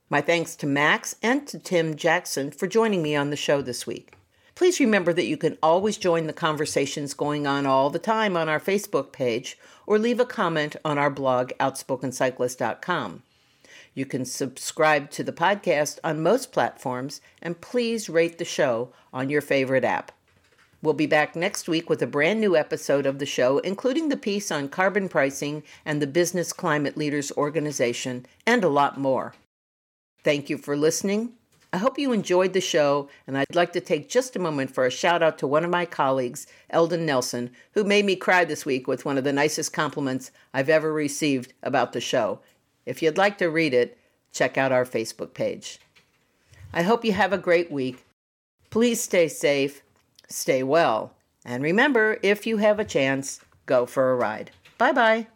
My 0.09 0.21
thanks 0.21 0.55
to 0.57 0.67
Max 0.67 1.15
and 1.23 1.47
to 1.47 1.57
Tim 1.57 1.95
Jackson 1.95 2.51
for 2.51 2.67
joining 2.67 3.01
me 3.01 3.15
on 3.15 3.31
the 3.31 3.37
show 3.37 3.61
this 3.61 3.87
week. 3.87 4.11
Please 4.53 4.79
remember 4.79 5.13
that 5.13 5.25
you 5.25 5.37
can 5.37 5.57
always 5.63 5.97
join 5.97 6.27
the 6.27 6.33
conversations 6.33 7.13
going 7.13 7.47
on 7.47 7.65
all 7.65 7.89
the 7.89 7.97
time 7.97 8.37
on 8.37 8.47
our 8.49 8.59
Facebook 8.59 9.11
page 9.11 9.57
or 9.87 9.97
leave 9.97 10.19
a 10.19 10.25
comment 10.25 10.75
on 10.83 10.97
our 10.97 11.09
blog, 11.09 11.51
outspokencyclist.com. 11.59 13.23
You 13.93 14.05
can 14.05 14.25
subscribe 14.25 15.09
to 15.11 15.23
the 15.23 15.31
podcast 15.31 15.99
on 16.03 16.21
most 16.21 16.51
platforms 16.51 17.21
and 17.41 17.61
please 17.61 18.09
rate 18.09 18.37
the 18.37 18.45
show 18.45 18.91
on 19.13 19.29
your 19.29 19.41
favorite 19.41 19.85
app. 19.85 20.11
We'll 20.85 20.93
be 20.93 21.07
back 21.07 21.35
next 21.35 21.67
week 21.67 21.89
with 21.89 22.03
a 22.03 22.05
brand 22.05 22.39
new 22.39 22.55
episode 22.55 23.07
of 23.07 23.17
the 23.17 23.25
show, 23.25 23.57
including 23.57 24.09
the 24.09 24.15
piece 24.15 24.51
on 24.51 24.69
carbon 24.69 25.09
pricing 25.09 25.63
and 25.83 25.99
the 25.99 26.05
Business 26.05 26.53
Climate 26.53 26.95
Leaders 26.95 27.31
Organization, 27.31 28.27
and 28.45 28.63
a 28.63 28.69
lot 28.69 28.99
more. 28.99 29.33
Thank 30.23 30.47
you 30.47 30.59
for 30.59 30.77
listening. 30.77 31.31
I 31.73 31.79
hope 31.79 31.97
you 31.97 32.11
enjoyed 32.11 32.53
the 32.53 32.61
show, 32.61 33.09
and 33.25 33.35
I'd 33.35 33.55
like 33.55 33.73
to 33.73 33.81
take 33.81 34.09
just 34.09 34.35
a 34.35 34.39
moment 34.39 34.69
for 34.69 34.85
a 34.85 34.91
shout 34.91 35.23
out 35.23 35.39
to 35.39 35.47
one 35.47 35.63
of 35.63 35.71
my 35.71 35.87
colleagues, 35.87 36.45
Eldon 36.69 37.03
Nelson, 37.03 37.49
who 37.71 37.83
made 37.83 38.05
me 38.05 38.15
cry 38.15 38.45
this 38.45 38.63
week 38.63 38.87
with 38.87 39.05
one 39.05 39.17
of 39.17 39.23
the 39.23 39.33
nicest 39.33 39.73
compliments 39.73 40.29
I've 40.53 40.69
ever 40.69 40.93
received 40.93 41.53
about 41.63 41.93
the 41.93 41.99
show. 41.99 42.41
If 42.85 43.01
you'd 43.01 43.17
like 43.17 43.39
to 43.39 43.49
read 43.49 43.73
it, 43.73 43.97
check 44.31 44.55
out 44.55 44.71
our 44.71 44.85
Facebook 44.85 45.33
page. 45.33 45.79
I 46.71 46.83
hope 46.83 47.03
you 47.03 47.13
have 47.13 47.33
a 47.33 47.39
great 47.39 47.71
week. 47.71 48.05
Please 48.69 49.01
stay 49.01 49.27
safe 49.27 49.81
Stay 50.27 50.63
well. 50.63 51.13
And 51.45 51.63
remember, 51.63 52.17
if 52.23 52.47
you 52.47 52.57
have 52.57 52.79
a 52.79 52.85
chance, 52.85 53.39
go 53.65 53.85
for 53.85 54.11
a 54.11 54.15
ride. 54.15 54.51
Bye 54.77 54.91
bye. 54.91 55.27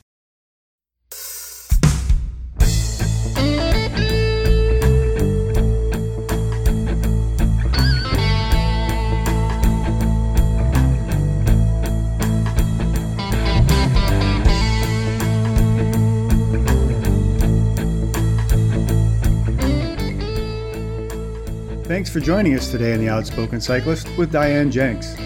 Thanks 22.00 22.10
for 22.10 22.22
joining 22.22 22.56
us 22.56 22.72
today 22.72 22.94
on 22.94 23.00
The 23.00 23.10
Outspoken 23.10 23.60
Cyclist 23.60 24.08
with 24.18 24.32
Diane 24.32 24.72
Jenks. 24.72 25.18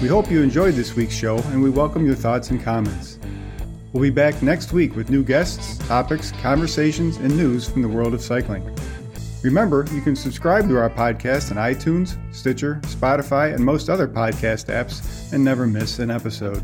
We 0.00 0.08
hope 0.08 0.30
you 0.30 0.40
enjoyed 0.40 0.72
this 0.72 0.96
week's 0.96 1.14
show 1.14 1.36
and 1.36 1.62
we 1.62 1.68
welcome 1.68 2.06
your 2.06 2.14
thoughts 2.14 2.48
and 2.48 2.58
comments. 2.58 3.18
We'll 3.92 4.02
be 4.02 4.08
back 4.08 4.40
next 4.40 4.72
week 4.72 4.96
with 4.96 5.10
new 5.10 5.22
guests, 5.22 5.76
topics, 5.86 6.32
conversations, 6.40 7.18
and 7.18 7.36
news 7.36 7.68
from 7.68 7.82
the 7.82 7.88
world 7.88 8.14
of 8.14 8.22
cycling. 8.22 8.64
Remember, 9.42 9.86
you 9.92 10.00
can 10.00 10.16
subscribe 10.16 10.66
to 10.68 10.78
our 10.78 10.88
podcast 10.88 11.50
on 11.50 11.58
iTunes, 11.58 12.16
Stitcher, 12.34 12.80
Spotify, 12.84 13.54
and 13.54 13.62
most 13.62 13.90
other 13.90 14.08
podcast 14.08 14.72
apps 14.72 15.34
and 15.34 15.44
never 15.44 15.66
miss 15.66 15.98
an 15.98 16.10
episode. 16.10 16.62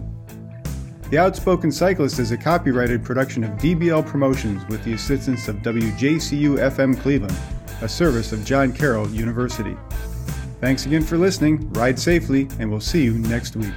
The 1.11 1.19
Outspoken 1.19 1.71
Cyclist 1.73 2.19
is 2.21 2.31
a 2.31 2.39
copyrighted 2.39 3.05
production 3.05 3.45
of 3.45 3.51
DBL 3.59 4.07
Promotions 4.07 4.67
with 4.69 4.83
the 4.85 4.95
assistance 4.95 5.47
of 5.47 5.57
WJCU 5.57 6.57
FM 6.57 6.99
Cleveland 6.99 7.37
a 7.81 7.89
service 7.89 8.33
of 8.33 8.45
John 8.45 8.73
Carroll 8.73 9.09
University. 9.11 9.77
Thanks 10.61 10.87
again 10.87 11.03
for 11.03 11.17
listening, 11.17 11.73
ride 11.73 11.99
safely, 11.99 12.49
and 12.59 12.71
we'll 12.71 12.81
see 12.81 13.05
you 13.05 13.13
next 13.13 13.57
week. 13.57 13.75